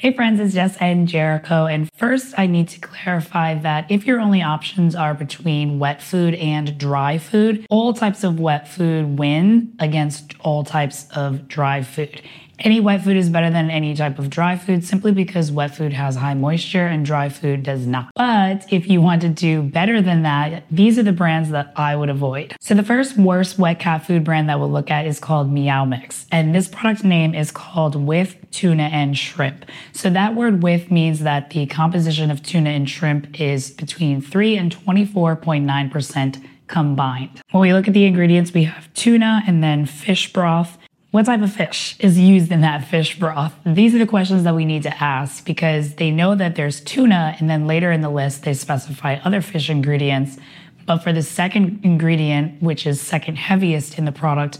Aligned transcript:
Hey 0.00 0.14
friends, 0.14 0.38
it's 0.38 0.54
Jess 0.54 0.76
and 0.76 1.08
Jericho. 1.08 1.66
And 1.66 1.90
first, 1.92 2.32
I 2.38 2.46
need 2.46 2.68
to 2.68 2.78
clarify 2.78 3.54
that 3.54 3.90
if 3.90 4.06
your 4.06 4.20
only 4.20 4.40
options 4.42 4.94
are 4.94 5.12
between 5.12 5.80
wet 5.80 6.00
food 6.00 6.36
and 6.36 6.78
dry 6.78 7.18
food, 7.18 7.66
all 7.68 7.92
types 7.92 8.22
of 8.22 8.38
wet 8.38 8.68
food 8.68 9.18
win 9.18 9.74
against 9.80 10.36
all 10.38 10.62
types 10.62 11.08
of 11.16 11.48
dry 11.48 11.82
food. 11.82 12.22
Any 12.60 12.80
wet 12.80 13.04
food 13.04 13.16
is 13.16 13.30
better 13.30 13.50
than 13.50 13.70
any 13.70 13.94
type 13.94 14.18
of 14.18 14.30
dry 14.30 14.56
food 14.56 14.84
simply 14.84 15.12
because 15.12 15.52
wet 15.52 15.76
food 15.76 15.92
has 15.92 16.16
high 16.16 16.34
moisture 16.34 16.86
and 16.86 17.06
dry 17.06 17.28
food 17.28 17.62
does 17.62 17.86
not. 17.86 18.10
But 18.16 18.72
if 18.72 18.88
you 18.88 19.00
want 19.00 19.22
to 19.22 19.28
do 19.28 19.62
better 19.62 20.02
than 20.02 20.22
that, 20.22 20.64
these 20.70 20.98
are 20.98 21.04
the 21.04 21.12
brands 21.12 21.50
that 21.50 21.72
I 21.76 21.94
would 21.94 22.10
avoid. 22.10 22.56
So 22.60 22.74
the 22.74 22.82
first 22.82 23.16
worst 23.16 23.58
wet 23.58 23.78
cat 23.78 24.04
food 24.04 24.24
brand 24.24 24.48
that 24.48 24.58
we'll 24.58 24.70
look 24.70 24.90
at 24.90 25.06
is 25.06 25.20
called 25.20 25.52
Meow 25.52 25.84
Mix. 25.84 26.26
And 26.32 26.52
this 26.52 26.66
product 26.66 27.04
name 27.04 27.34
is 27.34 27.52
called 27.52 27.94
with 27.94 28.36
tuna 28.50 28.84
and 28.84 29.16
shrimp. 29.16 29.64
So 29.92 30.10
that 30.10 30.34
word 30.34 30.62
with 30.62 30.90
means 30.90 31.20
that 31.20 31.50
the 31.50 31.66
composition 31.66 32.30
of 32.30 32.42
tuna 32.42 32.70
and 32.70 32.90
shrimp 32.90 33.40
is 33.40 33.70
between 33.70 34.20
3 34.20 34.56
and 34.56 34.76
24.9% 34.76 36.44
combined. 36.66 37.40
When 37.50 37.62
we 37.62 37.72
look 37.72 37.88
at 37.88 37.94
the 37.94 38.04
ingredients, 38.04 38.52
we 38.52 38.64
have 38.64 38.92
tuna 38.94 39.42
and 39.46 39.62
then 39.62 39.86
fish 39.86 40.32
broth 40.32 40.76
what 41.10 41.24
type 41.24 41.40
of 41.40 41.52
fish 41.52 41.96
is 42.00 42.18
used 42.18 42.52
in 42.52 42.60
that 42.60 42.86
fish 42.86 43.18
broth? 43.18 43.54
These 43.64 43.94
are 43.94 43.98
the 43.98 44.06
questions 44.06 44.44
that 44.44 44.54
we 44.54 44.66
need 44.66 44.82
to 44.82 45.02
ask 45.02 45.44
because 45.44 45.94
they 45.94 46.10
know 46.10 46.34
that 46.34 46.54
there's 46.54 46.80
tuna, 46.80 47.34
and 47.38 47.48
then 47.48 47.66
later 47.66 47.90
in 47.90 48.02
the 48.02 48.10
list, 48.10 48.42
they 48.42 48.52
specify 48.52 49.16
other 49.24 49.40
fish 49.40 49.70
ingredients. 49.70 50.36
But 50.84 50.98
for 50.98 51.12
the 51.12 51.22
second 51.22 51.80
ingredient, 51.82 52.62
which 52.62 52.86
is 52.86 53.00
second 53.00 53.36
heaviest 53.36 53.98
in 53.98 54.04
the 54.04 54.12
product, 54.12 54.58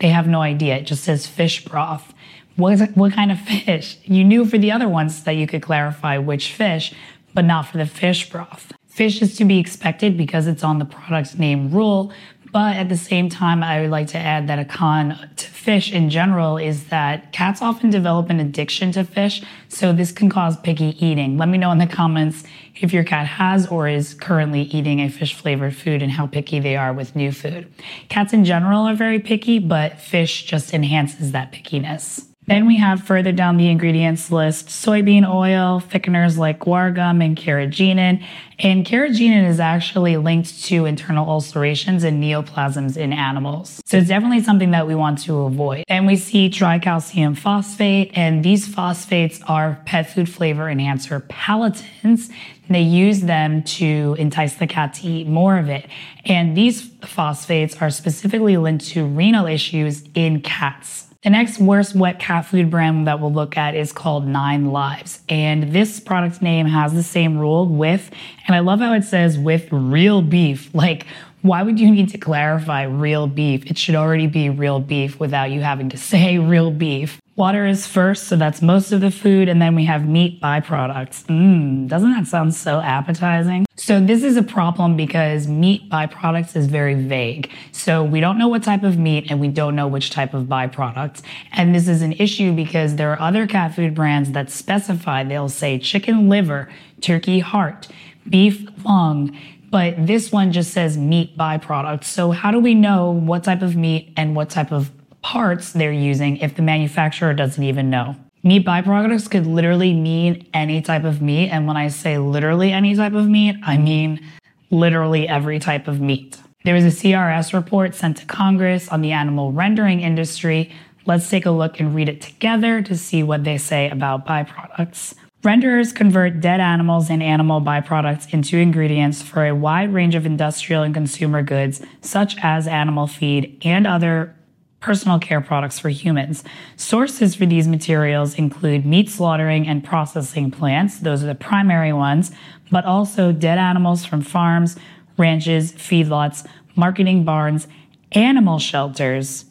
they 0.00 0.08
have 0.08 0.26
no 0.26 0.40
idea. 0.40 0.76
It 0.76 0.86
just 0.86 1.04
says 1.04 1.26
fish 1.26 1.64
broth. 1.64 2.14
What, 2.56 2.80
what 2.96 3.12
kind 3.12 3.30
of 3.30 3.38
fish? 3.38 3.98
You 4.04 4.24
knew 4.24 4.46
for 4.46 4.56
the 4.56 4.72
other 4.72 4.88
ones 4.88 5.24
that 5.24 5.32
you 5.32 5.46
could 5.46 5.62
clarify 5.62 6.16
which 6.16 6.52
fish, 6.52 6.94
but 7.34 7.44
not 7.44 7.66
for 7.66 7.76
the 7.76 7.86
fish 7.86 8.30
broth. 8.30 8.72
Fish 8.86 9.22
is 9.22 9.36
to 9.36 9.44
be 9.44 9.58
expected 9.58 10.16
because 10.16 10.46
it's 10.46 10.64
on 10.64 10.78
the 10.78 10.84
product's 10.84 11.36
name 11.36 11.70
rule, 11.70 12.12
but 12.52 12.76
at 12.76 12.88
the 12.88 12.96
same 12.96 13.28
time, 13.28 13.62
I 13.62 13.80
would 13.80 13.90
like 13.90 14.08
to 14.08 14.18
add 14.18 14.48
that 14.48 14.58
a 14.58 14.64
con 14.64 15.30
to 15.36 15.46
fish 15.46 15.92
in 15.92 16.10
general 16.10 16.56
is 16.56 16.88
that 16.88 17.32
cats 17.32 17.62
often 17.62 17.90
develop 17.90 18.30
an 18.30 18.40
addiction 18.40 18.92
to 18.92 19.04
fish, 19.04 19.42
so 19.68 19.92
this 19.92 20.12
can 20.12 20.30
cause 20.30 20.56
picky 20.58 20.96
eating. 21.04 21.36
Let 21.36 21.48
me 21.48 21.58
know 21.58 21.70
in 21.70 21.78
the 21.78 21.86
comments 21.86 22.44
if 22.76 22.92
your 22.92 23.04
cat 23.04 23.26
has 23.26 23.66
or 23.68 23.88
is 23.88 24.14
currently 24.14 24.62
eating 24.62 25.00
a 25.00 25.08
fish 25.08 25.34
flavored 25.34 25.76
food 25.76 26.02
and 26.02 26.10
how 26.10 26.26
picky 26.26 26.60
they 26.60 26.76
are 26.76 26.92
with 26.92 27.14
new 27.14 27.32
food. 27.32 27.70
Cats 28.08 28.32
in 28.32 28.44
general 28.44 28.84
are 28.84 28.94
very 28.94 29.20
picky, 29.20 29.58
but 29.58 30.00
fish 30.00 30.44
just 30.44 30.72
enhances 30.72 31.32
that 31.32 31.52
pickiness. 31.52 32.29
Then 32.46 32.66
we 32.66 32.78
have 32.78 33.02
further 33.04 33.32
down 33.32 33.58
the 33.58 33.68
ingredients 33.68 34.32
list 34.32 34.66
soybean 34.66 35.28
oil, 35.28 35.80
thickeners 35.80 36.36
like 36.36 36.58
guar 36.58 36.92
gum 36.92 37.20
and 37.20 37.36
carrageenan. 37.36 38.24
And 38.58 38.84
carrageenan 38.84 39.48
is 39.48 39.60
actually 39.60 40.16
linked 40.16 40.64
to 40.64 40.84
internal 40.84 41.28
ulcerations 41.28 42.02
and 42.02 42.20
neoplasms 42.20 42.96
in 42.96 43.12
animals. 43.12 43.80
So 43.84 43.98
it's 43.98 44.08
definitely 44.08 44.42
something 44.42 44.72
that 44.72 44.86
we 44.86 44.94
want 44.94 45.22
to 45.24 45.42
avoid. 45.42 45.84
And 45.86 46.06
we 46.06 46.16
see 46.16 46.50
tricalcium 46.50 47.38
phosphate, 47.38 48.10
and 48.14 48.44
these 48.44 48.66
phosphates 48.66 49.40
are 49.46 49.80
pet 49.84 50.10
food 50.10 50.28
flavor 50.28 50.68
enhancer 50.68 51.20
palatants. 51.20 52.30
They 52.68 52.82
use 52.82 53.20
them 53.20 53.62
to 53.64 54.16
entice 54.18 54.54
the 54.54 54.66
cat 54.66 54.94
to 54.94 55.06
eat 55.06 55.26
more 55.26 55.58
of 55.58 55.68
it. 55.68 55.88
And 56.24 56.56
these 56.56 56.88
phosphates 57.04 57.80
are 57.80 57.90
specifically 57.90 58.56
linked 58.56 58.86
to 58.88 59.06
renal 59.06 59.46
issues 59.46 60.04
in 60.14 60.40
cats. 60.40 60.99
The 61.22 61.28
next 61.28 61.58
worst 61.58 61.94
wet 61.94 62.18
cat 62.18 62.46
food 62.46 62.70
brand 62.70 63.06
that 63.06 63.20
we'll 63.20 63.30
look 63.30 63.58
at 63.58 63.74
is 63.74 63.92
called 63.92 64.26
Nine 64.26 64.72
Lives. 64.72 65.20
And 65.28 65.70
this 65.70 66.00
product 66.00 66.40
name 66.40 66.64
has 66.64 66.94
the 66.94 67.02
same 67.02 67.36
rule 67.36 67.68
with, 67.68 68.10
and 68.46 68.56
I 68.56 68.60
love 68.60 68.80
how 68.80 68.94
it 68.94 69.04
says 69.04 69.36
with 69.36 69.68
real 69.70 70.22
beef. 70.22 70.74
Like, 70.74 71.04
why 71.42 71.62
would 71.62 71.80
you 71.80 71.90
need 71.90 72.10
to 72.10 72.18
clarify 72.18 72.82
real 72.82 73.26
beef? 73.26 73.70
It 73.70 73.78
should 73.78 73.94
already 73.94 74.26
be 74.26 74.50
real 74.50 74.80
beef 74.80 75.18
without 75.18 75.50
you 75.50 75.60
having 75.60 75.88
to 75.90 75.96
say 76.10 76.38
real 76.38 76.70
beef. 76.70 77.20
Water 77.36 77.64
is 77.64 77.86
first, 77.86 78.24
so 78.24 78.36
that's 78.36 78.60
most 78.60 78.92
of 78.92 79.00
the 79.00 79.10
food, 79.10 79.48
and 79.48 79.62
then 79.62 79.74
we 79.74 79.86
have 79.86 80.06
meat 80.06 80.42
byproducts. 80.42 81.24
Mmm, 81.24 81.88
doesn't 81.88 82.10
that 82.10 82.26
sound 82.26 82.54
so 82.54 82.80
appetizing? 82.80 83.64
So 83.76 83.98
this 83.98 84.22
is 84.22 84.36
a 84.36 84.42
problem 84.42 84.94
because 84.94 85.46
meat 85.46 85.88
byproducts 85.88 86.54
is 86.54 86.66
very 86.66 86.94
vague. 86.94 87.50
So 87.72 88.04
we 88.04 88.20
don't 88.20 88.36
know 88.36 88.48
what 88.48 88.62
type 88.62 88.82
of 88.82 88.98
meat 88.98 89.30
and 89.30 89.40
we 89.40 89.48
don't 89.48 89.74
know 89.74 89.88
which 89.88 90.10
type 90.10 90.34
of 90.34 90.44
byproducts. 90.44 91.22
And 91.52 91.74
this 91.74 91.88
is 91.88 92.02
an 92.02 92.12
issue 92.12 92.52
because 92.52 92.96
there 92.96 93.10
are 93.10 93.20
other 93.20 93.46
cat 93.46 93.74
food 93.74 93.94
brands 93.94 94.32
that 94.32 94.50
specify, 94.50 95.24
they'll 95.24 95.48
say 95.48 95.78
chicken 95.78 96.28
liver, 96.28 96.68
turkey 97.00 97.38
heart, 97.38 97.88
beef 98.28 98.68
lung, 98.84 99.34
but 99.70 100.06
this 100.06 100.32
one 100.32 100.52
just 100.52 100.72
says 100.72 100.98
meat 100.98 101.36
byproducts. 101.38 102.04
So 102.04 102.32
how 102.32 102.50
do 102.50 102.58
we 102.58 102.74
know 102.74 103.10
what 103.10 103.44
type 103.44 103.62
of 103.62 103.76
meat 103.76 104.12
and 104.16 104.36
what 104.36 104.50
type 104.50 104.72
of 104.72 104.90
parts 105.22 105.72
they're 105.72 105.92
using 105.92 106.38
if 106.38 106.56
the 106.56 106.62
manufacturer 106.62 107.34
doesn't 107.34 107.62
even 107.62 107.90
know. 107.90 108.16
Meat 108.42 108.64
byproducts 108.64 109.30
could 109.30 109.46
literally 109.46 109.92
mean 109.92 110.46
any 110.54 110.80
type 110.80 111.04
of 111.04 111.20
meat. 111.20 111.50
And 111.50 111.66
when 111.66 111.76
I 111.76 111.88
say 111.88 112.18
literally 112.18 112.72
any 112.72 112.94
type 112.96 113.12
of 113.12 113.28
meat, 113.28 113.56
I 113.62 113.76
mean 113.76 114.26
literally 114.70 115.28
every 115.28 115.58
type 115.58 115.88
of 115.88 116.00
meat. 116.00 116.38
There 116.64 116.74
was 116.74 116.84
a 116.84 116.88
CRS 116.88 117.52
report 117.52 117.94
sent 117.94 118.18
to 118.18 118.26
Congress 118.26 118.88
on 118.88 119.02
the 119.02 119.12
animal 119.12 119.52
rendering 119.52 120.00
industry. 120.00 120.70
Let's 121.06 121.28
take 121.28 121.46
a 121.46 121.50
look 121.50 121.80
and 121.80 121.94
read 121.94 122.08
it 122.08 122.20
together 122.20 122.82
to 122.82 122.96
see 122.96 123.22
what 123.22 123.44
they 123.44 123.58
say 123.58 123.90
about 123.90 124.26
byproducts. 124.26 125.14
Renderers 125.42 125.94
convert 125.94 126.42
dead 126.42 126.60
animals 126.60 127.08
and 127.08 127.22
animal 127.22 127.62
byproducts 127.62 128.30
into 128.34 128.58
ingredients 128.58 129.22
for 129.22 129.46
a 129.46 129.54
wide 129.54 129.90
range 129.90 130.14
of 130.14 130.26
industrial 130.26 130.82
and 130.82 130.92
consumer 130.92 131.42
goods, 131.42 131.80
such 132.02 132.36
as 132.42 132.68
animal 132.68 133.06
feed 133.06 133.58
and 133.64 133.86
other 133.86 134.36
personal 134.80 135.18
care 135.18 135.40
products 135.40 135.78
for 135.78 135.88
humans. 135.88 136.44
Sources 136.76 137.34
for 137.34 137.46
these 137.46 137.66
materials 137.66 138.34
include 138.34 138.84
meat 138.84 139.08
slaughtering 139.08 139.66
and 139.66 139.82
processing 139.82 140.50
plants, 140.50 140.98
those 140.98 141.24
are 141.24 141.28
the 141.28 141.34
primary 141.34 141.92
ones, 141.92 142.32
but 142.70 142.84
also 142.84 143.32
dead 143.32 143.56
animals 143.56 144.04
from 144.04 144.20
farms, 144.20 144.76
ranches, 145.16 145.72
feedlots, 145.72 146.46
marketing 146.76 147.24
barns, 147.24 147.66
animal 148.12 148.58
shelters, 148.58 149.46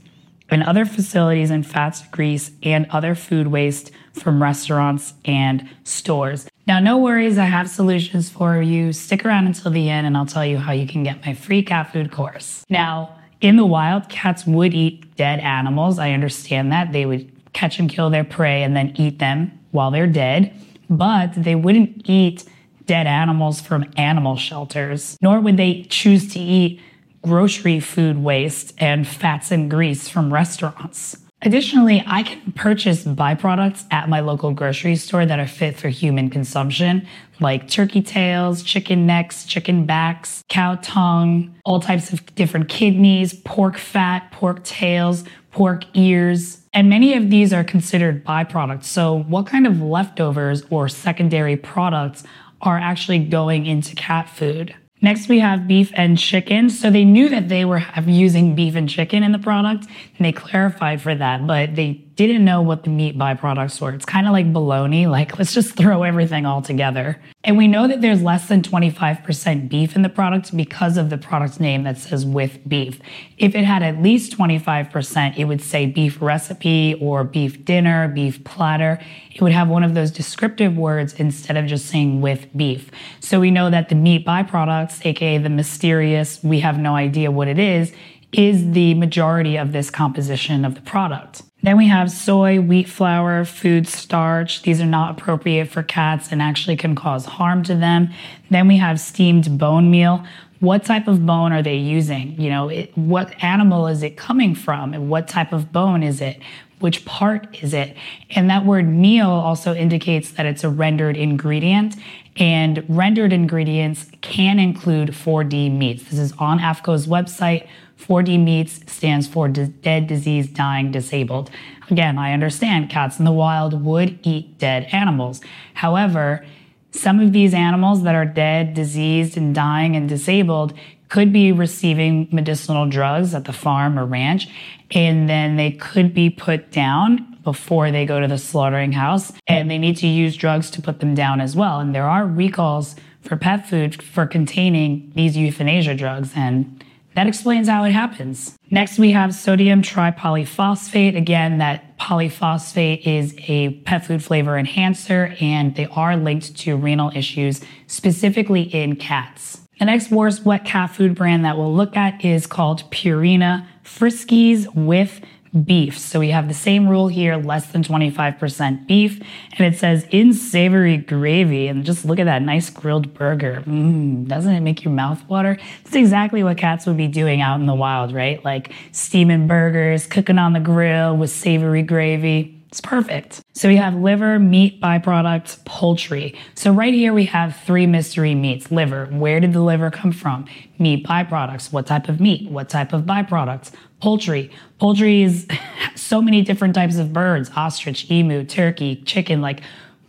and 0.52 0.64
other 0.64 0.86
facilities 0.86 1.52
in 1.52 1.64
fats, 1.64 2.06
grease, 2.08 2.52
and 2.64 2.88
other 2.90 3.16
food 3.16 3.48
waste 3.48 3.92
from 4.14 4.42
restaurants 4.42 5.14
and 5.26 5.68
stores. 5.84 6.48
Now, 6.68 6.80
no 6.80 6.98
worries, 6.98 7.38
I 7.38 7.46
have 7.46 7.70
solutions 7.70 8.30
for 8.30 8.62
you. 8.62 8.94
Stick 8.94 9.26
around 9.26 9.48
until 9.48 9.72
the 9.72 9.90
end 9.90 10.06
and 10.06 10.16
I'll 10.16 10.26
tell 10.26 10.46
you 10.46 10.58
how 10.58 10.72
you 10.72 10.88
can 10.88 11.04
get 11.04 11.26
my 11.26 11.34
free 11.34 11.64
cat 11.64 11.92
food 11.92 12.12
course. 12.12 12.66
Now, 12.70 13.16
in 13.42 13.56
the 13.56 13.66
wild, 13.66 14.10
cats 14.10 14.46
would 14.46 14.74
eat 14.74 15.16
dead 15.16 15.40
animals. 15.40 15.98
I 15.98 16.12
understand 16.12 16.72
that. 16.72 16.92
They 16.92 17.06
would 17.06 17.32
catch 17.54 17.80
and 17.80 17.90
kill 17.90 18.10
their 18.10 18.24
prey 18.24 18.64
and 18.64 18.76
then 18.76 18.94
eat 18.96 19.20
them 19.20 19.58
while 19.72 19.92
they're 19.92 20.08
dead, 20.08 20.54
but 20.90 21.34
they 21.36 21.56
wouldn't 21.56 22.10
eat 22.10 22.46
dead 22.86 23.08
animals 23.08 23.62
from 23.62 23.86
animal 23.98 24.36
shelters, 24.36 25.18
nor 25.22 25.40
would 25.40 25.58
they 25.58 25.84
choose 25.84 26.32
to 26.34 26.40
eat 26.40 26.82
grocery 27.22 27.80
food 27.80 28.18
waste 28.18 28.74
and 28.78 29.08
fats 29.08 29.52
and 29.52 29.70
grease 29.70 30.08
from 30.08 30.34
restaurants. 30.34 31.18
Additionally, 31.42 32.04
I 32.06 32.24
can 32.24 32.52
purchase 32.52 33.06
byproducts 33.06 33.86
at 33.92 34.10
my 34.10 34.20
local 34.20 34.52
grocery 34.52 34.98
store 34.98 35.26
that 35.26 35.40
are 35.40 35.48
fit 35.48 35.78
for 35.78 35.88
human 35.88 36.30
consumption, 36.30 37.08
like 37.40 37.70
turkey 37.70 38.02
tails, 38.02 38.62
chicken 38.62 39.06
necks, 39.06 39.46
chicken 39.46 39.86
backs, 39.86 40.44
cow 40.50 40.78
tongue, 40.82 41.56
all 41.64 41.80
types 41.80 42.12
of 42.12 42.36
different 42.36 42.68
kidneys, 42.68 43.34
pork 43.46 43.78
fat, 43.78 44.30
pork 44.34 44.66
tails, 44.66 45.24
pork 45.52 45.86
ears. 45.94 46.60
And 46.74 46.90
many 46.90 47.14
of 47.14 47.30
these 47.30 47.54
are 47.54 47.64
considered 47.64 48.26
byproducts. 48.26 48.84
So, 48.84 49.20
what 49.24 49.48
kind 49.48 49.66
of 49.66 49.82
leftovers 49.82 50.64
or 50.70 50.90
secondary 50.90 51.56
products 51.56 52.24
are 52.62 52.78
actually 52.78 53.20
going 53.20 53.66
into 53.66 53.96
cat 53.96 54.28
food? 54.28 54.76
Next, 55.02 55.30
we 55.30 55.40
have 55.40 55.68
beef 55.68 55.92
and 55.96 56.18
chicken. 56.18 56.70
So 56.70 56.90
they 56.92 57.06
knew 57.06 57.30
that 57.30 57.48
they 57.48 57.64
were 57.64 57.84
using 58.06 58.54
beef 58.54 58.76
and 58.76 58.90
chicken 58.90 59.24
in 59.24 59.32
the 59.32 59.40
product, 59.40 59.86
and 60.18 60.26
they 60.26 60.32
clarified 60.34 61.02
for 61.02 61.16
that, 61.16 61.48
but 61.48 61.76
they 61.76 62.04
didn't 62.28 62.46
know 62.46 62.62
what 62.62 62.84
the 62.84 62.90
meat 62.90 63.18
byproducts 63.18 63.80
were. 63.80 63.92
It's 63.92 64.06
kind 64.06 64.28
of 64.28 64.34
like 64.34 64.52
bologna, 64.52 65.08
like 65.08 65.38
let's 65.38 65.54
just 65.54 65.76
throw 65.76 66.04
everything 66.04 66.46
all 66.46 66.62
together. 66.62 67.22
And 67.44 67.58
we 67.58 67.68
know 67.68 67.88
that 67.88 68.02
there's 68.02 68.22
less 68.22 68.48
than 68.48 68.62
25% 68.62 69.70
beef 69.70 69.96
in 69.96 70.02
the 70.02 70.10
product 70.10 70.56
because 70.56 70.98
of 70.98 71.10
the 71.10 71.18
product 71.18 71.60
name 71.60 71.84
that 71.84 71.98
says 71.98 72.26
with 72.26 72.60
beef. 72.68 73.00
If 73.38 73.56
it 73.56 73.64
had 73.64 73.82
at 73.84 74.02
least 74.02 74.38
25%, 74.38 75.38
it 75.38 75.46
would 75.46 75.62
say 75.62 75.86
beef 75.86 76.22
recipe 76.22 76.96
or 77.00 77.24
beef 77.24 77.64
dinner, 77.64 78.08
beef 78.10 78.44
platter. 78.44 79.00
It 79.34 79.42
would 79.42 79.54
have 79.54 79.70
one 79.70 79.84
of 79.84 79.94
those 79.94 80.12
descriptive 80.12 80.76
words 80.76 81.14
instead 81.14 81.56
of 81.56 81.66
just 81.66 81.86
saying 81.86 82.22
with 82.22 82.48
beef. 82.58 82.92
So 83.22 83.40
we 83.40 83.52
know 83.52 83.70
that 83.70 83.90
the 83.90 83.96
meat 83.96 84.26
byproducts, 84.26 85.06
aka 85.06 85.38
the 85.38 85.50
mysterious, 85.50 86.44
we 86.44 86.60
have 86.60 86.78
no 86.78 86.96
idea 86.96 87.32
what 87.32 87.48
it 87.48 87.60
is, 87.60 87.94
is 88.32 88.72
the 88.72 88.94
majority 88.94 89.58
of 89.58 89.72
this 89.72 89.90
composition 89.90 90.64
of 90.64 90.76
the 90.76 90.82
product. 90.82 91.42
Then 91.62 91.78
we 91.78 91.88
have 91.88 92.10
soy, 92.10 92.62
wheat 92.62 92.88
flour, 92.88 93.44
food 93.44 93.88
starch. 93.88 94.62
These 94.62 94.80
are 94.80 94.86
not 94.86 95.20
appropriate 95.20 95.68
for 95.68 95.84
cats 95.84 96.32
and 96.32 96.42
actually 96.42 96.78
can 96.78 96.96
cause 96.96 97.26
harm 97.26 97.64
to 97.64 97.76
them. 97.76 98.10
Then 98.50 98.68
we 98.68 98.78
have 98.78 99.00
steamed 99.00 99.58
bone 99.58 99.92
meal. 99.92 100.24
What 100.60 100.86
type 100.86 101.08
of 101.08 101.26
bone 101.26 101.52
are 101.52 101.62
they 101.62 101.76
using? 101.76 102.40
You 102.40 102.50
know, 102.50 102.70
it, 102.70 102.98
what 102.98 103.34
animal 103.44 103.88
is 103.88 104.04
it 104.04 104.16
coming 104.16 104.56
from? 104.56 104.94
And 104.94 105.10
what 105.10 105.28
type 105.28 105.52
of 105.52 105.72
bone 105.72 106.04
is 106.04 106.22
it? 106.22 106.42
Which 106.80 107.04
part 107.04 107.62
is 107.62 107.74
it? 107.74 107.96
And 108.32 108.50
that 108.50 108.66
word 108.66 108.88
meal 108.88 109.30
also 109.30 109.74
indicates 109.74 110.32
that 110.32 110.46
it's 110.46 110.64
a 110.64 110.70
rendered 110.70 111.18
ingredient. 111.18 111.98
And 112.38 112.86
rendered 112.88 113.34
ingredients 113.34 114.10
can 114.22 114.60
include 114.60 115.10
4D 115.10 115.76
meats. 115.76 116.04
This 116.04 116.20
is 116.20 116.32
on 116.34 116.60
AAFCO's 116.60 117.06
website. 117.06 117.68
4D 118.00 118.42
meats 118.42 118.80
stands 118.92 119.28
for 119.28 119.48
dead, 119.48 120.08
diseased, 120.08 120.54
dying, 120.54 120.92
disabled. 120.92 121.52
Again, 121.90 122.18
I 122.18 122.34
understand 122.34 122.90
cats 122.90 123.20
in 123.20 123.26
the 123.26 123.32
wild 123.32 123.84
would 123.84 124.20
eat 124.24 124.58
dead 124.58 124.88
animals. 124.92 125.42
However, 125.74 126.46
some 126.92 127.20
of 127.20 127.34
these 127.34 127.54
animals 127.54 128.04
that 128.04 128.16
are 128.16 128.26
dead, 128.26 128.74
diseased, 128.74 129.38
and 129.38 129.54
dying 129.54 129.96
and 129.96 130.08
disabled 130.08 130.74
could 131.10 131.34
be 131.34 131.52
receiving 131.52 132.28
medicinal 132.32 132.88
drugs 132.88 133.34
at 133.34 133.46
the 133.46 133.54
farm 133.54 133.98
or 133.98 134.06
ranch, 134.06 134.48
and 134.92 135.28
then 135.28 135.56
they 135.56 135.72
could 135.72 136.14
be 136.14 136.30
put 136.30 136.72
down 136.72 137.38
before 137.44 137.90
they 137.92 138.06
go 138.06 138.20
to 138.20 138.28
the 138.28 138.38
slaughtering 138.38 138.92
house, 138.92 139.32
and 139.48 139.70
they 139.70 139.78
need 139.78 139.98
to 139.98 140.08
use 140.08 140.36
drugs 140.36 140.70
to 140.70 140.82
put 140.82 141.00
them 141.00 141.16
down 141.16 141.42
as 141.42 141.56
well. 141.56 141.80
And 141.80 141.94
there 141.96 142.08
are 142.08 142.26
recalls 142.26 142.96
for 143.22 143.36
pet 143.36 143.68
food 143.68 144.02
for 144.02 144.26
containing 144.26 145.12
these 145.16 145.36
euthanasia 145.36 145.96
drugs, 145.96 146.32
and 146.36 146.84
that 147.16 147.28
explains 147.28 147.68
how 147.68 147.84
it 147.84 147.92
happens. 147.92 148.58
Next, 148.70 149.00
we 149.00 149.12
have 149.12 149.34
sodium 149.34 149.82
tripolyphosphate. 149.82 151.18
Again, 151.18 151.58
that 151.58 151.98
polyphosphate 151.98 153.06
is 153.06 153.36
a 153.48 153.72
pet 153.82 154.06
food 154.06 154.24
flavor 154.24 154.58
enhancer, 154.58 155.36
and 155.42 155.76
they 155.76 155.88
are 155.88 156.16
linked 156.16 156.56
to 156.58 156.78
renal 156.78 157.12
issues, 157.16 157.62
specifically 157.88 158.64
in 158.64 158.96
cats. 158.96 159.62
The 159.80 159.86
next 159.86 160.12
worst 160.12 160.46
wet 160.46 160.66
cat 160.66 160.92
food 160.92 161.16
brand 161.16 161.46
that 161.46 161.58
we'll 161.58 161.74
look 161.74 161.96
at 161.96 162.24
is 162.24 162.46
called 162.46 162.90
Purina 162.92 163.66
Friskies 163.84 164.68
with 164.76 165.22
beef. 165.64 165.98
So 165.98 166.20
we 166.20 166.30
have 166.30 166.48
the 166.48 166.54
same 166.54 166.88
rule 166.88 167.08
here, 167.08 167.36
less 167.38 167.68
than 167.68 167.84
25% 167.84 168.88
beef. 168.88 169.22
And 169.58 169.74
it 169.74 169.78
says 169.78 170.06
in 170.12 170.34
savory 170.34 170.98
gravy. 170.98 171.68
And 171.68 171.86
just 171.86 172.06
look 172.06 172.20
at 172.20 172.26
that 172.26 172.42
nice 172.42 172.70
grilled 172.70 173.14
burger. 173.14 173.64
Mm, 173.66 174.28
doesn't 174.28 174.54
it 174.54 174.62
make 174.62 174.84
your 174.84 174.94
mouth 174.94 175.28
water? 175.28 175.58
It's 175.86 175.96
exactly 175.96 176.44
what 176.44 176.58
cats 176.58 176.86
would 176.86 176.98
be 176.98 177.08
doing 177.08 177.42
out 177.42 177.60
in 177.60 177.66
the 177.66 177.76
wild, 177.76 178.14
right? 178.14 178.44
Like 178.44 178.74
steaming 178.92 179.48
burgers, 179.48 180.06
cooking 180.06 180.38
on 180.38 180.54
the 180.54 180.60
grill 180.60 181.18
with 181.18 181.32
savory 181.32 181.84
gravy. 181.84 182.59
It's 182.70 182.82
perfect. 182.82 183.42
So 183.54 183.68
we 183.68 183.78
have 183.78 183.96
liver, 183.96 184.38
meat 184.38 184.80
byproducts, 184.80 185.66
poultry. 185.66 186.36
So 186.54 186.72
right 186.72 186.94
here 186.94 187.14
we 187.14 187.26
have 187.26 187.56
three 187.66 187.88
mystery 187.88 188.36
meats. 188.36 188.72
Liver, 188.72 189.08
where 189.08 189.40
did 189.40 189.54
the 189.54 189.62
liver 189.62 189.90
come 189.90 190.12
from? 190.12 190.46
Meat 190.78 191.04
byproducts, 191.04 191.74
what 191.74 191.88
type 191.88 192.08
of 192.10 192.20
meat? 192.20 192.50
What 192.52 192.70
type 192.70 192.94
of 192.94 193.04
byproducts? 193.04 193.72
Poultry. 194.02 194.52
Poultry 194.80 195.24
is 195.24 195.48
so 195.96 196.22
many 196.22 196.44
different 196.44 196.76
types 196.76 196.98
of 196.98 197.12
birds, 197.12 197.50
ostrich, 197.56 198.10
emu, 198.12 198.44
turkey, 198.46 198.98
chicken, 198.98 199.42
like 199.42 199.62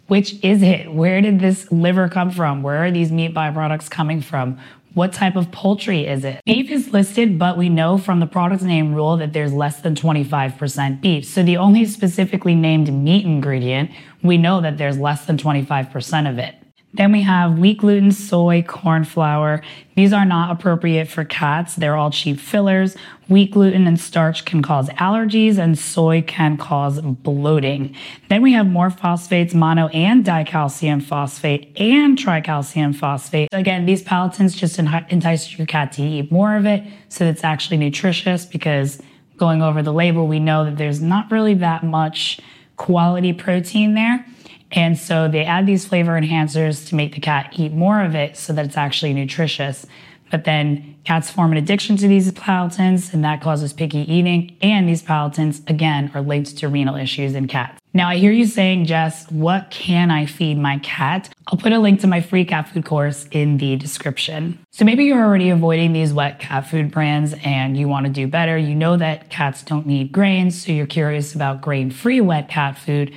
which 0.08 0.34
is 0.42 0.60
it? 0.60 0.92
Where 0.92 1.20
did 1.20 1.38
this 1.38 1.70
liver 1.70 2.08
come 2.08 2.32
from? 2.32 2.64
Where 2.64 2.84
are 2.84 2.90
these 2.90 3.12
meat 3.12 3.32
byproducts 3.32 3.88
coming 3.88 4.20
from? 4.20 4.58
What 4.94 5.12
type 5.12 5.36
of 5.36 5.52
poultry 5.52 6.06
is 6.06 6.24
it? 6.24 6.40
Beef 6.44 6.70
is 6.70 6.92
listed, 6.92 7.38
but 7.38 7.56
we 7.56 7.68
know 7.68 7.96
from 7.96 8.18
the 8.18 8.26
product 8.26 8.62
name 8.62 8.92
rule 8.92 9.16
that 9.18 9.32
there's 9.32 9.52
less 9.52 9.80
than 9.80 9.94
25% 9.94 11.00
beef. 11.00 11.24
So 11.24 11.44
the 11.44 11.56
only 11.56 11.84
specifically 11.84 12.56
named 12.56 12.92
meat 12.92 13.24
ingredient, 13.24 13.90
we 14.22 14.36
know 14.36 14.60
that 14.60 14.78
there's 14.78 14.98
less 14.98 15.26
than 15.26 15.36
25% 15.36 16.28
of 16.28 16.38
it. 16.38 16.59
Then 16.92 17.12
we 17.12 17.22
have 17.22 17.58
wheat 17.58 17.78
gluten, 17.78 18.10
soy, 18.10 18.62
corn 18.62 19.04
flour. 19.04 19.62
These 19.94 20.12
are 20.12 20.24
not 20.24 20.50
appropriate 20.50 21.06
for 21.06 21.24
cats. 21.24 21.76
They're 21.76 21.96
all 21.96 22.10
cheap 22.10 22.40
fillers. 22.40 22.96
Wheat 23.28 23.52
gluten 23.52 23.86
and 23.86 23.98
starch 23.98 24.44
can 24.44 24.60
cause 24.60 24.88
allergies 24.90 25.56
and 25.56 25.78
soy 25.78 26.22
can 26.22 26.56
cause 26.56 27.00
bloating. 27.00 27.94
Then 28.28 28.42
we 28.42 28.54
have 28.54 28.66
more 28.66 28.90
phosphates, 28.90 29.54
mono 29.54 29.86
and 29.88 30.24
dicalcium 30.24 31.00
phosphate 31.00 31.80
and 31.80 32.18
tricalcium 32.18 32.94
phosphate. 32.96 33.48
Again, 33.52 33.86
these 33.86 34.02
palatants 34.02 34.56
just 34.56 34.78
entice 34.78 35.56
your 35.56 35.68
cat 35.68 35.92
to 35.92 36.02
eat 36.02 36.32
more 36.32 36.56
of 36.56 36.66
it 36.66 36.82
so 37.08 37.24
it's 37.24 37.44
actually 37.44 37.76
nutritious 37.76 38.44
because 38.44 39.00
going 39.36 39.62
over 39.62 39.80
the 39.80 39.92
label, 39.92 40.26
we 40.26 40.40
know 40.40 40.64
that 40.64 40.76
there's 40.76 41.00
not 41.00 41.30
really 41.30 41.54
that 41.54 41.84
much 41.84 42.40
quality 42.76 43.32
protein 43.32 43.94
there. 43.94 44.26
And 44.72 44.98
so 44.98 45.28
they 45.28 45.44
add 45.44 45.66
these 45.66 45.86
flavor 45.86 46.12
enhancers 46.12 46.88
to 46.88 46.94
make 46.94 47.14
the 47.14 47.20
cat 47.20 47.52
eat 47.56 47.72
more 47.72 48.02
of 48.02 48.14
it 48.14 48.36
so 48.36 48.52
that 48.52 48.64
it's 48.64 48.76
actually 48.76 49.12
nutritious. 49.12 49.86
But 50.30 50.44
then 50.44 50.96
cats 51.04 51.28
form 51.28 51.50
an 51.52 51.58
addiction 51.58 51.96
to 51.96 52.06
these 52.06 52.30
palatants, 52.32 53.12
and 53.12 53.24
that 53.24 53.42
causes 53.42 53.72
picky 53.72 54.00
eating. 54.12 54.56
And 54.62 54.88
these 54.88 55.02
palatants, 55.02 55.68
again, 55.68 56.10
are 56.14 56.22
linked 56.22 56.56
to 56.58 56.68
renal 56.68 56.94
issues 56.94 57.34
in 57.34 57.48
cats. 57.48 57.80
Now, 57.92 58.08
I 58.08 58.18
hear 58.18 58.30
you 58.30 58.46
saying, 58.46 58.84
Jess, 58.84 59.28
what 59.32 59.72
can 59.72 60.12
I 60.12 60.26
feed 60.26 60.56
my 60.56 60.78
cat? 60.78 61.28
I'll 61.48 61.58
put 61.58 61.72
a 61.72 61.80
link 61.80 62.00
to 62.02 62.06
my 62.06 62.20
free 62.20 62.44
cat 62.44 62.68
food 62.68 62.84
course 62.84 63.26
in 63.32 63.56
the 63.56 63.74
description. 63.74 64.60
So 64.70 64.84
maybe 64.84 65.04
you're 65.04 65.24
already 65.24 65.50
avoiding 65.50 65.92
these 65.92 66.12
wet 66.12 66.38
cat 66.38 66.68
food 66.68 66.92
brands 66.92 67.34
and 67.42 67.76
you 67.76 67.88
want 67.88 68.06
to 68.06 68.12
do 68.12 68.28
better. 68.28 68.56
You 68.56 68.76
know 68.76 68.96
that 68.96 69.30
cats 69.30 69.64
don't 69.64 69.86
need 69.86 70.12
grains, 70.12 70.64
so 70.64 70.70
you're 70.70 70.86
curious 70.86 71.34
about 71.34 71.60
grain 71.60 71.90
free 71.90 72.20
wet 72.20 72.48
cat 72.48 72.78
food. 72.78 73.12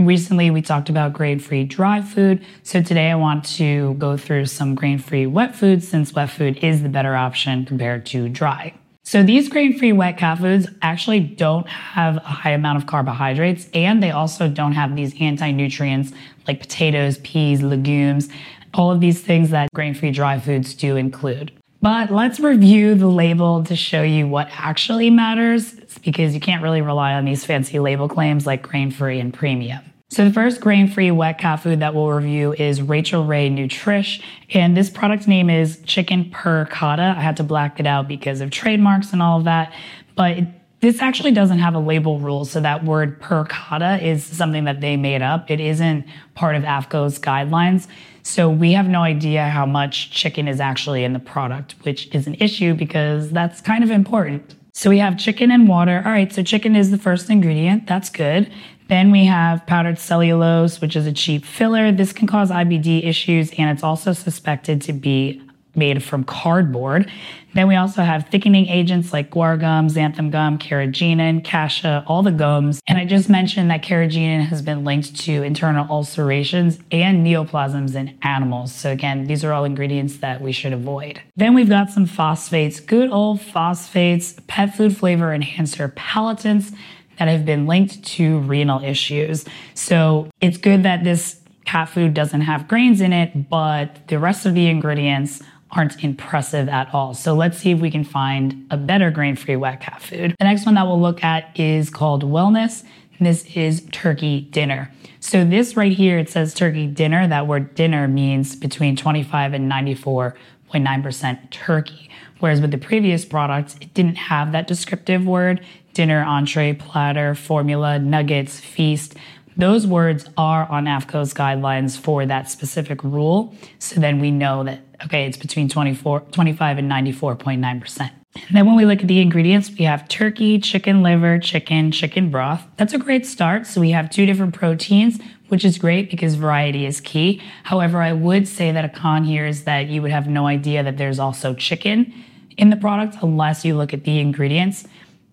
Recently, 0.00 0.50
we 0.50 0.62
talked 0.62 0.88
about 0.88 1.12
grain 1.12 1.38
free 1.38 1.64
dry 1.64 2.00
food. 2.00 2.42
So 2.62 2.82
today 2.82 3.10
I 3.10 3.16
want 3.16 3.44
to 3.56 3.92
go 3.94 4.16
through 4.16 4.46
some 4.46 4.74
grain 4.74 4.98
free 4.98 5.26
wet 5.26 5.54
foods 5.54 5.86
since 5.86 6.14
wet 6.14 6.30
food 6.30 6.56
is 6.64 6.82
the 6.82 6.88
better 6.88 7.14
option 7.14 7.66
compared 7.66 8.06
to 8.06 8.30
dry. 8.30 8.72
So 9.04 9.22
these 9.22 9.50
grain 9.50 9.78
free 9.78 9.92
wet 9.92 10.16
cat 10.16 10.38
foods 10.38 10.68
actually 10.80 11.20
don't 11.20 11.68
have 11.68 12.16
a 12.16 12.20
high 12.20 12.52
amount 12.52 12.78
of 12.78 12.86
carbohydrates 12.86 13.68
and 13.74 14.02
they 14.02 14.10
also 14.10 14.48
don't 14.48 14.72
have 14.72 14.96
these 14.96 15.14
anti 15.20 15.50
nutrients 15.50 16.12
like 16.48 16.60
potatoes, 16.60 17.18
peas, 17.18 17.60
legumes, 17.60 18.30
all 18.72 18.90
of 18.90 19.00
these 19.00 19.20
things 19.20 19.50
that 19.50 19.68
grain 19.74 19.92
free 19.92 20.12
dry 20.12 20.40
foods 20.40 20.72
do 20.72 20.96
include. 20.96 21.52
But 21.82 22.10
let's 22.10 22.40
review 22.40 22.94
the 22.94 23.08
label 23.08 23.64
to 23.64 23.76
show 23.76 24.02
you 24.02 24.26
what 24.28 24.48
actually 24.52 25.10
matters 25.10 25.74
because 26.02 26.34
you 26.34 26.40
can't 26.40 26.62
really 26.62 26.80
rely 26.80 27.12
on 27.12 27.26
these 27.26 27.44
fancy 27.44 27.78
label 27.78 28.08
claims 28.08 28.46
like 28.46 28.62
grain 28.62 28.90
free 28.90 29.20
and 29.20 29.32
premium. 29.34 29.89
So 30.12 30.24
the 30.24 30.32
first 30.32 30.60
grain-free 30.60 31.12
wet 31.12 31.38
cat 31.38 31.60
food 31.60 31.78
that 31.78 31.94
we'll 31.94 32.08
review 32.08 32.52
is 32.52 32.82
Rachael 32.82 33.24
Ray 33.24 33.48
Nutrish, 33.48 34.20
and 34.52 34.76
this 34.76 34.90
product 34.90 35.28
name 35.28 35.48
is 35.48 35.80
Chicken 35.84 36.28
Per 36.30 36.64
Cotta. 36.64 37.14
I 37.16 37.20
had 37.20 37.36
to 37.36 37.44
black 37.44 37.78
it 37.78 37.86
out 37.86 38.08
because 38.08 38.40
of 38.40 38.50
trademarks 38.50 39.12
and 39.12 39.22
all 39.22 39.38
of 39.38 39.44
that, 39.44 39.72
but 40.16 40.38
this 40.80 41.00
actually 41.00 41.30
doesn't 41.30 41.60
have 41.60 41.76
a 41.76 41.78
label 41.78 42.18
rule, 42.18 42.44
so 42.44 42.60
that 42.60 42.84
word 42.84 43.20
per 43.20 43.44
cotta 43.44 44.04
is 44.04 44.24
something 44.24 44.64
that 44.64 44.80
they 44.80 44.96
made 44.96 45.22
up. 45.22 45.48
It 45.48 45.60
isn't 45.60 46.04
part 46.34 46.56
of 46.56 46.64
AAFCO's 46.64 47.20
guidelines. 47.20 47.86
So 48.24 48.50
we 48.50 48.72
have 48.72 48.88
no 48.88 49.02
idea 49.02 49.44
how 49.46 49.64
much 49.64 50.10
chicken 50.10 50.48
is 50.48 50.58
actually 50.58 51.04
in 51.04 51.12
the 51.12 51.20
product, 51.20 51.76
which 51.82 52.12
is 52.12 52.26
an 52.26 52.34
issue 52.40 52.74
because 52.74 53.30
that's 53.30 53.60
kind 53.60 53.84
of 53.84 53.90
important. 53.90 54.56
So 54.72 54.90
we 54.90 54.98
have 54.98 55.18
chicken 55.18 55.52
and 55.52 55.68
water. 55.68 56.02
All 56.04 56.10
right, 56.10 56.32
so 56.32 56.42
chicken 56.42 56.74
is 56.74 56.90
the 56.90 56.98
first 56.98 57.30
ingredient. 57.30 57.86
That's 57.86 58.10
good. 58.10 58.52
Then 58.90 59.12
we 59.12 59.24
have 59.26 59.64
powdered 59.66 60.00
cellulose, 60.00 60.80
which 60.80 60.96
is 60.96 61.06
a 61.06 61.12
cheap 61.12 61.44
filler. 61.44 61.92
This 61.92 62.12
can 62.12 62.26
cause 62.26 62.50
IBD 62.50 63.04
issues, 63.04 63.52
and 63.56 63.70
it's 63.70 63.84
also 63.84 64.12
suspected 64.12 64.82
to 64.82 64.92
be 64.92 65.40
made 65.76 66.02
from 66.02 66.24
cardboard. 66.24 67.08
Then 67.54 67.68
we 67.68 67.76
also 67.76 68.02
have 68.02 68.28
thickening 68.30 68.66
agents 68.66 69.12
like 69.12 69.30
guar 69.30 69.60
gum, 69.60 69.86
xanthan 69.86 70.32
gum, 70.32 70.58
carrageenan, 70.58 71.44
cassia, 71.44 72.04
all 72.08 72.24
the 72.24 72.32
gums. 72.32 72.80
And 72.88 72.98
I 72.98 73.04
just 73.04 73.28
mentioned 73.28 73.70
that 73.70 73.84
carrageenan 73.84 74.46
has 74.46 74.60
been 74.60 74.82
linked 74.82 75.14
to 75.20 75.44
internal 75.44 75.86
ulcerations 75.88 76.80
and 76.90 77.24
neoplasms 77.24 77.94
in 77.94 78.18
animals. 78.22 78.74
So 78.74 78.90
again, 78.90 79.28
these 79.28 79.44
are 79.44 79.52
all 79.52 79.64
ingredients 79.64 80.16
that 80.16 80.40
we 80.40 80.50
should 80.50 80.72
avoid. 80.72 81.22
Then 81.36 81.54
we've 81.54 81.68
got 81.68 81.90
some 81.90 82.06
phosphates, 82.06 82.80
good 82.80 83.08
old 83.08 83.40
phosphates, 83.40 84.34
pet 84.48 84.74
food 84.76 84.96
flavor 84.96 85.32
enhancer 85.32 85.88
palatants 85.90 86.72
that 87.20 87.28
have 87.28 87.44
been 87.44 87.66
linked 87.66 88.02
to 88.02 88.38
renal 88.40 88.82
issues. 88.82 89.44
So 89.74 90.30
it's 90.40 90.56
good 90.56 90.82
that 90.84 91.04
this 91.04 91.38
cat 91.66 91.90
food 91.90 92.14
doesn't 92.14 92.40
have 92.40 92.66
grains 92.66 93.02
in 93.02 93.12
it, 93.12 93.50
but 93.50 94.08
the 94.08 94.18
rest 94.18 94.46
of 94.46 94.54
the 94.54 94.68
ingredients 94.68 95.42
aren't 95.70 96.02
impressive 96.02 96.66
at 96.70 96.92
all. 96.94 97.12
So 97.12 97.34
let's 97.34 97.58
see 97.58 97.72
if 97.72 97.78
we 97.78 97.90
can 97.90 98.04
find 98.04 98.66
a 98.70 98.78
better 98.78 99.10
grain 99.10 99.36
free 99.36 99.56
wet 99.56 99.80
cat 99.82 100.00
food. 100.00 100.34
The 100.38 100.44
next 100.44 100.64
one 100.64 100.76
that 100.76 100.86
we'll 100.86 101.00
look 101.00 101.22
at 101.22 101.60
is 101.60 101.90
called 101.90 102.24
Wellness. 102.24 102.84
This 103.20 103.44
is 103.54 103.86
turkey 103.92 104.40
dinner. 104.40 104.90
So 105.20 105.44
this 105.44 105.76
right 105.76 105.92
here, 105.92 106.18
it 106.18 106.30
says 106.30 106.54
turkey 106.54 106.86
dinner. 106.86 107.28
That 107.28 107.46
word 107.46 107.74
dinner 107.74 108.08
means 108.08 108.56
between 108.56 108.96
25 108.96 109.52
and 109.52 109.70
94.9% 109.70 111.50
turkey. 111.50 112.10
Whereas 112.38 112.62
with 112.62 112.70
the 112.70 112.78
previous 112.78 113.26
products, 113.26 113.76
it 113.82 113.92
didn't 113.92 114.16
have 114.16 114.52
that 114.52 114.66
descriptive 114.66 115.26
word 115.26 115.64
dinner, 115.92 116.22
entree, 116.24 116.72
platter, 116.72 117.34
formula, 117.34 117.98
nuggets, 117.98 118.60
feast. 118.60 119.16
Those 119.56 119.86
words 119.86 120.26
are 120.36 120.70
on 120.70 120.84
AAFCO's 120.84 121.34
guidelines 121.34 121.98
for 121.98 122.24
that 122.26 122.50
specific 122.50 123.02
rule. 123.02 123.54
So 123.78 124.00
then 124.00 124.20
we 124.20 124.30
know 124.30 124.64
that, 124.64 124.80
okay, 125.04 125.26
it's 125.26 125.36
between 125.36 125.68
24, 125.68 126.20
25 126.20 126.78
and 126.78 126.90
94.9%. 126.90 128.10
And 128.34 128.56
then 128.56 128.64
when 128.64 128.76
we 128.76 128.86
look 128.86 129.00
at 129.00 129.08
the 129.08 129.20
ingredients, 129.20 129.70
we 129.76 129.84
have 129.84 130.08
turkey, 130.08 130.60
chicken 130.60 131.02
liver, 131.02 131.38
chicken, 131.38 131.90
chicken 131.90 132.30
broth. 132.30 132.64
That's 132.76 132.92
a 132.92 132.98
great 132.98 133.26
start. 133.26 133.66
So 133.66 133.80
we 133.80 133.90
have 133.90 134.08
two 134.08 134.24
different 134.24 134.54
proteins, 134.54 135.18
which 135.48 135.64
is 135.64 135.78
great 135.78 136.10
because 136.10 136.36
variety 136.36 136.86
is 136.86 137.00
key. 137.00 137.42
However, 137.64 138.00
I 138.00 138.12
would 138.12 138.46
say 138.46 138.70
that 138.70 138.84
a 138.84 138.88
con 138.88 139.24
here 139.24 139.46
is 139.46 139.64
that 139.64 139.88
you 139.88 140.00
would 140.00 140.12
have 140.12 140.28
no 140.28 140.46
idea 140.46 140.84
that 140.84 140.96
there's 140.96 141.18
also 141.18 141.54
chicken 141.54 142.14
in 142.56 142.70
the 142.70 142.76
product 142.76 143.16
unless 143.20 143.64
you 143.64 143.76
look 143.76 143.92
at 143.92 144.04
the 144.04 144.20
ingredients. 144.20 144.86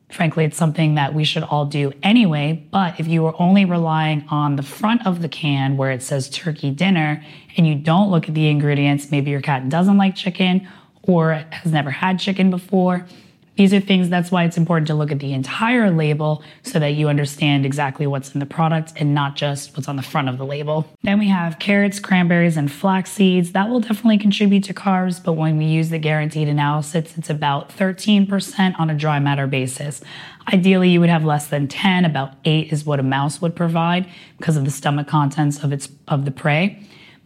Frankly, 0.09 0.45
it's 0.45 0.57
something 0.57 0.95
that 0.95 1.13
we 1.13 1.25
should 1.25 1.43
all 1.43 1.65
do 1.65 1.91
anyway. 2.01 2.65
But 2.71 2.99
if 2.99 3.07
you 3.07 3.25
are 3.25 3.35
only 3.39 3.65
relying 3.65 4.25
on 4.29 4.55
the 4.55 4.63
front 4.63 5.05
of 5.05 5.21
the 5.21 5.27
can 5.27 5.75
where 5.75 5.91
it 5.91 6.01
says 6.01 6.29
turkey 6.29 6.71
dinner 6.71 7.23
and 7.57 7.67
you 7.67 7.75
don't 7.75 8.09
look 8.09 8.29
at 8.29 8.33
the 8.33 8.47
ingredients, 8.47 9.11
maybe 9.11 9.31
your 9.31 9.41
cat 9.41 9.67
doesn't 9.67 9.97
like 9.97 10.15
chicken 10.15 10.67
or 11.03 11.33
has 11.51 11.71
never 11.71 11.89
had 11.89 12.19
chicken 12.19 12.49
before, 12.49 13.05
these 13.57 13.73
are 13.73 13.79
things 13.79 14.09
that's 14.09 14.31
why 14.31 14.43
it's 14.43 14.57
important 14.57 14.87
to 14.87 14.93
look 14.93 15.11
at 15.11 15.19
the 15.19 15.33
entire 15.33 15.91
label 15.91 16.43
so 16.63 16.79
that 16.79 16.93
you 16.93 17.09
understand 17.09 17.65
exactly 17.65 18.07
what's 18.07 18.33
in 18.33 18.39
the 18.39 18.45
product 18.45 18.93
and 18.95 19.13
not 19.13 19.35
just 19.35 19.75
what's 19.75 19.87
on 19.87 19.95
the 19.95 20.03
front 20.03 20.29
of 20.29 20.37
the 20.37 20.45
label. 20.45 20.85
Then 21.03 21.19
we 21.19 21.27
have 21.27 21.59
carrots, 21.59 21.99
cranberries, 21.99 22.55
and 22.55 22.71
flax 22.71 23.11
seeds. 23.11 23.51
That 23.51 23.69
will 23.69 23.79
definitely 23.79 24.19
contribute 24.19 24.63
to 24.65 24.73
carbs, 24.73 25.21
but 25.23 25.33
when 25.33 25.57
we 25.57 25.65
use 25.65 25.89
the 25.89 25.99
guaranteed 25.99 26.47
analysis, 26.47 27.17
it's 27.17 27.29
about 27.29 27.69
13% 27.69 28.79
on 28.79 28.89
a 28.89 28.95
dry 28.95 29.19
matter 29.19 29.47
basis. 29.47 30.01
Ideally, 30.53 30.89
you 30.89 30.99
would 30.99 31.09
have 31.09 31.25
less 31.25 31.47
than 31.47 31.67
10, 31.67 32.05
about 32.05 32.33
8 32.45 32.71
is 32.71 32.85
what 32.85 32.99
a 32.99 33.03
mouse 33.03 33.41
would 33.41 33.55
provide 33.55 34.07
because 34.37 34.55
of 34.55 34.65
the 34.65 34.71
stomach 34.71 35.07
contents 35.07 35.63
of 35.63 35.73
its 35.73 35.89
of 36.07 36.25
the 36.25 36.31
prey 36.31 36.81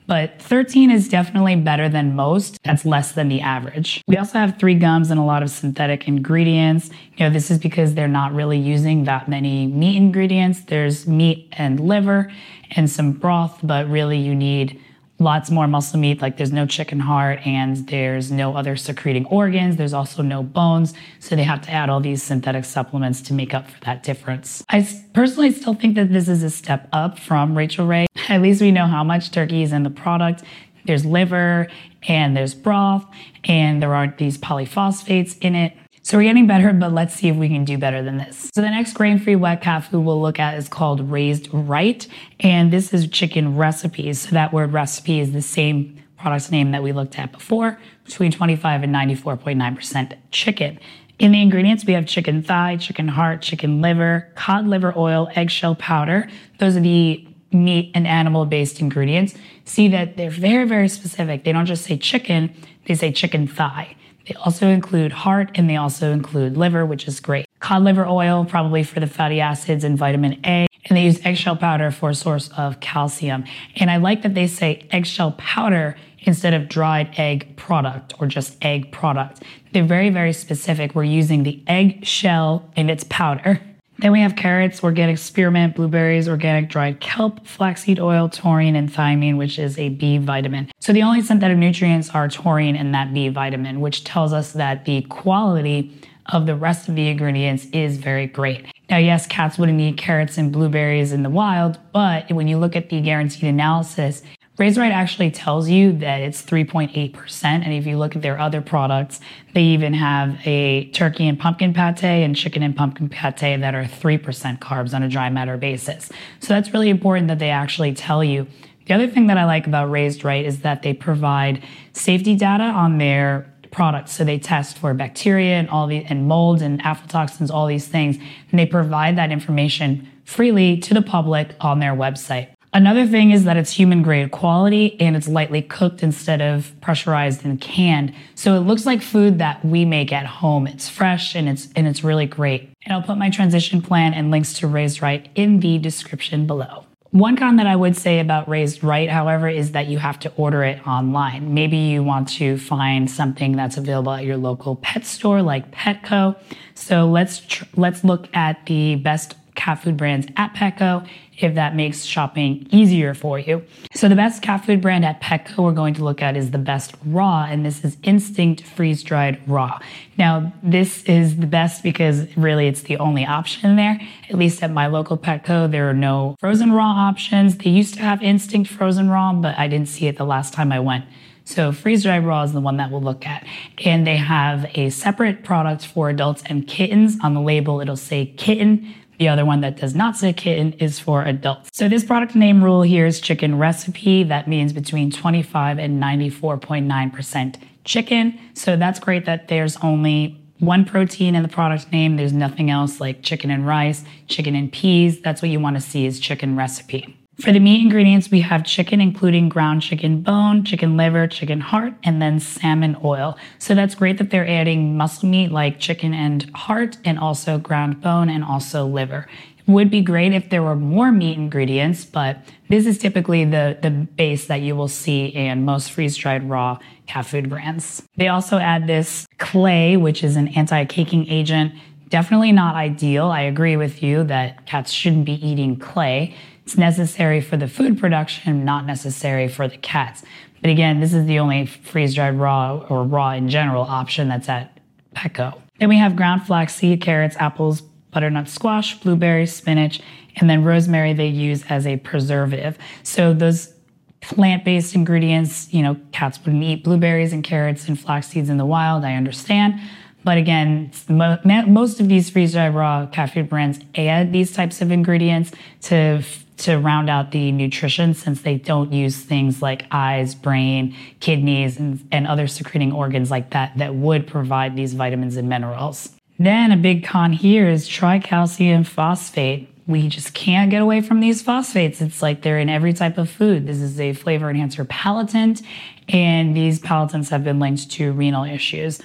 but 0.07 0.41
13 0.41 0.91
is 0.91 1.07
definitely 1.07 1.55
better 1.55 1.87
than 1.89 2.15
most. 2.15 2.57
That's 2.63 2.85
less 2.85 3.13
than 3.13 3.29
the 3.29 3.41
average. 3.41 4.01
We 4.07 4.17
also 4.17 4.39
have 4.39 4.59
three 4.59 4.75
gums 4.75 5.11
and 5.11 5.19
a 5.19 5.23
lot 5.23 5.43
of 5.43 5.49
synthetic 5.49 6.07
ingredients. 6.07 6.89
You 7.17 7.25
know, 7.25 7.29
this 7.29 7.49
is 7.51 7.57
because 7.57 7.93
they're 7.93 8.07
not 8.07 8.33
really 8.33 8.57
using 8.57 9.05
that 9.05 9.29
many 9.29 9.67
meat 9.67 9.95
ingredients. 9.97 10.61
There's 10.61 11.07
meat 11.07 11.47
and 11.53 11.79
liver 11.79 12.31
and 12.71 12.89
some 12.89 13.13
broth, 13.13 13.59
but 13.63 13.87
really 13.89 14.17
you 14.17 14.35
need 14.35 14.79
lots 15.21 15.51
more 15.51 15.67
muscle 15.67 15.99
meat, 15.99 16.21
like 16.21 16.37
there's 16.37 16.51
no 16.51 16.65
chicken 16.65 16.99
heart 16.99 17.45
and 17.45 17.87
there's 17.87 18.31
no 18.31 18.55
other 18.55 18.75
secreting 18.75 19.25
organs. 19.27 19.77
There's 19.77 19.93
also 19.93 20.23
no 20.23 20.41
bones. 20.43 20.93
So 21.19 21.35
they 21.35 21.43
have 21.43 21.61
to 21.61 21.71
add 21.71 21.89
all 21.89 21.99
these 21.99 22.23
synthetic 22.23 22.65
supplements 22.65 23.21
to 23.23 23.33
make 23.33 23.53
up 23.53 23.69
for 23.69 23.79
that 23.81 24.03
difference. 24.03 24.63
I 24.69 24.87
personally 25.13 25.51
still 25.51 25.75
think 25.75 25.95
that 25.95 26.11
this 26.11 26.27
is 26.27 26.43
a 26.43 26.49
step 26.49 26.89
up 26.91 27.19
from 27.19 27.55
Rachael 27.55 27.85
Ray. 27.85 28.07
At 28.31 28.41
least 28.41 28.61
we 28.61 28.71
know 28.71 28.87
how 28.87 29.03
much 29.03 29.31
turkey 29.31 29.61
is 29.61 29.73
in 29.73 29.83
the 29.83 29.89
product. 29.89 30.41
There's 30.85 31.05
liver 31.05 31.67
and 32.07 32.35
there's 32.35 32.53
broth 32.53 33.05
and 33.43 33.83
there 33.83 33.93
aren't 33.93 34.17
these 34.19 34.37
polyphosphates 34.37 35.37
in 35.41 35.53
it. 35.53 35.73
So 36.01 36.17
we're 36.17 36.23
getting 36.23 36.47
better, 36.47 36.71
but 36.71 36.93
let's 36.93 37.13
see 37.13 37.27
if 37.27 37.35
we 37.35 37.49
can 37.49 37.65
do 37.65 37.77
better 37.77 38.01
than 38.01 38.17
this. 38.17 38.49
So 38.55 38.61
the 38.61 38.69
next 38.69 38.93
grain-free 38.93 39.35
wet 39.35 39.61
cat 39.61 39.83
food 39.83 39.99
we'll 39.99 40.21
look 40.21 40.39
at 40.39 40.57
is 40.57 40.69
called 40.69 41.11
Raised 41.11 41.49
Right, 41.51 42.07
and 42.39 42.71
this 42.71 42.93
is 42.93 43.07
chicken 43.09 43.57
recipes. 43.57 44.21
So 44.21 44.29
that 44.31 44.53
word 44.53 44.71
recipe 44.71 45.19
is 45.19 45.33
the 45.33 45.43
same 45.43 46.01
product's 46.17 46.49
name 46.51 46.71
that 46.71 46.81
we 46.81 46.93
looked 46.93 47.19
at 47.19 47.33
before, 47.33 47.79
between 48.05 48.31
25 48.31 48.81
and 48.81 48.95
94.9% 48.95 50.17
chicken. 50.31 50.79
In 51.19 51.33
the 51.33 51.41
ingredients, 51.41 51.85
we 51.85 51.93
have 51.93 52.07
chicken 52.07 52.41
thigh, 52.41 52.77
chicken 52.77 53.09
heart, 53.09 53.43
chicken 53.43 53.81
liver, 53.81 54.31
cod 54.33 54.65
liver 54.65 54.93
oil, 54.97 55.29
eggshell 55.35 55.75
powder. 55.75 56.27
Those 56.57 56.77
are 56.77 56.79
the 56.79 57.27
meat 57.51 57.91
and 57.93 58.07
animal 58.07 58.45
based 58.45 58.79
ingredients. 58.79 59.33
See 59.65 59.87
that 59.89 60.17
they're 60.17 60.29
very, 60.29 60.67
very 60.67 60.87
specific. 60.87 61.43
They 61.43 61.51
don't 61.51 61.65
just 61.65 61.85
say 61.85 61.97
chicken, 61.97 62.53
they 62.85 62.95
say 62.95 63.11
chicken 63.11 63.47
thigh. 63.47 63.95
They 64.27 64.35
also 64.35 64.67
include 64.67 65.11
heart 65.11 65.51
and 65.55 65.69
they 65.69 65.75
also 65.75 66.11
include 66.11 66.55
liver, 66.55 66.85
which 66.85 67.07
is 67.07 67.19
great. 67.19 67.47
Cod 67.59 67.83
liver 67.83 68.05
oil, 68.05 68.45
probably 68.45 68.83
for 68.83 68.99
the 68.99 69.07
fatty 69.07 69.41
acids 69.41 69.83
and 69.83 69.97
vitamin 69.97 70.39
A. 70.45 70.67
And 70.85 70.97
they 70.97 71.03
use 71.03 71.19
eggshell 71.25 71.57
powder 71.57 71.91
for 71.91 72.09
a 72.09 72.15
source 72.15 72.49
of 72.57 72.79
calcium. 72.79 73.45
And 73.75 73.91
I 73.91 73.97
like 73.97 74.23
that 74.23 74.33
they 74.33 74.47
say 74.47 74.87
eggshell 74.91 75.33
powder 75.33 75.95
instead 76.21 76.53
of 76.53 76.69
dried 76.69 77.13
egg 77.17 77.55
product 77.55 78.13
or 78.19 78.27
just 78.27 78.57
egg 78.63 78.91
product. 78.91 79.43
They're 79.73 79.83
very, 79.83 80.09
very 80.09 80.33
specific. 80.33 80.93
We're 80.95 81.03
using 81.03 81.43
the 81.43 81.63
eggshell 81.67 82.69
and 82.75 82.89
its 82.91 83.03
powder. 83.05 83.61
Then 84.01 84.11
we 84.11 84.21
have 84.21 84.35
carrots, 84.35 84.83
organic 84.83 85.19
spearmint, 85.19 85.75
blueberries, 85.75 86.27
organic 86.27 86.69
dried 86.69 86.99
kelp, 86.99 87.45
flaxseed 87.45 87.99
oil, 87.99 88.29
taurine, 88.29 88.75
and 88.75 88.91
thiamine, 88.91 89.37
which 89.37 89.59
is 89.59 89.77
a 89.77 89.89
B 89.89 90.17
vitamin. 90.17 90.71
So 90.79 90.91
the 90.91 91.03
only 91.03 91.21
synthetic 91.21 91.59
nutrients 91.59 92.09
are 92.09 92.27
taurine 92.27 92.75
and 92.75 92.95
that 92.95 93.13
B 93.13 93.29
vitamin, 93.29 93.79
which 93.79 94.03
tells 94.03 94.33
us 94.33 94.53
that 94.53 94.85
the 94.85 95.03
quality 95.03 95.95
of 96.25 96.47
the 96.47 96.55
rest 96.55 96.89
of 96.89 96.95
the 96.95 97.09
ingredients 97.09 97.67
is 97.73 97.97
very 97.97 98.25
great. 98.25 98.65
Now, 98.89 98.97
yes, 98.97 99.27
cats 99.27 99.59
wouldn't 99.59 99.79
eat 99.79 99.97
carrots 99.97 100.35
and 100.39 100.51
blueberries 100.51 101.11
in 101.11 101.21
the 101.21 101.29
wild, 101.29 101.77
but 101.93 102.31
when 102.31 102.47
you 102.47 102.57
look 102.57 102.75
at 102.75 102.89
the 102.89 103.01
guaranteed 103.01 103.43
analysis, 103.43 104.23
Raised 104.61 104.77
Right 104.77 104.91
actually 104.91 105.31
tells 105.31 105.69
you 105.69 105.91
that 105.93 106.21
it's 106.21 106.43
3.8%. 106.43 107.43
And 107.43 107.73
if 107.73 107.87
you 107.87 107.97
look 107.97 108.15
at 108.15 108.21
their 108.21 108.37
other 108.37 108.61
products, 108.61 109.19
they 109.55 109.63
even 109.63 109.91
have 109.95 110.37
a 110.45 110.85
turkey 110.91 111.27
and 111.27 111.39
pumpkin 111.39 111.73
pate 111.73 112.03
and 112.03 112.35
chicken 112.35 112.61
and 112.61 112.75
pumpkin 112.75 113.09
pate 113.09 113.39
that 113.39 113.73
are 113.73 113.85
3% 113.85 114.59
carbs 114.59 114.93
on 114.93 115.01
a 115.01 115.09
dry 115.09 115.31
matter 115.31 115.57
basis. 115.57 116.11
So 116.41 116.49
that's 116.53 116.71
really 116.75 116.89
important 116.89 117.27
that 117.29 117.39
they 117.39 117.49
actually 117.49 117.95
tell 117.95 118.23
you. 118.23 118.45
The 118.85 118.93
other 118.93 119.07
thing 119.07 119.25
that 119.27 119.39
I 119.39 119.45
like 119.45 119.65
about 119.65 119.89
Raised 119.89 120.23
Right 120.23 120.45
is 120.45 120.59
that 120.59 120.83
they 120.83 120.93
provide 120.93 121.63
safety 121.93 122.35
data 122.35 122.65
on 122.65 122.99
their 122.99 123.51
products. 123.71 124.11
So 124.11 124.23
they 124.23 124.37
test 124.37 124.77
for 124.77 124.93
bacteria 124.93 125.55
and 125.55 125.71
all 125.71 125.87
the 125.87 126.05
and 126.05 126.27
mold 126.27 126.61
and 126.61 126.79
aflatoxins, 126.83 127.49
all 127.49 127.65
these 127.65 127.87
things, 127.87 128.17
and 128.51 128.59
they 128.59 128.67
provide 128.67 129.17
that 129.17 129.31
information 129.31 130.07
freely 130.23 130.77
to 130.81 130.93
the 130.93 131.01
public 131.01 131.55
on 131.61 131.79
their 131.79 131.93
website. 131.93 132.49
Another 132.73 133.05
thing 133.05 133.31
is 133.31 133.43
that 133.43 133.57
it's 133.57 133.71
human 133.71 134.01
grade 134.01 134.31
quality 134.31 134.99
and 135.01 135.17
it's 135.17 135.27
lightly 135.27 135.61
cooked 135.61 136.03
instead 136.03 136.41
of 136.41 136.73
pressurized 136.79 137.43
and 137.43 137.59
canned. 137.59 138.13
So 138.33 138.55
it 138.55 138.61
looks 138.61 138.85
like 138.85 139.01
food 139.01 139.39
that 139.39 139.63
we 139.65 139.83
make 139.83 140.13
at 140.13 140.25
home. 140.25 140.67
It's 140.67 140.87
fresh 140.87 141.35
and 141.35 141.49
it's 141.49 141.67
and 141.75 141.85
it's 141.85 142.01
really 142.01 142.25
great. 142.25 142.69
And 142.85 142.93
I'll 142.93 143.01
put 143.01 143.17
my 143.17 143.29
transition 143.29 143.81
plan 143.81 144.13
and 144.13 144.31
links 144.31 144.53
to 144.59 144.67
Raised 144.67 145.01
Right 145.01 145.27
in 145.35 145.59
the 145.59 145.79
description 145.79 146.47
below. 146.47 146.85
One 147.09 147.35
con 147.35 147.57
that 147.57 147.67
I 147.67 147.75
would 147.75 147.97
say 147.97 148.21
about 148.21 148.47
Raised 148.47 148.85
Right, 148.85 149.09
however, 149.09 149.49
is 149.49 149.73
that 149.73 149.87
you 149.87 149.97
have 149.97 150.17
to 150.19 150.31
order 150.37 150.63
it 150.63 150.87
online. 150.87 151.53
Maybe 151.53 151.75
you 151.75 152.03
want 152.03 152.29
to 152.37 152.57
find 152.57 153.11
something 153.11 153.51
that's 153.57 153.75
available 153.75 154.13
at 154.13 154.23
your 154.23 154.37
local 154.37 154.77
pet 154.77 155.05
store 155.05 155.41
like 155.41 155.71
Petco. 155.71 156.37
So 156.73 157.09
let's 157.09 157.41
tr- 157.41 157.65
let's 157.75 158.05
look 158.05 158.33
at 158.33 158.65
the 158.65 158.95
best 158.95 159.35
cat 159.55 159.83
food 159.83 159.97
brands 159.97 160.27
at 160.37 160.53
Petco 160.53 161.05
if 161.43 161.55
that 161.55 161.75
makes 161.75 162.03
shopping 162.03 162.67
easier 162.71 163.13
for 163.13 163.39
you. 163.39 163.63
So 163.93 164.07
the 164.07 164.15
best 164.15 164.41
cat 164.41 164.65
food 164.65 164.81
brand 164.81 165.05
at 165.05 165.21
Petco 165.21 165.57
we're 165.57 165.71
going 165.71 165.93
to 165.95 166.03
look 166.03 166.21
at 166.21 166.37
is 166.37 166.51
the 166.51 166.57
best 166.57 166.93
raw, 167.05 167.45
and 167.45 167.65
this 167.65 167.83
is 167.83 167.97
Instinct 168.03 168.61
Freeze 168.63 169.03
Dried 169.03 169.41
Raw. 169.47 169.79
Now, 170.17 170.53
this 170.61 171.03
is 171.03 171.37
the 171.37 171.47
best 171.47 171.83
because 171.83 172.35
really 172.37 172.67
it's 172.67 172.83
the 172.83 172.97
only 172.97 173.25
option 173.25 173.75
there. 173.75 173.99
At 174.29 174.37
least 174.37 174.61
at 174.63 174.71
my 174.71 174.87
local 174.87 175.17
Petco, 175.17 175.69
there 175.69 175.89
are 175.89 175.93
no 175.93 176.35
frozen 176.39 176.71
raw 176.71 176.91
options. 177.09 177.57
They 177.57 177.69
used 177.69 177.95
to 177.95 178.01
have 178.01 178.21
Instinct 178.21 178.69
Frozen 178.69 179.09
Raw, 179.09 179.33
but 179.33 179.57
I 179.57 179.67
didn't 179.67 179.89
see 179.89 180.07
it 180.07 180.17
the 180.17 180.25
last 180.25 180.53
time 180.53 180.71
I 180.71 180.79
went. 180.79 181.05
So 181.43 181.71
freeze 181.71 182.03
dried 182.03 182.25
raw 182.25 182.43
is 182.43 182.53
the 182.53 182.61
one 182.61 182.77
that 182.77 182.91
we'll 182.91 183.01
look 183.01 183.25
at. 183.25 183.45
And 183.83 184.05
they 184.05 184.17
have 184.17 184.69
a 184.75 184.89
separate 184.89 185.43
product 185.43 185.85
for 185.85 186.09
adults 186.09 186.43
and 186.45 186.67
kittens. 186.67 187.17
On 187.23 187.33
the 187.33 187.41
label, 187.41 187.81
it'll 187.81 187.97
say 187.97 188.27
kitten. 188.37 188.93
The 189.21 189.29
other 189.29 189.45
one 189.45 189.61
that 189.61 189.77
does 189.77 189.93
not 189.93 190.17
say 190.17 190.33
kitten 190.33 190.73
is 190.79 190.97
for 190.97 191.23
adults. 191.23 191.69
So 191.73 191.87
this 191.87 192.03
product 192.03 192.33
name 192.33 192.63
rule 192.63 192.81
here 192.81 193.05
is 193.05 193.19
chicken 193.19 193.59
recipe. 193.59 194.23
That 194.23 194.47
means 194.47 194.73
between 194.73 195.11
25 195.11 195.77
and 195.77 196.01
94.9% 196.01 197.55
chicken. 197.83 198.39
So 198.55 198.75
that's 198.75 198.99
great 198.99 199.25
that 199.25 199.47
there's 199.47 199.77
only 199.83 200.41
one 200.57 200.85
protein 200.85 201.35
in 201.35 201.43
the 201.43 201.49
product 201.49 201.91
name. 201.91 202.17
There's 202.17 202.33
nothing 202.33 202.71
else 202.71 202.99
like 202.99 203.21
chicken 203.21 203.51
and 203.51 203.67
rice, 203.67 204.03
chicken 204.27 204.55
and 204.55 204.73
peas. 204.73 205.21
That's 205.21 205.43
what 205.43 205.51
you 205.51 205.59
want 205.59 205.75
to 205.75 205.81
see 205.81 206.07
is 206.07 206.19
chicken 206.19 206.55
recipe. 206.57 207.20
For 207.39 207.51
the 207.51 207.59
meat 207.59 207.81
ingredients, 207.81 208.29
we 208.29 208.41
have 208.41 208.65
chicken, 208.65 208.99
including 208.99 209.47
ground 209.47 209.81
chicken 209.81 210.21
bone, 210.21 210.63
chicken 210.63 210.97
liver, 210.97 211.27
chicken 211.27 211.61
heart, 211.61 211.93
and 212.03 212.21
then 212.21 212.39
salmon 212.39 212.97
oil. 213.03 213.37
So 213.57 213.73
that's 213.73 213.95
great 213.95 214.17
that 214.17 214.29
they're 214.29 214.47
adding 214.47 214.97
muscle 214.97 215.29
meat 215.29 215.49
like 215.49 215.79
chicken 215.79 216.13
and 216.13 216.43
heart, 216.53 216.97
and 217.05 217.17
also 217.17 217.57
ground 217.57 218.01
bone 218.01 218.29
and 218.29 218.43
also 218.43 218.85
liver. 218.85 219.27
would 219.65 219.89
be 219.89 220.01
great 220.01 220.33
if 220.33 220.49
there 220.49 220.61
were 220.61 220.75
more 220.75 221.11
meat 221.11 221.37
ingredients, 221.37 222.03
but 222.03 222.37
this 222.69 222.85
is 222.85 222.97
typically 222.97 223.45
the, 223.45 223.77
the 223.81 223.89
base 223.89 224.47
that 224.47 224.61
you 224.61 224.75
will 224.75 224.89
see 224.89 225.27
in 225.27 225.63
most 225.63 225.91
freeze 225.91 226.17
dried 226.17 226.47
raw 226.49 226.77
cat 227.07 227.25
food 227.25 227.49
brands. 227.49 228.03
They 228.17 228.27
also 228.27 228.57
add 228.57 228.87
this 228.87 229.25
clay, 229.37 229.95
which 229.95 230.23
is 230.23 230.35
an 230.35 230.49
anti 230.49 230.83
caking 230.85 231.27
agent. 231.29 231.73
Definitely 232.09 232.51
not 232.51 232.75
ideal. 232.75 233.27
I 233.27 233.41
agree 233.41 233.77
with 233.77 234.03
you 234.03 234.25
that 234.25 234.65
cats 234.65 234.91
shouldn't 234.91 235.23
be 235.23 235.45
eating 235.45 235.77
clay. 235.77 236.35
It's 236.71 236.77
necessary 236.77 237.41
for 237.41 237.57
the 237.57 237.67
food 237.67 237.99
production, 237.99 238.63
not 238.63 238.85
necessary 238.85 239.49
for 239.49 239.67
the 239.67 239.75
cats. 239.75 240.23
But 240.61 240.69
again, 240.69 241.01
this 241.01 241.13
is 241.13 241.25
the 241.25 241.39
only 241.39 241.65
freeze 241.65 242.15
dried 242.15 242.35
raw 242.35 242.77
or 242.87 243.03
raw 243.03 243.31
in 243.31 243.49
general 243.49 243.83
option 243.83 244.29
that's 244.29 244.47
at 244.47 244.79
Petco. 245.13 245.59
Then 245.79 245.89
we 245.89 245.97
have 245.97 246.15
ground 246.15 246.47
flaxseed, 246.47 247.01
carrots, 247.01 247.35
apples, 247.39 247.81
butternut 247.81 248.47
squash, 248.47 248.97
blueberries, 249.01 249.53
spinach, 249.53 249.99
and 250.37 250.49
then 250.49 250.63
rosemary 250.63 251.11
they 251.11 251.27
use 251.27 251.65
as 251.67 251.85
a 251.85 251.97
preservative. 251.97 252.77
So 253.03 253.33
those 253.33 253.73
plant-based 254.21 254.95
ingredients, 254.95 255.73
you 255.73 255.83
know, 255.83 255.97
cats 256.13 256.39
wouldn't 256.39 256.63
eat 256.63 256.85
blueberries 256.85 257.33
and 257.33 257.43
carrots 257.43 257.89
and 257.89 257.99
flax 257.99 258.29
seeds 258.29 258.49
in 258.49 258.55
the 258.55 258.65
wild, 258.65 259.03
I 259.03 259.15
understand. 259.15 259.77
But 260.23 260.37
again, 260.37 260.91
most 261.09 261.99
of 261.99 262.07
these 262.07 262.29
freeze-dried 262.29 262.75
raw 262.75 263.07
cat 263.07 263.33
food 263.33 263.49
brands 263.49 263.79
add 263.95 264.31
these 264.31 264.53
types 264.53 264.81
of 264.81 264.91
ingredients 264.91 265.51
to 265.83 266.23
to 266.57 266.77
round 266.77 267.09
out 267.09 267.31
the 267.31 267.51
nutrition 267.51 268.13
since 268.13 268.43
they 268.43 268.55
don't 268.55 268.93
use 268.93 269.17
things 269.17 269.63
like 269.63 269.85
eyes, 269.89 270.35
brain, 270.35 270.95
kidneys, 271.19 271.79
and, 271.79 272.07
and 272.11 272.27
other 272.27 272.45
secreting 272.45 272.91
organs 272.91 273.31
like 273.31 273.49
that 273.49 273.75
that 273.79 273.95
would 273.95 274.27
provide 274.27 274.75
these 274.75 274.93
vitamins 274.93 275.37
and 275.37 275.49
minerals. 275.49 276.11
Then 276.37 276.71
a 276.71 276.77
big 276.77 277.03
con 277.03 277.33
here 277.33 277.67
is 277.67 277.89
tricalcium 277.89 278.85
phosphate. 278.85 279.69
We 279.87 280.07
just 280.07 280.35
can't 280.35 280.69
get 280.69 280.83
away 280.83 281.01
from 281.01 281.19
these 281.19 281.41
phosphates. 281.41 281.99
It's 281.99 282.21
like 282.21 282.43
they're 282.43 282.59
in 282.59 282.69
every 282.69 282.93
type 282.93 283.17
of 283.17 283.27
food. 283.27 283.65
This 283.65 283.77
is 283.77 283.99
a 283.99 284.13
flavor 284.13 284.49
enhancer 284.49 284.85
palatant, 284.85 285.63
and 286.09 286.55
these 286.55 286.79
palatants 286.79 287.29
have 287.29 287.43
been 287.43 287.59
linked 287.59 287.89
to 287.91 288.11
renal 288.11 288.43
issues. 288.43 289.01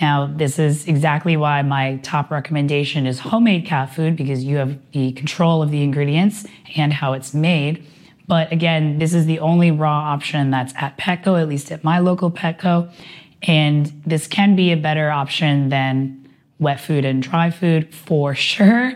Now, 0.00 0.26
this 0.26 0.58
is 0.58 0.88
exactly 0.88 1.36
why 1.36 1.62
my 1.62 1.96
top 2.02 2.30
recommendation 2.30 3.06
is 3.06 3.20
homemade 3.20 3.66
cat 3.66 3.94
food 3.94 4.16
because 4.16 4.42
you 4.44 4.56
have 4.56 4.78
the 4.92 5.12
control 5.12 5.62
of 5.62 5.70
the 5.70 5.82
ingredients 5.82 6.46
and 6.74 6.92
how 6.92 7.12
it's 7.12 7.34
made. 7.34 7.86
But 8.26 8.50
again, 8.52 8.98
this 8.98 9.12
is 9.12 9.26
the 9.26 9.40
only 9.40 9.70
raw 9.70 10.12
option 10.12 10.50
that's 10.50 10.72
at 10.76 10.96
Petco, 10.96 11.40
at 11.40 11.48
least 11.48 11.70
at 11.70 11.84
my 11.84 11.98
local 11.98 12.30
Petco. 12.30 12.90
And 13.42 13.86
this 14.06 14.26
can 14.26 14.56
be 14.56 14.72
a 14.72 14.76
better 14.76 15.10
option 15.10 15.68
than 15.68 16.28
wet 16.58 16.80
food 16.80 17.04
and 17.04 17.22
dry 17.22 17.50
food 17.50 17.94
for 17.94 18.34
sure. 18.50 18.94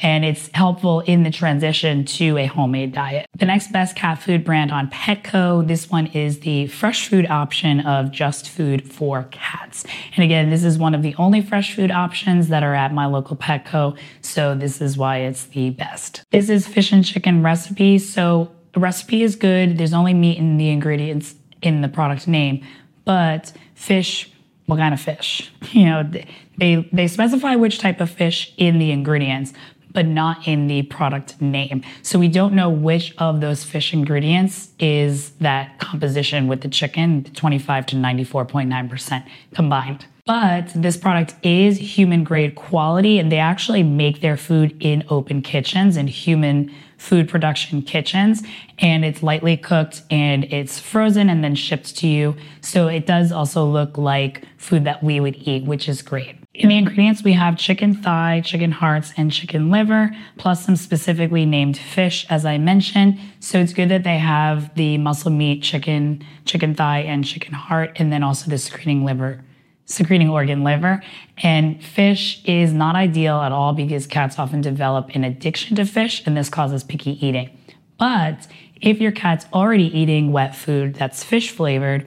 And 0.00 0.24
it's 0.24 0.50
helpful 0.54 1.00
in 1.00 1.22
the 1.22 1.30
transition 1.30 2.04
to 2.04 2.36
a 2.36 2.46
homemade 2.46 2.92
diet. 2.92 3.26
The 3.38 3.46
next 3.46 3.72
best 3.72 3.94
cat 3.94 4.20
food 4.20 4.44
brand 4.44 4.72
on 4.72 4.90
Petco, 4.90 5.66
this 5.66 5.88
one 5.90 6.06
is 6.08 6.40
the 6.40 6.66
fresh 6.66 7.08
food 7.08 7.26
option 7.26 7.80
of 7.80 8.10
just 8.10 8.48
food 8.48 8.90
for 8.90 9.28
cats. 9.30 9.84
And 10.16 10.24
again, 10.24 10.50
this 10.50 10.64
is 10.64 10.78
one 10.78 10.94
of 10.94 11.02
the 11.02 11.14
only 11.16 11.40
fresh 11.40 11.74
food 11.74 11.90
options 11.90 12.48
that 12.48 12.62
are 12.62 12.74
at 12.74 12.92
my 12.92 13.06
local 13.06 13.36
Petco. 13.36 13.96
So 14.20 14.54
this 14.54 14.80
is 14.80 14.96
why 14.98 15.18
it's 15.18 15.44
the 15.44 15.70
best. 15.70 16.24
This 16.30 16.48
is 16.48 16.66
fish 16.66 16.92
and 16.92 17.04
chicken 17.04 17.42
recipe. 17.42 17.98
So 17.98 18.50
the 18.72 18.80
recipe 18.80 19.22
is 19.22 19.36
good. 19.36 19.78
There's 19.78 19.94
only 19.94 20.14
meat 20.14 20.36
in 20.36 20.56
the 20.56 20.70
ingredients 20.70 21.36
in 21.62 21.80
the 21.80 21.88
product 21.88 22.28
name, 22.28 22.64
but 23.04 23.52
fish, 23.74 24.30
what 24.66 24.76
kind 24.76 24.92
of 24.92 25.00
fish? 25.00 25.50
You 25.72 25.86
know, 25.86 26.10
they 26.56 26.88
they 26.92 27.08
specify 27.08 27.56
which 27.56 27.78
type 27.78 28.00
of 28.00 28.08
fish 28.08 28.52
in 28.56 28.78
the 28.78 28.92
ingredients, 28.92 29.52
but 29.94 30.06
not 30.06 30.46
in 30.46 30.66
the 30.66 30.82
product 30.82 31.40
name. 31.40 31.82
So 32.02 32.18
we 32.18 32.28
don't 32.28 32.52
know 32.52 32.68
which 32.68 33.14
of 33.16 33.40
those 33.40 33.64
fish 33.64 33.94
ingredients 33.94 34.68
is 34.78 35.30
that 35.36 35.78
composition 35.78 36.48
with 36.48 36.60
the 36.60 36.68
chicken, 36.68 37.24
25 37.24 37.86
to 37.86 37.96
94.9% 37.96 39.26
combined. 39.54 40.04
But 40.26 40.72
this 40.74 40.96
product 40.96 41.34
is 41.42 41.76
human 41.78 42.24
grade 42.24 42.54
quality 42.54 43.18
and 43.18 43.30
they 43.30 43.38
actually 43.38 43.82
make 43.82 44.20
their 44.20 44.36
food 44.36 44.76
in 44.80 45.04
open 45.10 45.42
kitchens 45.42 45.96
and 45.96 46.08
human 46.08 46.74
food 46.96 47.28
production 47.28 47.82
kitchens 47.82 48.42
and 48.78 49.04
it's 49.04 49.22
lightly 49.22 49.58
cooked 49.58 50.02
and 50.10 50.44
it's 50.44 50.78
frozen 50.80 51.28
and 51.28 51.44
then 51.44 51.54
shipped 51.54 51.94
to 51.96 52.08
you. 52.08 52.34
So 52.62 52.88
it 52.88 53.06
does 53.06 53.32
also 53.32 53.66
look 53.66 53.98
like 53.98 54.44
food 54.56 54.84
that 54.84 55.02
we 55.02 55.20
would 55.20 55.36
eat, 55.36 55.64
which 55.64 55.88
is 55.88 56.00
great. 56.00 56.43
In 56.54 56.68
the 56.68 56.78
ingredients, 56.78 57.24
we 57.24 57.32
have 57.32 57.58
chicken 57.58 57.94
thigh, 57.94 58.40
chicken 58.44 58.70
hearts, 58.70 59.12
and 59.16 59.32
chicken 59.32 59.70
liver, 59.70 60.12
plus 60.38 60.64
some 60.64 60.76
specifically 60.76 61.44
named 61.44 61.76
fish, 61.76 62.24
as 62.30 62.46
I 62.46 62.58
mentioned. 62.58 63.18
So 63.40 63.58
it's 63.58 63.72
good 63.72 63.88
that 63.88 64.04
they 64.04 64.18
have 64.18 64.72
the 64.76 64.96
muscle 64.98 65.32
meat, 65.32 65.64
chicken, 65.64 66.24
chicken 66.44 66.72
thigh, 66.76 67.00
and 67.00 67.24
chicken 67.24 67.54
heart, 67.54 67.96
and 67.96 68.12
then 68.12 68.22
also 68.22 68.48
the 68.48 68.58
secreting 68.58 69.04
liver, 69.04 69.42
secreting 69.86 70.30
organ 70.30 70.62
liver. 70.62 71.02
And 71.38 71.82
fish 71.82 72.40
is 72.44 72.72
not 72.72 72.94
ideal 72.94 73.40
at 73.40 73.50
all 73.50 73.72
because 73.72 74.06
cats 74.06 74.38
often 74.38 74.60
develop 74.60 75.10
an 75.12 75.24
addiction 75.24 75.74
to 75.74 75.84
fish, 75.84 76.24
and 76.24 76.36
this 76.36 76.48
causes 76.48 76.84
picky 76.84 77.26
eating. 77.26 77.50
But 77.98 78.46
if 78.80 79.00
your 79.00 79.12
cat's 79.12 79.46
already 79.52 79.86
eating 79.86 80.30
wet 80.30 80.54
food 80.54 80.94
that's 80.94 81.24
fish 81.24 81.50
flavored, 81.50 82.06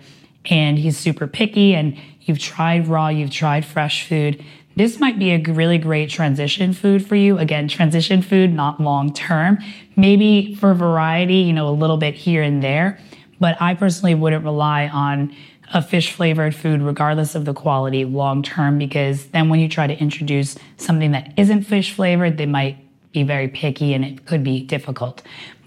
and 0.49 0.79
he's 0.79 0.97
super 0.97 1.27
picky 1.27 1.75
and 1.75 1.97
you've 2.27 2.39
tried 2.39 2.87
raw, 2.87 3.07
you've 3.07 3.31
tried 3.31 3.65
fresh 3.65 4.07
food, 4.07 4.43
this 4.77 4.99
might 4.99 5.17
be 5.17 5.31
a 5.31 5.41
really 5.41 5.79
great 5.79 6.07
transition 6.07 6.71
food 6.71 7.03
for 7.03 7.15
you. 7.15 7.39
Again, 7.39 7.67
transition 7.67 8.21
food, 8.21 8.53
not 8.53 8.79
long 8.79 9.11
term. 9.11 9.57
Maybe 9.95 10.53
for 10.53 10.75
variety, 10.75 11.37
you 11.37 11.51
know, 11.51 11.67
a 11.67 11.71
little 11.71 11.97
bit 11.97 12.13
here 12.13 12.43
and 12.43 12.61
there. 12.61 12.99
But 13.39 13.59
I 13.59 13.73
personally 13.73 14.13
wouldn't 14.13 14.45
rely 14.45 14.87
on 14.87 15.35
a 15.73 15.81
fish 15.81 16.13
flavored 16.13 16.53
food, 16.53 16.83
regardless 16.83 17.33
of 17.33 17.45
the 17.45 17.55
quality, 17.55 18.05
long 18.05 18.43
term, 18.43 18.77
because 18.77 19.25
then 19.29 19.49
when 19.49 19.59
you 19.59 19.67
try 19.67 19.87
to 19.87 19.97
introduce 19.97 20.55
something 20.77 21.09
that 21.11 21.33
isn't 21.37 21.63
fish 21.63 21.93
flavored, 21.93 22.37
they 22.37 22.45
might 22.45 22.77
be 23.11 23.23
very 23.23 23.47
picky 23.47 23.95
and 23.95 24.05
it 24.05 24.27
could 24.27 24.43
be 24.43 24.61
difficult. 24.61 25.23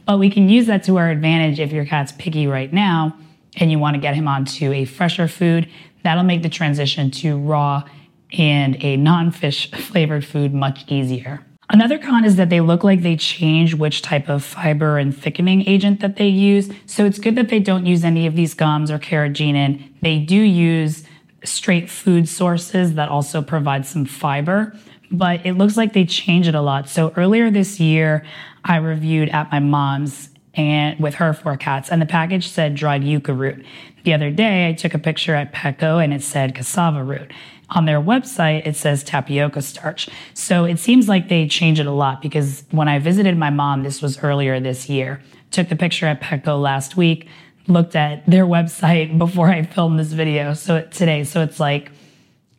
But 0.06 0.20
we 0.20 0.30
can 0.30 0.48
use 0.48 0.68
that 0.68 0.84
to 0.84 0.98
our 0.98 1.10
advantage 1.10 1.58
if 1.58 1.72
your 1.72 1.84
cat's 1.84 2.12
picky 2.12 2.46
right 2.46 2.72
now 2.72 3.16
and 3.56 3.72
you 3.72 3.78
want 3.80 3.94
to 3.94 4.00
get 4.00 4.14
him 4.14 4.28
onto 4.28 4.72
a 4.72 4.84
fresher 4.84 5.26
food, 5.26 5.68
that'll 6.02 6.24
make 6.24 6.42
the 6.42 6.48
transition 6.48 7.10
to 7.10 7.38
raw 7.38 7.84
and 8.32 8.82
a 8.82 8.96
non 8.96 9.30
fish 9.30 9.70
flavored 9.70 10.24
food 10.24 10.54
much 10.54 10.84
easier. 10.88 11.44
Another 11.72 11.98
con 11.98 12.24
is 12.24 12.34
that 12.36 12.50
they 12.50 12.60
look 12.60 12.82
like 12.82 13.02
they 13.02 13.16
change 13.16 13.74
which 13.74 14.02
type 14.02 14.28
of 14.28 14.42
fiber 14.42 14.98
and 14.98 15.16
thickening 15.16 15.66
agent 15.68 16.00
that 16.00 16.16
they 16.16 16.26
use. 16.26 16.68
So 16.86 17.04
it's 17.04 17.20
good 17.20 17.36
that 17.36 17.48
they 17.48 17.60
don't 17.60 17.86
use 17.86 18.02
any 18.02 18.26
of 18.26 18.34
these 18.34 18.54
gums 18.54 18.90
or 18.90 18.98
carrageenan. 18.98 19.92
They 20.02 20.18
do 20.18 20.34
use 20.34 21.04
straight 21.44 21.88
food 21.88 22.28
sources 22.28 22.94
that 22.94 23.08
also 23.08 23.40
provide 23.40 23.86
some 23.86 24.04
fiber, 24.04 24.74
but 25.12 25.46
it 25.46 25.54
looks 25.54 25.76
like 25.76 25.92
they 25.92 26.04
change 26.04 26.48
it 26.48 26.56
a 26.56 26.60
lot. 26.60 26.88
So 26.88 27.12
earlier 27.16 27.52
this 27.52 27.78
year, 27.78 28.24
I 28.64 28.76
reviewed 28.76 29.28
at 29.28 29.52
my 29.52 29.60
mom's 29.60 30.28
and 30.54 30.98
with 30.98 31.14
her 31.14 31.32
four 31.32 31.56
cats, 31.56 31.90
and 31.90 32.02
the 32.02 32.06
package 32.06 32.48
said 32.48 32.74
dried 32.74 33.04
yucca 33.04 33.32
root. 33.32 33.64
The 34.04 34.14
other 34.14 34.30
day, 34.30 34.68
I 34.68 34.72
took 34.72 34.94
a 34.94 34.98
picture 34.98 35.34
at 35.34 35.52
Petco 35.52 36.02
and 36.02 36.12
it 36.12 36.22
said 36.22 36.54
cassava 36.54 37.02
root. 37.02 37.32
On 37.70 37.84
their 37.84 38.00
website, 38.00 38.66
it 38.66 38.74
says 38.74 39.04
tapioca 39.04 39.62
starch. 39.62 40.08
So 40.34 40.64
it 40.64 40.78
seems 40.78 41.08
like 41.08 41.28
they 41.28 41.46
change 41.46 41.78
it 41.78 41.86
a 41.86 41.92
lot 41.92 42.20
because 42.20 42.64
when 42.70 42.88
I 42.88 42.98
visited 42.98 43.36
my 43.36 43.50
mom, 43.50 43.84
this 43.84 44.02
was 44.02 44.18
earlier 44.18 44.58
this 44.58 44.88
year, 44.88 45.20
took 45.50 45.68
the 45.68 45.76
picture 45.76 46.06
at 46.06 46.20
Petco 46.20 46.60
last 46.60 46.96
week, 46.96 47.28
looked 47.68 47.94
at 47.94 48.26
their 48.26 48.44
website 48.46 49.16
before 49.18 49.48
I 49.48 49.62
filmed 49.62 49.98
this 49.98 50.12
video. 50.12 50.54
So 50.54 50.82
today, 50.82 51.22
so 51.22 51.42
it's 51.42 51.60
like, 51.60 51.92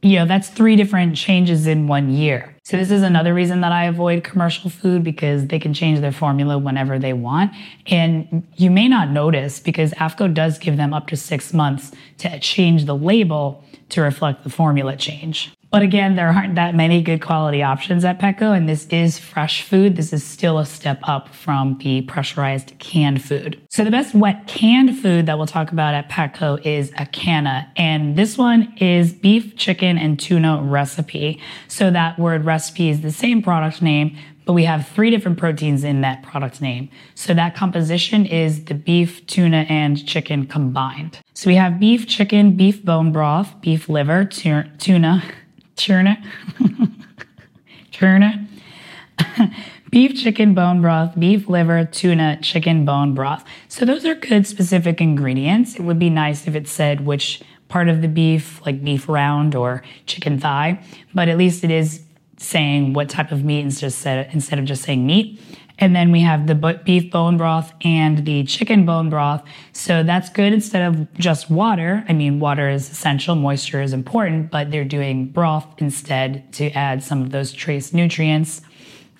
you 0.01 0.17
know, 0.17 0.25
that's 0.25 0.49
three 0.49 0.75
different 0.75 1.15
changes 1.15 1.67
in 1.67 1.87
one 1.87 2.09
year. 2.09 2.55
So 2.63 2.77
this 2.77 2.91
is 2.91 3.01
another 3.01 3.33
reason 3.33 3.61
that 3.61 3.71
I 3.71 3.85
avoid 3.85 4.23
commercial 4.23 4.69
food 4.69 5.03
because 5.03 5.47
they 5.47 5.57
can 5.57 5.73
change 5.73 5.99
their 5.99 6.11
formula 6.11 6.59
whenever 6.59 6.99
they 6.99 7.13
want. 7.13 7.51
And 7.87 8.47
you 8.55 8.69
may 8.69 8.87
not 8.87 9.09
notice 9.09 9.59
because 9.59 9.91
AAFCO 9.93 10.33
does 10.33 10.59
give 10.59 10.77
them 10.77 10.93
up 10.93 11.07
to 11.07 11.17
six 11.17 11.53
months 11.53 11.91
to 12.19 12.39
change 12.39 12.85
the 12.85 12.95
label 12.95 13.63
to 13.89 14.01
reflect 14.01 14.43
the 14.43 14.51
formula 14.51 14.95
change. 14.95 15.51
But 15.71 15.83
again, 15.83 16.17
there 16.17 16.27
aren't 16.27 16.55
that 16.55 16.75
many 16.75 17.01
good 17.01 17.21
quality 17.21 17.63
options 17.63 18.03
at 18.03 18.19
Petco, 18.19 18.55
and 18.55 18.67
this 18.67 18.85
is 18.87 19.17
fresh 19.17 19.61
food. 19.61 19.95
This 19.95 20.11
is 20.11 20.21
still 20.21 20.59
a 20.59 20.65
step 20.65 20.99
up 21.03 21.29
from 21.29 21.77
the 21.77 22.01
pressurized 22.01 22.77
canned 22.79 23.23
food. 23.23 23.61
So 23.69 23.85
the 23.85 23.89
best 23.89 24.13
wet 24.13 24.47
canned 24.47 24.99
food 24.99 25.27
that 25.27 25.37
we'll 25.37 25.47
talk 25.47 25.71
about 25.71 25.93
at 25.93 26.09
Petco 26.09 26.59
is 26.65 26.91
Acana, 26.91 27.69
and 27.77 28.17
this 28.17 28.37
one 28.37 28.73
is 28.81 29.13
beef, 29.13 29.55
chicken, 29.55 29.97
and 29.97 30.19
tuna 30.19 30.61
recipe. 30.61 31.39
So 31.69 31.89
that 31.89 32.19
word 32.19 32.43
recipe 32.43 32.89
is 32.89 32.99
the 32.99 33.11
same 33.11 33.41
product 33.41 33.81
name, 33.81 34.17
but 34.45 34.51
we 34.51 34.65
have 34.65 34.89
three 34.89 35.09
different 35.09 35.37
proteins 35.37 35.85
in 35.85 36.01
that 36.01 36.21
product 36.21 36.61
name. 36.61 36.89
So 37.15 37.33
that 37.33 37.55
composition 37.55 38.25
is 38.25 38.65
the 38.65 38.73
beef, 38.73 39.25
tuna, 39.25 39.65
and 39.69 40.05
chicken 40.05 40.47
combined. 40.47 41.19
So 41.33 41.47
we 41.47 41.55
have 41.55 41.79
beef, 41.79 42.07
chicken, 42.07 42.57
beef 42.57 42.83
bone 42.83 43.13
broth, 43.13 43.61
beef 43.61 43.87
liver, 43.87 44.25
tuna, 44.25 45.23
Tuna. 45.81 46.23
Churna. 47.91 48.45
beef 49.89 50.15
chicken 50.15 50.53
bone 50.53 50.79
broth, 50.79 51.19
beef 51.19 51.49
liver, 51.49 51.85
tuna, 51.85 52.37
chicken 52.39 52.85
bone 52.85 53.15
broth. 53.15 53.43
So 53.67 53.83
those 53.83 54.05
are 54.05 54.13
good 54.13 54.45
specific 54.45 55.01
ingredients. 55.01 55.73
It 55.75 55.81
would 55.81 55.97
be 55.97 56.11
nice 56.11 56.47
if 56.47 56.53
it 56.53 56.67
said 56.67 57.07
which 57.07 57.41
part 57.67 57.89
of 57.89 58.03
the 58.03 58.07
beef, 58.07 58.63
like 58.63 58.83
beef 58.83 59.09
round 59.09 59.55
or 59.55 59.81
chicken 60.05 60.39
thigh, 60.39 60.83
but 61.15 61.27
at 61.27 61.39
least 61.39 61.63
it 61.63 61.71
is 61.71 62.03
saying 62.41 62.93
what 62.93 63.09
type 63.09 63.31
of 63.31 63.43
meat 63.43 63.61
instead 63.61 64.29
instead 64.33 64.59
of 64.59 64.65
just 64.65 64.83
saying 64.83 65.05
meat. 65.05 65.39
And 65.77 65.95
then 65.95 66.11
we 66.11 66.21
have 66.21 66.45
the 66.45 66.79
beef 66.85 67.11
bone 67.11 67.37
broth 67.37 67.73
and 67.83 68.25
the 68.25 68.43
chicken 68.43 68.85
bone 68.85 69.09
broth. 69.09 69.43
So 69.73 70.03
that's 70.03 70.29
good 70.29 70.53
instead 70.53 70.83
of 70.83 71.11
just 71.13 71.49
water. 71.49 72.05
I 72.07 72.13
mean, 72.13 72.39
water 72.39 72.69
is 72.69 72.89
essential, 72.91 73.35
moisture 73.35 73.81
is 73.81 73.91
important, 73.91 74.51
but 74.51 74.69
they're 74.69 74.85
doing 74.85 75.27
broth 75.31 75.65
instead 75.79 76.51
to 76.53 76.71
add 76.71 77.03
some 77.03 77.21
of 77.21 77.31
those 77.31 77.51
trace 77.51 77.93
nutrients. 77.93 78.61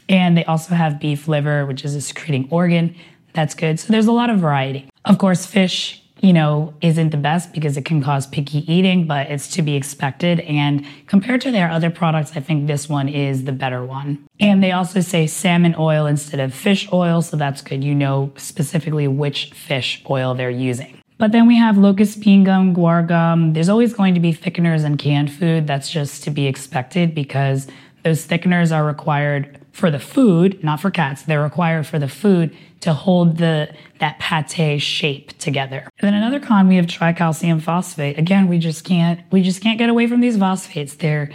And 0.08 0.38
they 0.38 0.46
also 0.46 0.76
have 0.76 1.00
beef 1.00 1.28
liver, 1.28 1.66
which 1.66 1.84
is 1.84 1.96
a 1.96 2.02
secreting 2.02 2.48
organ. 2.52 2.96
That's 3.34 3.56
good. 3.56 3.80
So 3.80 3.92
there's 3.92 4.08
a 4.08 4.12
lot 4.12 4.30
of 4.30 4.40
variety. 4.40 4.88
Of 5.06 5.18
course, 5.18 5.46
fish 5.46 6.01
you 6.22 6.34
know, 6.34 6.74
isn't 6.82 7.10
the 7.10 7.18
best 7.18 7.52
because 7.52 7.78
it 7.78 7.86
can 7.86 8.02
cause 8.02 8.28
picky 8.28 8.72
eating, 8.72 9.08
but 9.08 9.30
it's 9.30 9.48
to 9.50 9.62
be 9.62 9.76
expected. 9.76 10.40
And 10.42 10.86
compared 11.08 11.42
to 11.42 11.52
their 11.52 11.70
other 11.70 11.90
products, 11.90 12.34
I 12.36 12.40
think 12.40 12.68
this 12.68 12.88
one 12.88 13.10
is 13.10 13.46
the 13.46 13.52
better 13.52 13.84
one. 13.84 14.24
And 14.40 14.64
they 14.64 14.72
also 14.72 15.02
say 15.02 15.26
salmon 15.26 15.76
oil 15.78 16.06
instead 16.06 16.40
of 16.40 16.54
fish 16.54 16.88
oil, 16.94 17.22
so 17.22 17.38
that's 17.38 17.62
good. 17.62 17.84
You 17.84 17.96
know 17.96 18.32
specifically 18.38 19.08
which 19.08 19.52
fish 19.54 20.04
oil 20.10 20.36
they're 20.36 20.50
using. 20.50 21.00
But 21.18 21.34
then 21.34 21.48
we 21.48 21.56
have 21.58 21.78
locust 21.78 22.20
bean 22.20 22.44
gum, 22.44 22.76
guar 22.76 23.08
gum. 23.08 23.54
There's 23.54 23.70
always 23.70 23.94
going 23.94 24.16
to 24.16 24.20
be 24.20 24.34
thickeners 24.34 24.84
in 24.84 24.98
canned 24.98 25.32
food. 25.32 25.68
That's 25.68 25.90
just 25.90 26.24
to 26.24 26.32
be 26.32 26.48
expected 26.48 27.14
because 27.14 27.68
those 28.04 28.26
thickeners 28.26 28.76
are 28.76 28.86
required 28.86 29.60
for 29.72 29.90
the 29.90 30.00
food, 30.00 30.64
not 30.64 30.80
for 30.80 30.92
cats. 30.92 31.24
They're 31.24 31.42
required 31.42 31.88
for 31.88 31.98
the 31.98 32.08
food 32.08 32.56
to 32.82 32.94
hold 32.94 33.38
the 33.38 33.74
that 34.00 34.20
pate 34.20 34.82
shape 34.82 35.38
together. 35.38 35.88
And 36.00 36.08
then 36.08 36.14
another 36.14 36.40
con 36.40 36.68
we 36.68 36.76
have 36.76 36.88
tricalcium 36.88 37.62
phosphate. 37.62 38.18
Again, 38.18 38.48
we 38.48 38.60
just 38.60 38.84
can't 38.84 39.22
we 39.32 39.42
just 39.42 39.62
can't 39.62 39.78
get 39.78 39.90
away 39.90 40.08
from 40.08 40.20
these 40.20 40.38
phosphates. 40.38 40.96
They're 40.96 41.32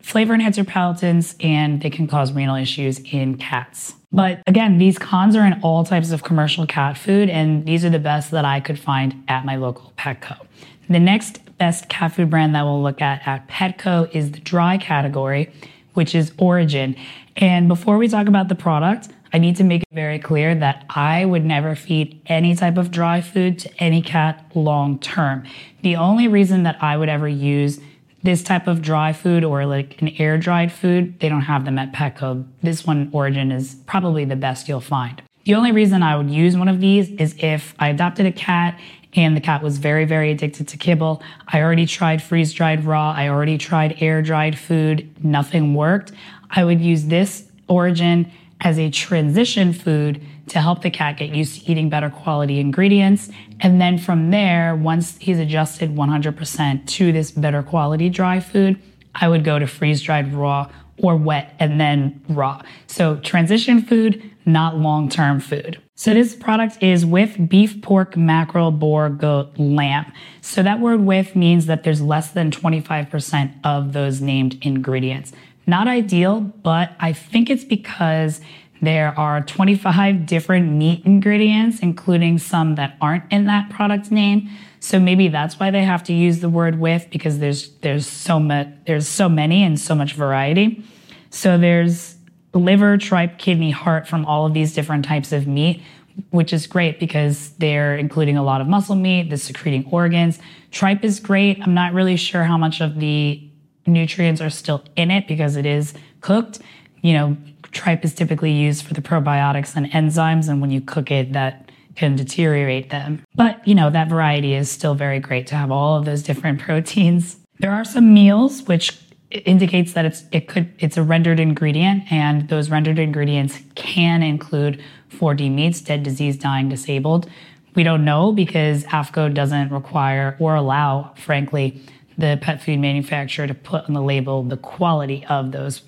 flavor 0.00 0.34
enhancer 0.34 0.64
palatants 0.64 1.34
and 1.42 1.80
they 1.80 1.90
can 1.90 2.06
cause 2.06 2.32
renal 2.32 2.56
issues 2.56 3.00
in 3.00 3.36
cats. 3.36 3.94
But 4.12 4.42
again, 4.46 4.78
these 4.78 4.98
cons 4.98 5.34
are 5.34 5.44
in 5.44 5.60
all 5.62 5.82
types 5.82 6.12
of 6.12 6.22
commercial 6.22 6.66
cat 6.66 6.96
food, 6.96 7.28
and 7.28 7.66
these 7.66 7.84
are 7.84 7.90
the 7.90 7.98
best 7.98 8.30
that 8.30 8.44
I 8.44 8.60
could 8.60 8.78
find 8.78 9.24
at 9.26 9.44
my 9.44 9.56
local 9.56 9.92
Petco. 9.98 10.46
The 10.88 11.00
next 11.00 11.40
best 11.58 11.88
cat 11.88 12.12
food 12.12 12.30
brand 12.30 12.54
that 12.54 12.62
we'll 12.62 12.82
look 12.82 13.00
at 13.00 13.26
at 13.26 13.48
Petco 13.48 14.14
is 14.14 14.30
the 14.30 14.40
dry 14.40 14.78
category, 14.78 15.50
which 15.94 16.14
is 16.14 16.30
Orijen. 16.32 16.96
And 17.36 17.66
before 17.66 17.98
we 17.98 18.08
talk 18.08 18.28
about 18.28 18.48
the 18.48 18.54
product, 18.54 19.08
I 19.32 19.38
need 19.38 19.56
to 19.56 19.64
make 19.64 19.82
it 19.82 19.88
very 19.90 20.20
clear 20.20 20.54
that 20.54 20.84
I 20.90 21.24
would 21.24 21.44
never 21.44 21.74
feed 21.74 22.22
any 22.26 22.54
type 22.54 22.76
of 22.76 22.92
dry 22.92 23.20
food 23.20 23.58
to 23.60 23.82
any 23.82 24.00
cat 24.00 24.44
long 24.54 24.98
term. 25.00 25.44
The 25.82 25.96
only 25.96 26.28
reason 26.28 26.62
that 26.62 26.80
I 26.80 26.96
would 26.96 27.08
ever 27.08 27.26
use 27.26 27.80
this 28.22 28.42
type 28.42 28.66
of 28.68 28.80
dry 28.80 29.12
food 29.12 29.44
or 29.44 29.66
like 29.66 30.00
an 30.00 30.08
air 30.18 30.38
dried 30.38 30.72
food, 30.72 31.18
they 31.20 31.28
don't 31.28 31.42
have 31.42 31.64
them 31.64 31.78
at 31.78 31.92
Petco. 31.92 32.46
This 32.62 32.86
one, 32.86 33.10
Orijen, 33.10 33.52
is 33.52 33.74
probably 33.86 34.24
the 34.24 34.36
best 34.36 34.68
you'll 34.68 34.80
find. 34.80 35.20
The 35.44 35.54
only 35.54 35.72
reason 35.72 36.02
I 36.02 36.16
would 36.16 36.30
use 36.30 36.56
one 36.56 36.68
of 36.68 36.80
these 36.80 37.10
is 37.10 37.34
if 37.38 37.74
I 37.78 37.88
adopted 37.88 38.24
a 38.24 38.32
cat 38.32 38.80
and 39.14 39.36
the 39.36 39.40
cat 39.40 39.62
was 39.62 39.78
very, 39.78 40.04
very 40.04 40.30
addicted 40.30 40.68
to 40.68 40.76
kibble. 40.76 41.22
I 41.48 41.62
already 41.62 41.86
tried 41.86 42.22
freeze 42.22 42.52
dried 42.52 42.84
raw, 42.84 43.12
I 43.12 43.28
already 43.28 43.58
tried 43.58 43.96
air 44.00 44.22
dried 44.22 44.58
food, 44.58 45.24
nothing 45.24 45.74
worked. 45.74 46.12
I 46.50 46.64
would 46.64 46.80
use 46.80 47.06
this 47.06 47.44
Orijen 47.68 48.30
as 48.60 48.78
a 48.78 48.90
transition 48.90 49.72
food 49.72 50.20
to 50.48 50.60
help 50.60 50.82
the 50.82 50.90
cat 50.90 51.16
get 51.16 51.30
used 51.30 51.60
to 51.60 51.70
eating 51.70 51.88
better 51.88 52.10
quality 52.10 52.60
ingredients. 52.60 53.30
And 53.60 53.80
then 53.80 53.98
from 53.98 54.30
there, 54.30 54.74
once 54.74 55.16
he's 55.18 55.38
adjusted 55.38 55.94
100% 55.94 56.86
to 56.86 57.12
this 57.12 57.30
better 57.30 57.62
quality 57.62 58.08
dry 58.10 58.40
food, 58.40 58.80
I 59.14 59.28
would 59.28 59.44
go 59.44 59.58
to 59.58 59.66
freeze 59.66 60.02
dried 60.02 60.32
raw 60.32 60.70
or 60.98 61.16
wet 61.16 61.54
and 61.58 61.80
then 61.80 62.22
raw. 62.28 62.62
So 62.86 63.16
transition 63.16 63.82
food, 63.82 64.22
not 64.44 64.76
long 64.76 65.08
term 65.08 65.40
food. 65.40 65.80
So 65.96 66.12
this 66.12 66.34
product 66.34 66.82
is 66.82 67.06
with 67.06 67.48
beef, 67.48 67.80
pork, 67.80 68.16
mackerel, 68.16 68.72
boar, 68.72 69.08
goat, 69.08 69.56
lamb. 69.58 70.12
So 70.40 70.62
that 70.62 70.80
word 70.80 71.00
with 71.02 71.36
means 71.36 71.66
that 71.66 71.84
there's 71.84 72.00
less 72.00 72.32
than 72.32 72.50
25% 72.50 73.54
of 73.62 73.92
those 73.92 74.20
named 74.20 74.58
ingredients. 74.62 75.32
Not 75.68 75.86
ideal, 75.86 76.40
but 76.40 76.96
I 76.98 77.12
think 77.12 77.48
it's 77.48 77.62
because 77.62 78.40
there 78.82 79.18
are 79.18 79.40
25 79.42 80.26
different 80.26 80.72
meat 80.72 81.04
ingredients, 81.04 81.78
including 81.78 82.38
some 82.38 82.74
that 82.74 82.96
aren't 83.00 83.32
in 83.32 83.44
that 83.46 83.70
product 83.70 84.10
name. 84.10 84.50
So 84.80 84.98
maybe 84.98 85.28
that's 85.28 85.60
why 85.60 85.70
they 85.70 85.84
have 85.84 86.02
to 86.04 86.12
use 86.12 86.40
the 86.40 86.48
word 86.48 86.78
with 86.78 87.08
because 87.10 87.38
there's 87.38 87.70
there's 87.76 88.06
so 88.06 88.38
much 88.38 88.66
there's 88.86 89.08
so 89.08 89.28
many 89.28 89.62
and 89.62 89.80
so 89.80 89.94
much 89.94 90.12
variety. 90.12 90.84
So 91.30 91.56
there's 91.56 92.13
liver, 92.58 92.96
tripe, 92.96 93.38
kidney, 93.38 93.70
heart 93.70 94.06
from 94.06 94.24
all 94.26 94.46
of 94.46 94.54
these 94.54 94.74
different 94.74 95.04
types 95.04 95.32
of 95.32 95.46
meat, 95.46 95.82
which 96.30 96.52
is 96.52 96.66
great 96.66 97.00
because 97.00 97.50
they're 97.58 97.96
including 97.96 98.36
a 98.36 98.42
lot 98.42 98.60
of 98.60 98.66
muscle 98.66 98.94
meat, 98.94 99.30
the 99.30 99.36
secreting 99.36 99.86
organs. 99.90 100.38
Tripe 100.70 101.04
is 101.04 101.20
great. 101.20 101.60
I'm 101.62 101.74
not 101.74 101.92
really 101.92 102.16
sure 102.16 102.44
how 102.44 102.56
much 102.56 102.80
of 102.80 103.00
the 103.00 103.42
nutrients 103.86 104.40
are 104.40 104.50
still 104.50 104.84
in 104.96 105.10
it 105.10 105.26
because 105.26 105.56
it 105.56 105.66
is 105.66 105.94
cooked. 106.20 106.60
You 107.02 107.12
know, 107.12 107.36
tripe 107.72 108.04
is 108.04 108.14
typically 108.14 108.52
used 108.52 108.84
for 108.84 108.94
the 108.94 109.02
probiotics 109.02 109.76
and 109.76 109.90
enzymes, 109.90 110.48
and 110.48 110.60
when 110.60 110.70
you 110.70 110.80
cook 110.80 111.10
it, 111.10 111.32
that 111.32 111.70
can 111.96 112.16
deteriorate 112.16 112.90
them. 112.90 113.24
But, 113.34 113.66
you 113.66 113.74
know, 113.74 113.90
that 113.90 114.08
variety 114.08 114.54
is 114.54 114.70
still 114.70 114.94
very 114.94 115.20
great 115.20 115.46
to 115.48 115.54
have 115.54 115.70
all 115.70 115.96
of 115.96 116.04
those 116.04 116.22
different 116.22 116.60
proteins. 116.66 117.36
There 117.60 117.72
are 117.72 117.84
some 117.84 118.12
meals 118.12 118.62
which 118.64 118.98
indicates 119.34 119.92
that 119.94 120.04
it's 120.04 120.24
it 120.32 120.48
could 120.48 120.72
it's 120.78 120.96
a 120.96 121.02
rendered 121.02 121.40
ingredient 121.40 122.10
and 122.10 122.48
those 122.48 122.70
rendered 122.70 122.98
ingredients 122.98 123.60
can 123.74 124.22
include 124.22 124.82
4D 125.10 125.50
meats, 125.50 125.80
dead, 125.80 126.02
diseased, 126.02 126.40
dying, 126.40 126.68
disabled. 126.68 127.28
We 127.74 127.82
don't 127.82 128.04
know 128.04 128.32
because 128.32 128.84
AAFCO 128.84 129.34
doesn't 129.34 129.70
require 129.70 130.36
or 130.38 130.54
allow, 130.54 131.12
frankly, 131.16 131.80
the 132.16 132.38
pet 132.40 132.62
food 132.62 132.78
manufacturer 132.78 133.46
to 133.46 133.54
put 133.54 133.84
on 133.88 133.94
the 133.94 134.02
label 134.02 134.42
the 134.44 134.56
quality 134.56 135.24
of 135.28 135.50
those 135.50 135.82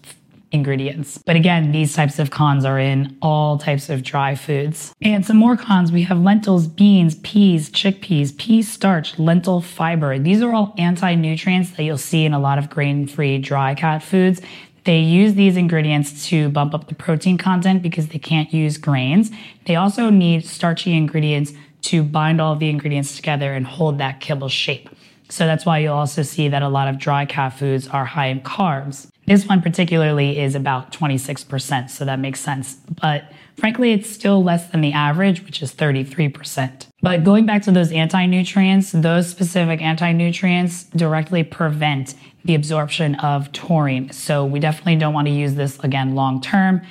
ingredients. 0.53 1.19
But 1.19 1.37
again, 1.37 1.73
these 1.73 1.95
types 1.95 2.19
of 2.19 2.31
cons 2.31 2.65
are 2.65 2.79
in 2.79 3.17
all 3.21 3.59
types 3.59 3.91
of 3.91 4.03
dry 4.03 4.35
foods. 4.35 4.95
And 5.03 5.25
some 5.27 5.37
more 5.37 5.57
cons 5.57 5.93
we 5.93 6.03
have 6.03 6.21
lentils, 6.21 6.67
beans, 6.67 7.17
peas, 7.17 7.71
chickpeas, 7.71 8.37
pea 8.37 8.63
starch, 8.63 9.19
lentil 9.19 9.61
fiber. 9.61 10.19
These 10.19 10.43
are 10.43 10.53
all 10.53 10.75
anti 10.79 11.15
nutrients 11.15 11.71
that 11.73 11.83
you'll 11.83 11.99
see 11.99 12.25
in 12.25 12.33
a 12.33 12.39
lot 12.39 12.59
of 12.59 12.71
grain 12.71 13.07
free 13.07 13.39
dry 13.39 13.75
cat 13.75 14.03
foods. 14.03 14.41
They 14.85 15.01
use 15.01 15.35
these 15.35 15.57
ingredients 15.57 16.29
to 16.29 16.49
bump 16.49 16.73
up 16.73 16.87
the 16.87 16.95
protein 16.95 17.39
content 17.39 17.83
because 17.83 18.09
they 18.09 18.21
can't 18.21 18.53
use 18.53 18.79
grains. 18.79 19.33
They 19.65 19.75
also 19.75 20.11
need 20.11 20.45
starchy 20.45 20.97
ingredients 20.97 21.53
to 21.83 22.05
bind 22.05 22.41
all 22.41 22.55
the 22.55 22.71
ingredients 22.71 23.17
together 23.17 23.53
and 23.53 23.67
hold 23.67 23.99
that 23.99 24.21
kibble 24.21 24.49
shape. 24.49 24.89
So 25.29 25.45
that's 25.45 25.67
why 25.67 25.79
you'll 25.79 25.95
also 25.95 26.23
see 26.23 26.49
that 26.49 26.63
a 26.63 26.69
lot 26.69 26.87
of 26.87 26.99
dry 26.99 27.27
cat 27.27 27.59
foods 27.59 27.89
are 27.89 28.05
high 28.05 28.27
in 28.27 28.41
carbs. 28.43 29.09
This 29.27 29.47
one 29.47 29.61
particularly 29.61 30.39
is 30.39 30.55
about 30.55 30.93
26%, 30.93 31.91
so 31.91 32.05
that 32.05 32.19
makes 32.19 32.41
sense. 32.41 32.75
But 33.01 33.33
frankly, 33.57 33.93
it's 33.93 34.09
still 34.09 34.43
less 34.43 34.69
than 34.69 34.81
the 34.81 34.93
average, 34.93 35.45
which 35.45 35.63
is 35.63 35.75
33%. 35.75 36.87
But 37.03 37.25
going 37.25 37.45
back 37.45 37.63
to 37.63 37.73
those 37.73 37.93
anti 37.93 38.27
nutrients, 38.27 38.93
those 38.93 39.29
specific 39.29 39.83
anti 39.83 40.13
nutrients 40.13 40.85
directly 40.85 41.43
prevent 41.43 42.15
the 42.45 42.55
absorption 42.55 43.17
of 43.17 43.51
taurine. 43.53 44.13
So 44.13 44.45
we 44.45 44.61
definitely 44.61 44.97
don't 44.97 45.13
want 45.13 45.27
to 45.27 45.35
use 45.35 45.55
this 45.55 45.79
again 45.81 46.15
long 46.15 46.41
term 46.41 46.83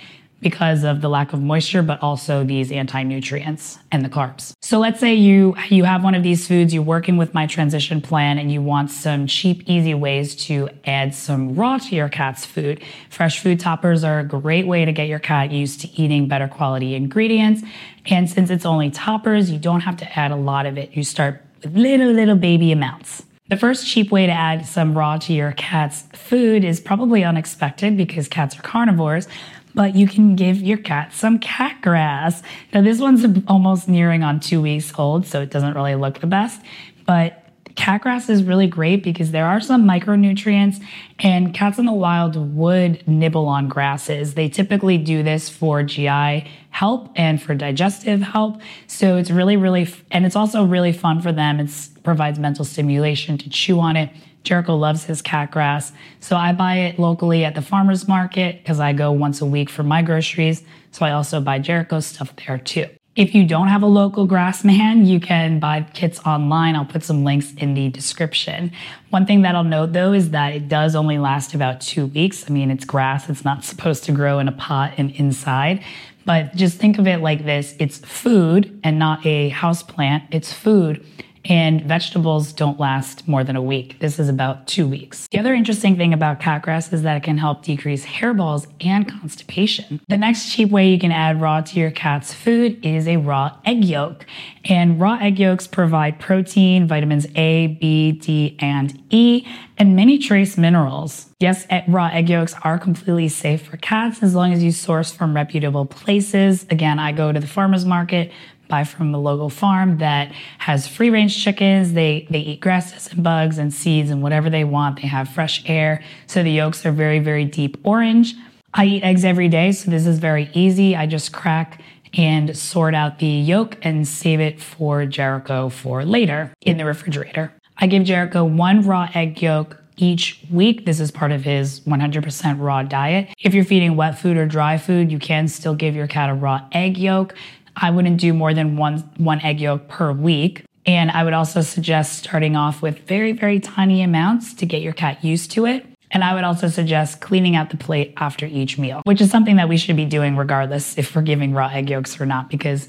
because 0.41 0.84
of 0.84 1.02
the 1.02 1.10
lack 1.10 1.34
of 1.34 1.41
moisture, 1.41 1.82
but 1.82 2.02
also 2.04 2.43
these 2.43 2.71
anti-nutrients 2.71 3.80
and 3.91 4.06
the 4.06 4.10
carbs. 4.10 4.54
So 4.62 4.80
let's 4.80 5.00
say 5.00 5.15
you, 5.15 5.56
you 5.69 5.84
have 5.86 6.04
one 6.04 6.13
of 6.13 6.24
these 6.24 6.48
foods, 6.48 6.74
you're 6.74 6.84
working 6.84 7.17
with 7.17 7.34
my 7.34 7.48
transition 7.48 8.02
plan 8.02 8.38
and 8.38 8.52
you 8.52 8.62
want 8.62 8.91
some 8.91 9.28
cheap, 9.28 9.63
easy 9.67 9.93
ways 9.93 10.36
to 10.48 10.69
add 10.86 11.15
some 11.15 11.56
raw 11.56 11.78
to 11.78 11.95
your 11.95 12.10
cat's 12.10 12.45
food. 12.45 12.84
Fresh 13.10 13.39
food 13.39 13.60
toppers 13.60 14.04
are 14.04 14.19
a 14.19 14.24
great 14.24 14.67
way 14.67 14.86
to 14.86 14.91
get 14.91 15.08
your 15.08 15.19
cat 15.19 15.52
used 15.52 15.82
to 15.82 15.89
eating 16.00 16.28
better 16.28 16.48
quality 16.48 16.95
ingredients. 16.95 17.63
And 18.06 18.30
since 18.30 18.50
it's 18.50 18.65
only 18.65 18.91
toppers, 18.91 19.50
you 19.50 19.58
don't 19.58 19.82
have 19.82 19.98
to 19.98 20.19
add 20.19 20.32
a 20.32 20.36
lot 20.36 20.65
of 20.65 20.78
it. 20.78 20.95
You 20.95 21.04
start 21.04 21.41
with 21.63 21.76
little, 21.76 22.12
little 22.12 22.36
baby 22.36 22.71
amounts. 22.71 23.24
The 23.48 23.58
first 23.58 23.88
cheap 23.88 24.12
way 24.12 24.26
to 24.26 24.32
add 24.32 24.65
some 24.65 24.98
raw 24.98 25.17
to 25.17 25.34
your 25.34 25.52
cat's 25.52 26.02
food 26.13 26.63
is 26.63 26.80
probably 26.80 27.24
unexpected 27.24 27.95
because 27.95 28.28
cats 28.28 28.58
are 28.58 28.63
carnivores, 28.63 29.28
but 29.76 29.96
you 29.96 30.08
can 30.08 30.36
give 30.36 30.62
your 30.62 30.80
cat 30.80 31.14
some 31.14 31.38
cat 31.38 31.82
grass. 31.82 32.42
Now, 32.74 32.82
this 32.82 33.00
one's 33.00 33.24
almost 33.48 33.88
nearing 33.88 34.24
on 34.24 34.40
two 34.40 34.62
weeks 34.62 34.92
old, 34.98 35.28
so 35.28 35.42
it 35.42 35.52
doesn't 35.52 35.76
really 35.76 35.96
look 35.96 36.20
the 36.20 36.28
best, 36.28 36.62
but 37.06 37.46
Cat 37.76 38.02
grass 38.02 38.30
is 38.30 38.44
really 38.44 38.68
great 38.68 39.04
because 39.04 39.32
there 39.32 39.46
are 39.46 39.60
some 39.60 39.84
micronutrients, 39.86 40.82
and 41.20 41.54
cats 41.54 41.78
in 41.78 41.86
the 41.86 41.92
wild 41.92 42.56
would 42.56 43.06
nibble 43.06 43.48
on 43.48 43.68
grasses. 43.68 44.34
They 44.34 44.48
typically 44.48 44.98
do 44.98 45.24
this 45.24 45.50
for 45.50 45.84
GI 45.84 46.50
help 46.70 47.12
and 47.16 47.42
for 47.42 47.54
digestive 47.54 48.22
help. 48.22 48.62
So 48.88 49.18
it's 49.18 49.30
really, 49.30 49.58
really, 49.58 49.90
and 50.10 50.26
it's 50.26 50.38
also 50.38 50.64
really 50.64 50.94
fun 50.94 51.22
for 51.22 51.34
them. 51.34 51.60
It 51.60 51.70
provides 52.04 52.40
mental 52.40 52.64
stimulation 52.64 53.38
to 53.40 53.50
chew 53.50 53.80
on 53.82 53.98
it. 53.98 54.10
Jericho 54.46 54.76
loves 54.76 55.04
his 55.04 55.22
cat 55.22 55.52
grass. 55.52 55.92
So 56.22 56.38
I 56.38 56.54
buy 56.54 56.76
it 56.76 57.00
locally 57.00 57.44
at 57.44 57.56
the 57.56 57.62
farmer's 57.62 58.08
market 58.08 58.60
because 58.60 58.80
I 58.80 58.94
go 58.94 59.12
once 59.12 59.42
a 59.42 59.46
week 59.46 59.70
for 59.70 59.84
my 59.84 60.02
groceries. 60.02 60.64
So 60.92 61.06
I 61.06 61.12
also 61.12 61.42
buy 61.42 61.60
Jericho 61.60 62.00
stuff 62.00 62.34
there 62.46 62.58
too. 62.58 62.88
If 63.16 63.34
you 63.34 63.46
don't 63.46 63.70
have 63.70 63.82
a 63.82 63.88
local 63.88 64.26
grass 64.26 64.66
man, 64.66 65.06
you 65.06 65.22
can 65.22 65.60
buy 65.60 65.82
kits 65.94 66.20
online. 66.26 66.76
I'll 66.76 66.86
put 66.86 67.02
some 67.02 67.24
links 67.24 67.54
in 67.54 67.74
the 67.74 67.90
description. 67.90 68.74
One 69.10 69.26
thing 69.26 69.42
that 69.44 69.56
I'll 69.56 69.64
note 69.64 69.94
though 69.94 70.12
is 70.12 70.32
that 70.32 70.54
it 70.54 70.68
does 70.68 70.96
only 70.96 71.18
last 71.18 71.54
about 71.54 71.80
two 71.80 72.08
weeks. 72.08 72.46
I 72.48 72.52
mean, 72.52 72.70
it's 72.70 72.86
grass, 72.86 73.30
it's 73.30 73.46
not 73.46 73.64
supposed 73.72 74.04
to 74.06 74.12
grow 74.12 74.40
in 74.40 74.48
a 74.48 74.52
pot 74.52 74.94
and 74.98 75.12
inside. 75.12 75.84
But 76.26 76.56
just 76.56 76.78
think 76.78 76.98
of 76.98 77.08
it 77.08 77.22
like 77.22 77.46
this 77.46 77.76
it's 77.80 78.00
food 78.00 78.80
and 78.84 79.00
not 79.00 79.26
a 79.26 79.50
house 79.50 79.82
plant. 79.82 80.26
It's 80.32 80.52
food 80.52 81.06
and 81.46 81.82
vegetables 81.84 82.52
don't 82.52 82.80
last 82.80 83.28
more 83.28 83.44
than 83.44 83.56
a 83.56 83.62
week. 83.62 84.00
This 84.00 84.20
is 84.20 84.28
about 84.28 84.68
two 84.68 84.88
weeks. 84.88 85.28
The 85.32 85.40
other 85.40 85.54
interesting 85.54 85.96
thing 85.96 86.14
about 86.14 86.40
catgrass 86.40 86.92
is 86.92 87.04
that 87.04 87.18
it 87.18 87.24
can 87.24 87.38
help 87.38 87.64
decrease 87.64 88.06
hairballs 88.06 88.68
and 88.82 89.08
constipation. 89.08 90.02
The 90.08 90.18
next 90.18 90.52
cheap 90.52 90.70
way 90.70 90.90
you 90.90 91.00
can 91.00 91.12
add 91.12 91.40
raw 91.40 91.62
to 91.62 91.80
your 91.80 91.92
cat's 91.92 92.34
food 92.34 92.84
is 92.86 93.08
a 93.08 93.18
raw 93.18 93.58
egg 93.66 93.86
yolk. 93.86 94.26
And 94.66 95.00
raw 95.00 95.18
egg 95.22 95.40
yolks 95.40 95.68
provide 95.68 96.20
protein, 96.20 96.88
vitamins 96.88 97.28
A, 97.36 97.68
B, 97.68 98.12
D, 98.14 98.58
and 98.60 99.02
E, 99.12 99.48
and 99.78 99.96
many 99.96 100.18
trace 100.18 100.58
minerals. 100.58 101.28
Yes, 101.40 101.68
raw 101.88 102.08
egg 102.08 102.30
yolks 102.30 102.56
are 102.64 102.80
completely 102.80 103.28
safe 103.28 103.62
for 103.64 103.78
cats 103.78 104.24
as 104.24 104.34
long 104.34 104.54
as 104.54 104.64
you 104.64 104.72
source 104.72 105.12
from 105.12 105.36
reputable 105.36 105.86
places. 105.86 106.66
Again, 106.70 106.98
I 106.98 107.12
go 107.12 107.32
to 107.32 107.40
the 107.40 107.48
farmer's 107.48 107.86
market, 107.86 108.32
buy 108.67 108.84
from 108.84 109.13
a 109.13 109.19
local 109.19 109.49
farm 109.49 109.97
that 109.99 110.32
has 110.60 110.88
free 110.88 111.10
range 111.10 111.41
chickens. 111.43 111.93
They 111.93 112.28
they 112.30 112.39
eat 112.39 112.60
grasses 112.60 113.12
and 113.12 113.23
bugs 113.23 113.58
and 113.58 113.73
seeds 113.73 114.10
and 114.10 114.21
whatever 114.21 114.49
they 114.49 114.63
want. 114.63 115.01
They 115.01 115.08
have 115.08 115.30
fresh 115.30 115.63
air. 115.65 116.04
So 116.28 116.43
the 116.43 116.51
yolks 116.51 116.86
are 116.86 116.91
very, 116.91 117.19
very 117.19 117.45
deep 117.45 117.78
orange. 117.84 118.36
I 118.73 118.86
eat 118.86 119.04
eggs 119.04 119.23
every 119.23 119.47
day, 119.47 119.71
so 119.71 119.89
this 119.89 120.06
is 120.06 120.19
very 120.19 120.49
easy. 120.54 120.95
I 120.95 121.06
just 121.06 121.32
crack 121.32 121.82
and 122.13 122.58
sort 122.58 122.93
out 122.93 123.19
the 123.19 123.28
yolk 123.28 123.78
and 123.82 124.08
save 124.08 124.39
it 124.39 124.62
for 124.62 125.06
Jericho 125.06 125.69
for 125.69 126.06
later 126.06 126.51
in 126.62 126.78
the 126.78 126.86
refrigerator. 126.86 127.54
I 127.78 127.88
give 127.88 128.04
Jericho 128.04 128.43
one 128.43 128.82
raw 128.82 129.10
egg 129.13 129.41
yolk 129.41 129.82
each 129.97 130.41
week. 130.51 130.86
This 130.86 130.99
is 130.99 131.12
part 131.12 131.32
of 131.32 131.43
his 131.43 131.82
100% 131.82 132.60
raw 132.60 132.84
diet. 132.84 133.30
If 133.39 133.54
you're 133.54 133.65
feeding 133.65 133.95
wet 133.95 134.19
food 134.19 134.38
or 134.38 134.45
dry 134.45 134.78
food, 134.78 135.12
you 135.12 135.19
can 135.19 135.47
still 135.47 135.75
give 135.75 135.95
your 135.95 136.08
cat 136.08 136.30
a 136.30 136.34
raw 136.34 136.67
egg 136.71 136.97
yolk. 136.97 137.34
I 137.76 137.92
wouldn't 137.92 138.20
do 138.20 138.34
more 138.34 138.54
than 138.54 138.78
one, 138.78 139.00
one 139.18 139.42
egg 139.42 139.60
yolk 139.60 139.88
per 139.88 140.12
week. 140.12 140.64
And 140.86 141.10
I 141.12 141.24
would 141.24 141.34
also 141.34 141.62
suggest 141.62 142.20
starting 142.20 142.56
off 142.56 142.82
with 142.82 143.00
very, 143.08 143.32
very 143.32 143.60
tiny 143.60 144.02
amounts 144.04 144.54
to 144.56 144.66
get 144.66 144.82
your 144.82 144.94
cat 144.94 145.24
used 145.24 145.52
to 145.52 145.66
it. 145.66 145.86
And 146.12 146.24
I 146.24 146.34
would 146.36 146.44
also 146.44 146.68
suggest 146.68 147.20
cleaning 147.22 147.56
out 147.56 147.72
the 147.72 147.78
plate 147.78 148.14
after 148.18 148.46
each 148.46 148.78
meal, 148.78 149.02
which 149.06 149.20
is 149.20 149.32
something 149.32 149.56
that 149.56 149.68
we 149.68 149.78
should 149.78 149.96
be 149.96 150.06
doing 150.06 150.38
regardless 150.38 150.98
if 150.98 151.16
we're 151.16 151.24
giving 151.24 151.54
raw 151.54 151.68
egg 151.68 151.90
yolks 151.90 152.22
or 152.22 152.26
not, 152.26 152.50
because 152.50 152.88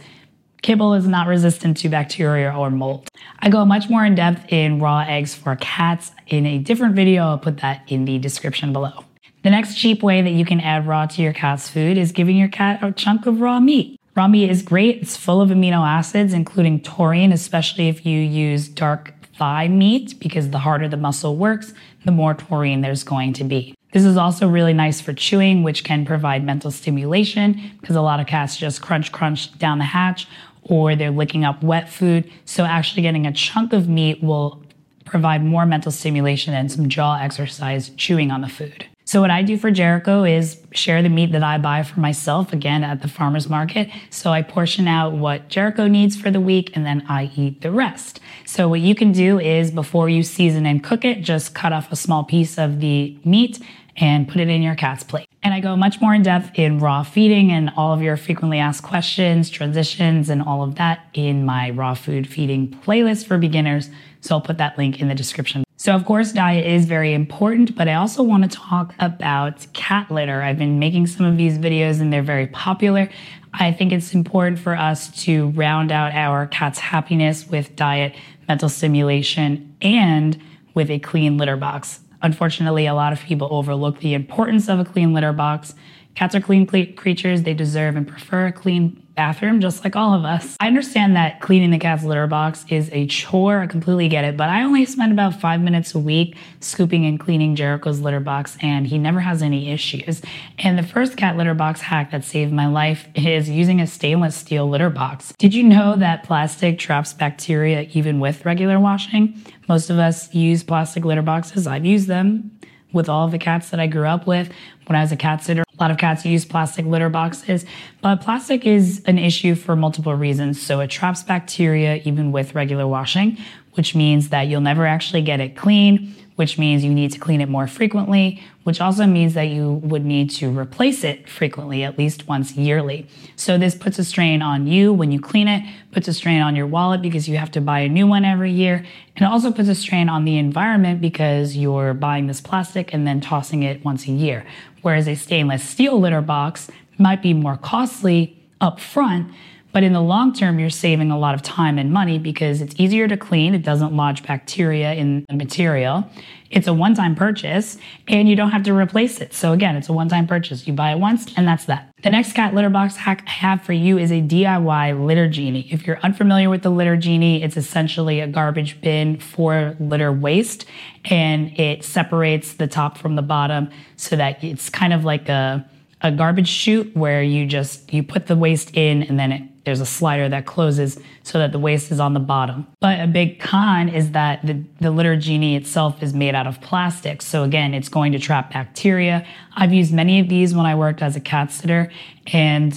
kibble 0.63 0.95
is 0.95 1.07
not 1.07 1.27
resistant 1.27 1.79
to 1.79 1.89
bacteria 1.89 2.53
or 2.53 2.71
mold. 2.71 3.09
I 3.41 3.49
go 3.49 3.65
much 3.65 3.89
more 3.89 4.05
in 4.05 4.15
depth 4.15 4.53
in 4.53 4.79
raw 4.79 5.01
eggs 5.01 5.35
for 5.35 5.57
cats 5.57 6.13
in 6.27 6.45
a 6.45 6.59
different 6.59 6.95
video. 6.95 7.25
I'll 7.25 7.39
put 7.39 7.59
that 7.59 7.83
in 7.89 8.05
the 8.05 8.19
description 8.19 8.73
below. 8.73 9.05
The 9.43 9.51
next 9.51 9.77
cheap 9.77 10.03
way 10.03 10.23
that 10.23 10.33
you 10.33 10.45
can 10.45 10.61
add 10.61 10.87
raw 10.87 11.07
to 11.07 11.23
your 11.23 11.33
cat's 11.33 11.69
food 11.71 11.97
is 11.97 12.13
giving 12.13 12.37
your 12.37 12.49
cat 12.49 12.83
a 12.83 12.93
chunk 12.93 13.27
of 13.27 13.41
raw 13.41 13.61
meat. 13.61 13.96
Meat 14.17 14.51
is 14.51 14.63
great. 14.63 15.03
It's 15.03 15.17
full 15.17 15.43
of 15.43 15.51
amino 15.51 15.87
acids, 15.87 16.33
including 16.33 16.81
taurine, 16.81 17.33
especially 17.33 17.89
if 17.89 18.07
you 18.07 18.19
use 18.19 18.67
dark 18.67 19.13
thigh 19.37 19.69
meat, 19.69 20.19
because 20.19 20.51
the 20.51 20.59
harder 20.59 20.89
the 20.89 20.97
muscle 20.97 21.37
works, 21.37 21.75
the 22.07 22.11
more 22.11 22.33
taurine 22.33 22.81
there's 22.81 23.05
going 23.05 23.35
to 23.35 23.45
be. 23.45 23.75
This 23.93 24.05
is 24.05 24.17
also 24.17 24.49
really 24.49 24.73
nice 24.73 25.01
for 25.01 25.13
chewing, 25.13 25.63
which 25.63 25.85
can 25.85 26.05
provide 26.05 26.45
mental 26.45 26.71
stimulation 26.71 27.61
because 27.81 27.95
a 27.95 28.01
lot 28.01 28.19
of 28.19 28.27
cats 28.27 28.57
just 28.57 28.83
crunch, 28.83 29.13
crunch 29.13 29.57
down 29.59 29.79
the 29.79 29.85
hatch 29.85 30.27
or 30.63 30.97
they're 30.97 31.11
licking 31.11 31.45
up 31.45 31.63
wet 31.63 31.89
food. 31.89 32.31
So 32.45 32.65
actually 32.65 33.03
getting 33.03 33.27
a 33.27 33.33
chunk 33.33 33.73
of 33.73 33.89
meat 33.89 34.23
will 34.23 34.63
provide 35.05 35.45
more 35.45 35.67
mental 35.67 35.93
stimulation 35.93 36.53
and 36.53 36.73
some 36.73 36.89
jaw 36.89 37.19
exercise 37.19 37.91
chewing 37.91 38.31
on 38.31 38.41
the 38.41 38.49
food. 38.49 38.87
So 39.07 39.21
what 39.21 39.31
I 39.31 39.43
do 39.43 39.57
for 39.57 39.71
Jericho 39.71 40.25
is 40.25 40.61
share 40.73 41.01
the 41.01 41.09
meat 41.09 41.31
that 41.31 41.45
I 41.45 41.59
buy 41.59 41.85
for 41.85 42.01
myself 42.01 42.53
again 42.53 42.83
at 42.83 43.03
the 43.03 43.09
farmer's 43.09 43.49
market. 43.49 43.89
So 44.11 44.33
I 44.33 44.43
portion 44.43 44.89
out 44.89 45.13
what 45.13 45.49
Jericho 45.49 45.87
needs 45.87 46.17
for 46.17 46.33
the 46.33 46.41
week 46.41 46.73
and 46.75 46.85
then 46.85 47.05
I 47.09 47.31
eat 47.37 47.61
the 47.61 47.71
rest. 47.71 48.19
So 48.45 48.69
what 48.69 48.81
you 48.81 48.97
can 48.97 49.13
do 49.13 49.39
is 49.39 49.71
before 49.71 50.09
you 50.09 50.25
season 50.25 50.67
and 50.67 50.83
cook 50.83 51.05
it, 51.05 51.23
just 51.23 51.55
cut 51.55 51.73
off 51.73 51.93
a 51.93 51.97
small 51.97 52.25
piece 52.25 52.59
of 52.59 52.81
the 52.81 53.17
meat 53.25 53.63
and 53.97 54.27
put 54.27 54.41
it 54.41 54.49
in 54.49 54.61
your 54.61 54.75
cat's 54.75 55.05
plate. 55.05 55.29
And 55.41 55.55
I 55.55 55.61
go 55.61 55.77
much 55.77 56.01
more 56.01 56.13
in 56.13 56.25
depth 56.25 56.59
in 56.59 56.81
raw 56.81 57.05
feeding 57.05 57.53
and 57.53 57.71
all 57.77 57.93
of 57.93 58.03
your 58.03 58.17
frequently 58.17 58.59
asked 58.59 58.83
questions, 58.83 59.51
transitions, 59.51 60.29
and 60.29 60.43
all 60.43 60.65
of 60.65 60.75
that 60.75 61.07
in 61.15 61.47
my 61.47 61.71
raw 61.71 61.95
food 61.95 62.27
feeding 62.27 62.77
playlist 62.85 63.27
for 63.29 63.39
beginners. 63.39 63.89
So 64.21 64.35
I'll 64.35 64.41
put 64.41 64.59
that 64.59 64.77
link 64.77 65.01
in 65.01 65.07
the 65.07 65.15
description 65.15 65.66
so, 65.87 65.95
of 65.95 66.05
course, 66.05 66.33
diet 66.33 66.67
is 66.67 66.85
very 66.85 67.15
important, 67.15 67.77
but 67.77 67.87
I 67.87 67.95
also 67.95 68.21
want 68.21 68.43
to 68.43 68.49
talk 68.49 68.93
about 68.99 69.73
cat 69.73 70.11
litter. 70.11 70.43
I've 70.43 70.59
been 70.59 70.81
making 70.81 71.07
some 71.07 71.25
of 71.25 71.37
these 71.37 71.59
videos 71.59 72.01
and 72.01 72.13
they're 72.13 72.25
very 72.25 72.49
popular. 72.49 73.09
I 73.55 73.71
think 73.71 73.93
it's 73.93 74.13
important 74.13 74.59
for 74.59 74.75
us 74.75 75.23
to 75.27 75.51
round 75.51 75.93
out 75.93 76.13
our 76.13 76.49
cat's 76.49 76.81
happiness 76.81 77.47
with 77.47 77.77
diet, 77.77 78.17
mental 78.49 78.69
stimulation, 78.69 79.77
and 79.81 80.43
with 80.75 80.91
a 80.91 80.99
clean 80.99 81.39
litter 81.39 81.57
box. 81.57 82.01
Unfortunately, 82.21 82.87
a 82.87 82.95
lot 82.95 83.13
of 83.13 83.21
people 83.21 83.47
overlook 83.53 84.01
the 84.01 84.15
importance 84.15 84.69
of 84.69 84.81
a 84.81 84.85
clean 84.85 85.15
litter 85.15 85.33
box. 85.33 85.77
Cats 86.17 86.35
are 86.35 86.41
clean 86.41 86.67
creatures, 86.67 87.45
they 87.45 87.55
deserve 87.55 87.95
and 87.95 88.09
prefer 88.09 88.47
a 88.47 88.53
clean 88.53 89.06
bathroom, 89.17 89.61
just 89.61 89.83
like 89.83 89.97
all 89.97 90.15
of 90.15 90.25
us. 90.25 90.57
I 90.61 90.67
understand 90.67 91.17
that 91.17 91.41
cleaning 91.41 91.71
the 91.71 91.79
cat's 91.79 92.05
litter 92.05 92.27
box 92.27 92.65
is 92.69 92.91
a 92.93 93.07
chore. 93.07 93.61
I 93.61 93.67
completely 93.67 94.09
get 94.09 94.25
it, 94.25 94.37
but 94.37 94.49
I 94.49 94.63
only 94.63 94.85
spend 94.85 95.13
about 95.13 95.41
five 95.41 95.61
minutes 95.61 95.95
a 95.95 95.99
week 95.99 96.37
scooping 96.61 97.07
and 97.07 97.19
cleaning 97.19 97.57
Jericho's 97.57 98.01
litter 98.01 98.21
box, 98.21 98.57
and 98.61 98.87
he 98.87 98.99
never 98.99 99.21
has 99.21 99.43
any 99.43 99.71
issues. 99.71 100.23
And 100.59 100.79
the 100.79 100.83
first 100.83 101.17
cat 101.17 101.37
litter 101.37 101.55
box 101.55 101.81
hack 101.81 102.11
that 102.13 102.25
saved 102.25 102.53
my 102.53 102.67
life 102.67 103.09
is 103.15 103.49
using 103.49 103.81
a 103.81 103.87
stainless 103.87 104.37
steel 104.37 104.69
litter 104.69 104.91
box. 104.91 105.33
Did 105.39 105.55
you 105.55 105.63
know 105.63 105.97
that 105.97 106.23
plastic 106.23 106.79
traps 106.79 107.13
bacteria 107.15 107.89
even 107.93 108.21
with 108.21 108.45
regular 108.45 108.79
washing? 108.79 109.43
Most 109.69 109.91
of 109.91 109.99
us 109.99 110.33
use 110.35 110.63
plastic 110.63 111.05
litter 111.05 111.23
boxes. 111.23 111.67
I've 111.67 111.87
used 111.87 112.07
them 112.07 112.53
with 112.93 113.09
all 113.09 113.29
the 113.29 113.39
cats 113.39 113.71
that 113.71 113.81
I 113.81 113.87
grew 113.87 114.07
up 114.07 114.27
with. 114.27 114.51
When 114.87 114.97
I 114.97 115.01
was 115.01 115.11
a 115.11 115.17
cat 115.17 115.43
sitter, 115.43 115.63
a 115.63 115.83
lot 115.83 115.91
of 115.91 115.99
cats 115.99 116.25
use 116.25 116.45
plastic 116.45 116.87
litter 116.87 117.09
boxes, 117.09 117.65
but 118.03 118.21
plastic 118.21 118.67
is 118.67 119.03
an 119.07 119.19
issue 119.19 119.55
for 119.55 119.75
multiple 119.75 120.15
reasons. 120.15 120.63
So 120.63 120.81
it 120.81 120.91
traps 120.91 121.25
bacteria 121.25 121.97
even 122.05 122.31
with 122.31 122.55
regular 122.55 122.87
washing, 122.87 123.37
which 123.73 123.95
means 123.95 124.29
that 124.29 124.43
you'll 124.43 124.61
never 124.61 124.87
actually 124.87 125.23
get 125.23 125.41
it 125.41 125.57
clean 125.57 126.15
which 126.37 126.59
means 126.59 126.85
you 126.85 126.95
need 126.95 127.11
to 127.13 127.19
clean 127.19 127.41
it 127.41 127.49
more 127.49 127.67
frequently, 127.67 128.43
which 128.65 128.81
also 128.81 129.07
means 129.07 129.35
that 129.35 129.49
you 129.49 129.73
would 129.73 130.05
need 130.05 130.31
to 130.31 130.57
replace 130.57 131.03
it 131.03 131.29
frequently, 131.29 131.83
at 131.83 131.99
least 131.99 132.29
once 132.29 132.55
yearly. 132.57 133.07
So 133.37 133.59
this 133.59 133.75
puts 133.75 133.99
a 133.99 134.05
strain 134.05 134.43
on 134.43 134.67
you 134.67 134.93
when 134.93 135.11
you 135.11 135.21
clean 135.21 135.49
it, 135.49 135.63
puts 135.93 136.09
a 136.09 136.13
strain 136.13 136.43
on 136.43 136.55
your 136.55 136.67
wallet 136.67 137.01
because 137.01 137.29
you 137.29 137.39
have 137.39 137.51
to 137.53 137.61
buy 137.61 137.81
a 137.81 137.89
new 137.89 138.07
one 138.07 138.25
every 138.25 138.53
year, 138.53 138.85
and 139.17 139.23
it 139.23 139.25
also 139.25 139.51
puts 139.51 139.69
a 139.69 139.75
strain 139.75 140.09
on 140.09 140.25
the 140.25 140.37
environment 140.37 141.01
because 141.01 141.57
you're 141.57 141.95
buying 141.95 142.27
this 142.27 142.41
plastic 142.41 142.93
and 142.93 143.07
then 143.07 143.21
tossing 143.21 143.63
it 143.63 143.85
once 143.85 144.07
a 144.07 144.13
year. 144.13 144.47
Whereas 144.83 145.09
a 145.09 145.15
stainless 145.15 145.67
steel 145.67 145.99
litter 145.99 146.21
box 146.21 146.71
might 146.99 147.23
be 147.23 147.33
more 147.33 147.57
costly 147.57 148.39
up 148.61 148.79
front, 148.79 149.33
but 149.77 149.85
in 149.85 149.93
the 149.93 150.01
long 150.01 150.33
term, 150.33 150.59
you're 150.59 150.71
saving 150.71 151.11
a 151.11 151.19
lot 151.19 151.35
of 151.35 151.43
time 151.43 151.77
and 151.77 151.93
money 151.93 152.19
because 152.19 152.63
it's 152.63 152.75
easier 152.79 153.07
to 153.07 153.15
clean. 153.15 153.55
It 153.55 153.63
doesn't 153.63 153.95
lodge 153.95 154.23
bacteria 154.23 154.95
in 154.95 155.27
the 155.29 155.35
material. 155.35 156.11
It's 156.51 156.67
a 156.67 156.73
one 156.73 156.95
time 156.95 157.15
purchase 157.15 157.77
and 158.09 158.27
you 158.27 158.37
don't 158.37 158.53
have 158.53 158.63
to 158.63 158.73
replace 158.73 159.21
it. 159.21 159.35
So 159.35 159.53
again, 159.53 159.77
it's 159.77 159.91
a 159.91 159.93
one 159.93 160.09
time 160.09 160.27
purchase. 160.27 160.67
You 160.67 160.73
buy 160.73 160.93
it 160.93 160.99
once 160.99 161.31
and 161.37 161.47
that's 161.47 161.67
that. 161.67 161.91
The 162.03 162.09
next 162.09 162.33
cat 162.33 162.55
litter 162.55 162.71
box 162.71 162.97
hack 162.97 163.25
I 163.27 163.31
have 163.33 163.65
for 163.65 163.75
you 163.75 163.99
is 163.99 164.11
a 164.11 164.23
DIY 164.23 165.05
litter 165.07 165.29
genie. 165.29 165.69
If 165.71 165.87
you're 165.87 165.99
unfamiliar 165.99 166.49
with 166.49 166.63
the 166.63 166.71
litter 166.71 166.97
genie, 166.97 167.43
it's 167.43 167.59
essentially 167.59 168.21
a 168.21 168.27
garbage 168.27 168.81
bin 168.81 169.21
for 169.21 169.77
litter 169.79 170.11
waste 170.11 170.65
and 171.05 171.53
it 171.61 171.85
separates 171.85 172.55
the 172.55 172.67
top 172.67 172.97
from 172.97 173.15
the 173.15 173.21
bottom 173.21 173.69
so 173.97 174.17
that 174.17 174.43
it's 174.43 174.71
kind 174.71 174.95
of 174.95 175.05
like 175.05 175.29
a 175.29 175.69
a 176.01 176.11
garbage 176.11 176.49
chute 176.49 176.97
where 176.97 177.23
you 177.23 177.47
just 177.47 177.93
you 177.93 178.03
put 178.03 178.27
the 178.27 178.37
waste 178.37 178.75
in 178.75 179.03
and 179.03 179.19
then 179.19 179.33
it 179.33 179.43
there's 179.67 179.81
a 179.81 179.87
slider 179.87 180.29
that 180.29 180.47
closes 180.47 180.97
so 181.25 181.41
that 181.41 181.51
the 181.51 181.59
waste 181.59 181.91
is 181.91 181.99
on 181.99 182.15
the 182.15 182.21
bottom. 182.21 182.69
But 182.81 183.01
a 183.01 183.09
big 183.09 183.41
con 183.41 183.89
is 183.89 184.13
that 184.13 184.47
the, 184.47 184.63
the 184.81 184.93
litter 184.93 185.17
genie 185.17 185.57
itself 185.57 186.05
is 186.05 186.15
made 186.15 186.37
out 186.37 186.47
of 186.47 186.61
plastic. 186.61 187.21
So 187.21 187.43
again, 187.43 187.75
it's 187.75 187.89
going 187.89 188.13
to 188.13 188.21
trap 188.21 188.53
bacteria. 188.53 189.27
I've 189.57 189.73
used 189.73 189.93
many 189.93 190.21
of 190.21 190.29
these 190.29 190.55
when 190.55 190.67
I 190.67 190.77
worked 190.77 191.03
as 191.03 191.17
a 191.17 191.21
cat 191.21 191.51
sitter 191.51 191.91
and 192.29 192.73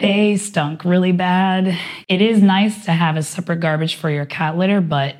they 0.00 0.36
stunk 0.36 0.84
really 0.84 1.12
bad. 1.12 1.78
It 2.08 2.20
is 2.20 2.42
nice 2.42 2.84
to 2.86 2.92
have 2.92 3.16
a 3.16 3.22
separate 3.22 3.60
garbage 3.60 3.94
for 3.94 4.10
your 4.10 4.26
cat 4.26 4.58
litter, 4.58 4.80
but 4.80 5.14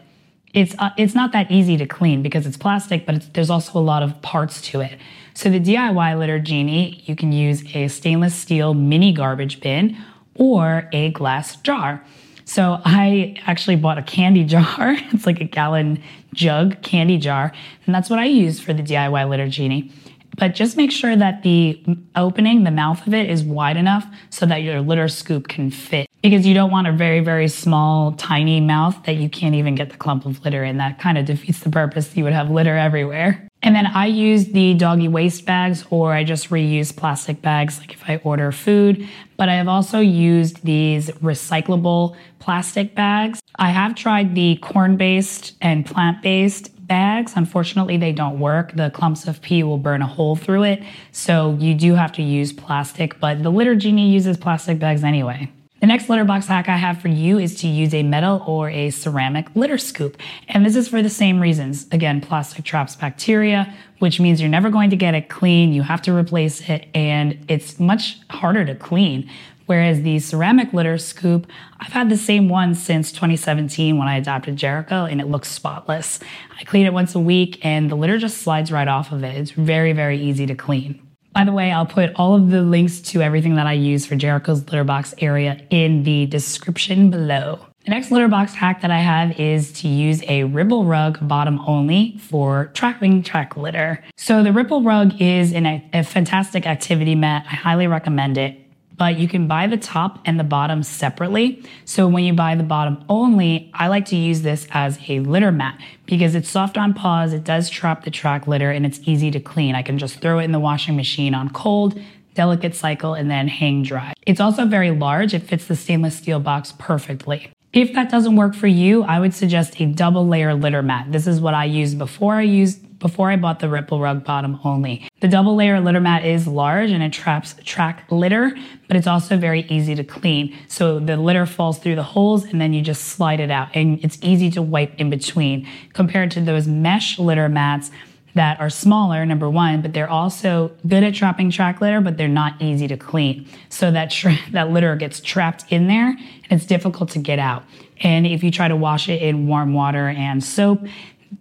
it's 0.53 0.75
uh, 0.81 0.91
it's 0.99 1.15
not 1.15 1.31
that 1.33 1.53
easy 1.53 1.77
to 1.77 1.87
clean 1.87 2.21
because 2.21 2.47
it's 2.47 2.57
plastic, 2.57 3.07
but 3.07 3.33
there's 3.33 3.49
also 3.49 3.79
a 3.79 3.81
lot 3.81 4.03
of 4.03 4.21
parts 4.23 4.61
to 4.63 4.81
it. 4.81 4.99
So 5.35 5.49
the 5.49 5.61
DIY 5.61 6.19
litter 6.19 6.41
genie, 6.41 7.01
you 7.07 7.15
can 7.15 7.31
use 7.31 7.65
a 7.75 7.87
stainless 7.87 8.35
steel 8.35 8.75
mini 8.75 9.13
garbage 9.13 9.61
bin 9.61 9.97
or 10.37 10.89
a 10.93 11.11
glass 11.11 11.57
jar. 11.57 12.05
So 12.45 12.81
I 12.85 13.37
actually 13.47 13.77
bought 13.77 13.99
a 13.99 14.03
candy 14.03 14.45
jar. 14.55 14.97
It's 15.13 15.27
like 15.27 15.41
a 15.41 15.45
gallon 15.45 16.03
jug 16.35 16.83
candy 16.83 17.19
jar, 17.19 17.53
and 17.87 17.95
that's 17.95 18.11
what 18.11 18.19
I 18.19 18.27
use 18.27 18.61
for 18.61 18.73
the 18.73 18.83
DIY 18.83 19.29
litter 19.29 19.49
genie. 19.49 19.93
But 20.39 20.55
just 20.55 20.77
make 20.77 20.91
sure 20.91 21.15
that 21.15 21.43
the 21.43 21.83
opening, 22.17 22.65
the 22.65 22.71
mouth 22.71 23.07
of 23.07 23.13
it, 23.13 23.29
is 23.29 23.45
wide 23.45 23.77
enough 23.77 24.07
so 24.31 24.47
that 24.47 24.63
your 24.63 24.81
litter 24.81 25.09
scoop 25.09 25.49
can 25.49 25.71
fit. 25.71 26.09
Because 26.23 26.47
you 26.47 26.55
don't 26.55 26.71
want 26.71 26.87
a 26.87 26.93
very, 26.93 27.21
very 27.21 27.49
small, 27.49 28.13
tiny 28.13 28.61
mouth 28.61 28.97
that 29.05 29.17
you 29.17 29.29
can't 29.29 29.55
even 29.55 29.75
get 29.75 29.91
the 29.91 29.97
clump 29.97 30.25
of 30.25 30.43
litter 30.43 30.65
in. 30.65 30.79
That 30.79 30.99
kind 30.99 31.19
of 31.19 31.27
defeats 31.27 31.61
the 31.61 31.71
purpose. 31.71 32.17
You 32.17 32.25
would 32.25 32.33
have 32.33 32.51
litter 32.51 32.77
everywhere. 32.77 33.47
And 33.65 33.77
then 33.77 33.87
I 33.87 34.07
use 34.07 34.47
the 34.47 34.75
doggy 34.75 35.07
waste 35.07 35.47
bags 35.47 35.85
or 35.91 36.13
I 36.13 36.25
just 36.25 36.51
reuse 36.51 36.95
plastic 36.95 37.41
bags 37.41 37.79
like 37.79 37.93
if 37.93 38.03
I 38.09 38.17
order 38.25 38.51
food. 38.51 39.09
But 39.37 39.49
I 39.49 39.55
have 39.55 39.69
also 39.69 40.01
used 40.01 40.65
these 40.65 41.11
recyclable 41.23 42.17
plastic 42.41 42.97
bags. 42.97 43.41
I 43.57 43.71
have 43.71 43.95
tried 43.95 44.35
the 44.35 44.57
corn 44.57 44.97
based 44.97 45.55
and 45.61 45.87
plant 45.87 46.23
based 46.23 46.71
bags. 46.89 47.35
Unfortunately, 47.37 47.97
they 47.97 48.13
don't 48.13 48.41
work. 48.41 48.75
The 48.75 48.91
clumps 48.91 49.29
of 49.29 49.41
pee 49.41 49.63
will 49.63 49.79
burn 49.79 50.03
a 50.03 50.07
hole 50.07 50.35
through 50.35 50.65
it. 50.65 50.83
So 51.13 51.57
you 51.61 51.75
do 51.75 51.95
have 51.95 52.13
to 52.13 52.23
use 52.23 52.53
plastic, 52.53 53.21
but 53.21 53.45
the 53.45 53.51
Litter 53.51 53.77
Genie 53.77 54.11
uses 54.11 54.37
plastic 54.37 54.81
bags 54.81 55.05
anyway. 55.05 55.49
The 55.83 55.89
next 55.89 56.09
litter 56.09 56.25
box 56.25 56.47
hack 56.47 56.69
I 56.69 56.77
have 56.77 57.03
for 57.03 57.09
you 57.09 57.41
is 57.41 57.57
to 57.63 57.67
use 57.67 57.93
a 57.93 58.05
metal 58.05 58.45
or 58.47 58.71
a 58.71 58.91
ceramic 58.91 59.49
litter 59.57 59.79
scoop. 59.79 60.17
And 60.47 60.65
this 60.65 60.77
is 60.77 60.87
for 60.87 61.03
the 61.03 61.11
same 61.11 61.41
reasons. 61.41 61.89
Again, 61.91 62.21
plastic 62.21 62.65
traps 62.65 62.95
bacteria, 62.95 63.75
which 63.99 64.21
means 64.21 64.41
you're 64.41 64.49
never 64.49 64.71
going 64.71 64.91
to 64.91 64.97
get 64.97 65.17
it 65.17 65.29
clean. 65.29 65.73
You 65.73 65.83
have 65.83 66.01
to 66.03 66.15
replace 66.15 66.69
it 66.69 66.87
and 66.95 67.45
it's 67.49 67.81
much 67.81 68.21
harder 68.31 68.65
to 68.65 68.77
clean. 68.77 69.29
Whereas 69.67 70.03
the 70.03 70.21
ceramic 70.21 70.73
litter 70.73 70.99
scoop, 70.99 71.49
I've 71.81 71.93
had 71.93 72.11
the 72.11 72.17
same 72.17 72.49
one 72.49 72.77
since 72.77 73.11
2017 73.11 73.99
when 73.99 74.07
I 74.07 74.19
adopted 74.19 74.55
Jericho 74.55 75.07
and 75.07 75.21
it 75.21 75.27
looks 75.27 75.49
spotless. 75.49 76.21
I 76.61 76.63
clean 76.63 76.87
it 76.87 76.93
once 76.93 77.17
a 77.17 77.21
week 77.21 77.59
and 77.65 77.91
the 77.91 77.97
litter 77.97 78.19
just 78.19 78.39
slides 78.39 78.71
right 78.71 78.87
off 78.87 79.11
of 79.11 79.25
it. 79.25 79.35
It's 79.35 79.51
very, 79.51 79.93
very 79.95 80.23
easy 80.23 80.47
to 80.47 80.55
clean. 80.55 81.02
By 81.33 81.45
the 81.45 81.53
way, 81.53 81.73
I'll 81.73 81.87
put 81.87 82.13
all 82.17 82.35
of 82.35 82.51
the 82.51 82.63
links 82.63 83.01
to 83.01 83.23
everything 83.23 83.55
that 83.55 83.67
I 83.67 83.73
use 83.73 84.05
for 84.05 84.17
Jericho's 84.17 84.65
litter 84.67 84.85
box 84.85 85.15
area 85.19 85.63
in 85.71 86.03
the 86.03 86.27
description 86.27 87.11
below. 87.11 87.67
The 87.85 87.91
next 87.91 88.11
litter 88.13 88.29
box 88.29 88.55
hack 88.55 88.83
that 88.83 88.93
I 88.93 88.99
have 88.99 89.41
is 89.41 89.73
to 89.81 89.89
use 89.89 90.23
a 90.29 90.45
Ripple 90.45 90.85
rug 90.85 91.19
bottom 91.27 91.59
only 91.67 92.17
for 92.19 92.67
tracking 92.75 93.23
track 93.25 93.57
litter. 93.57 94.05
So 94.17 94.45
the 94.45 94.53
Ripple 94.53 94.83
rug 94.83 95.21
is 95.21 95.53
an, 95.53 95.67
a 95.93 96.05
fantastic 96.05 96.67
activity 96.67 97.17
mat. 97.17 97.45
I 97.51 97.57
highly 97.57 97.89
recommend 97.89 98.39
it 98.39 98.62
but 98.97 99.19
you 99.19 99.29
can 99.29 99.47
buy 99.47 99.67
the 99.67 99.77
top 99.77 100.19
and 100.25 100.39
the 100.39 100.45
bottom 100.45 100.83
separately. 100.83 101.65
So 101.85 102.07
when 102.09 102.25
you 102.25 102.33
buy 102.33 102.55
the 102.55 102.63
bottom 102.63 103.05
only, 103.09 103.71
I 103.75 103.89
like 103.89 104.07
to 104.07 104.17
use 104.17 104.43
this 104.43 104.67
as 104.71 104.99
a 105.09 105.21
litter 105.21 105.53
mat 105.53 105.81
because 106.07 106.35
it's 106.35 106.49
soft 106.49 106.77
on 106.77 106.95
paws, 106.95 107.33
it 107.33 107.45
does 107.45 107.71
trap 107.71 108.05
the 108.05 108.11
track 108.11 108.47
litter, 108.47 108.71
and 108.71 108.85
it's 108.85 109.01
easy 109.05 109.31
to 109.31 109.41
clean. 109.41 109.75
I 109.75 109.83
can 109.83 109.99
just 109.99 110.21
throw 110.21 110.39
it 110.39 110.45
in 110.45 110.53
the 110.53 110.61
washing 110.61 110.97
machine 110.97 111.35
on 111.35 111.51
cold, 111.51 112.01
delicate 112.35 112.75
cycle, 112.75 113.15
and 113.15 113.31
then 113.31 113.49
hang 113.49 113.83
dry. 113.83 114.13
It's 114.27 114.41
also 114.41 114.67
very 114.67 114.91
large, 114.91 115.35
it 115.35 115.43
fits 115.43 115.67
the 115.67 115.77
stainless 115.77 116.17
steel 116.17 116.41
box 116.41 116.73
perfectly. 116.79 117.51
If 117.73 117.95
that 117.95 118.11
doesn't 118.11 118.37
work 118.37 118.55
for 118.55 118.67
you, 118.67 119.03
I 119.05 119.19
would 119.19 119.33
suggest 119.33 119.81
a 119.81 119.87
double 119.87 120.29
layer 120.29 120.55
litter 120.55 120.83
mat. 120.83 121.11
This 121.11 121.27
is 121.27 121.41
what 121.41 121.55
I 121.55 121.65
used 121.65 121.97
before 121.97 122.35
I 122.35 122.43
used 122.43 122.92
before 123.03 123.31
I 123.31 123.37
bought 123.37 123.59
the 123.59 123.69
Ripple 123.69 124.01
Rug 124.01 124.25
bottom 124.25 124.59
only. 124.65 125.09
The 125.21 125.29
double 125.29 125.57
layer 125.57 125.81
litter 125.81 126.01
mat 126.01 126.25
is 126.25 126.47
large 126.47 126.91
and 126.91 127.03
it 127.03 127.13
traps 127.13 127.57
track 127.65 128.07
litter, 128.11 128.57
but 128.87 128.97
it's 128.97 129.09
also 129.09 129.37
very 129.37 129.63
easy 129.63 129.95
to 129.97 130.05
clean. 130.05 130.57
So 130.69 131.01
the 131.01 131.17
litter 131.17 131.45
falls 131.45 131.79
through 131.79 131.97
the 131.97 132.03
holes 132.05 132.45
and 132.45 132.61
then 132.61 132.73
you 132.73 132.81
just 132.81 133.03
slide 133.09 133.41
it 133.41 133.51
out 133.51 133.69
and 133.75 134.03
it's 134.05 134.19
easy 134.23 134.51
to 134.53 134.63
wipe 134.63 134.95
in 134.99 135.11
between 135.11 135.69
compared 135.93 136.31
to 136.31 136.41
those 136.41 136.67
mesh 136.67 137.19
litter 137.19 137.49
mats 137.49 137.91
that 138.35 138.59
are 138.61 138.71
smaller, 138.71 139.27
number 139.27 139.51
one, 139.51 139.83
but 139.83 139.93
they're 139.93 140.09
also 140.09 140.73
good 140.87 141.03
at 141.03 141.15
trapping 141.15 141.51
track 141.51 141.81
litter, 141.81 142.01
but 142.01 142.17
they're 142.17 142.29
not 142.29 142.61
easy 142.63 142.89
to 142.89 142.97
clean. 142.97 143.47
So 143.69 143.91
that 143.91 144.11
tra- 144.11 144.39
that 144.53 144.71
litter 144.71 144.97
gets 144.97 145.21
trapped 145.21 145.65
in 145.71 145.89
there 145.89 146.09
and 146.09 146.61
it's 146.61 146.67
difficult 146.67 147.11
to 147.11 147.19
get 147.19 147.39
out. 147.39 147.65
And 148.01 148.27
if 148.27 148.43
you 148.43 148.51
try 148.51 148.69
to 148.69 148.77
wash 148.77 149.09
it 149.09 149.23
in 149.23 149.47
warm 149.47 149.75
water 149.75 150.09
and 150.09 150.43
soap, 150.43 150.81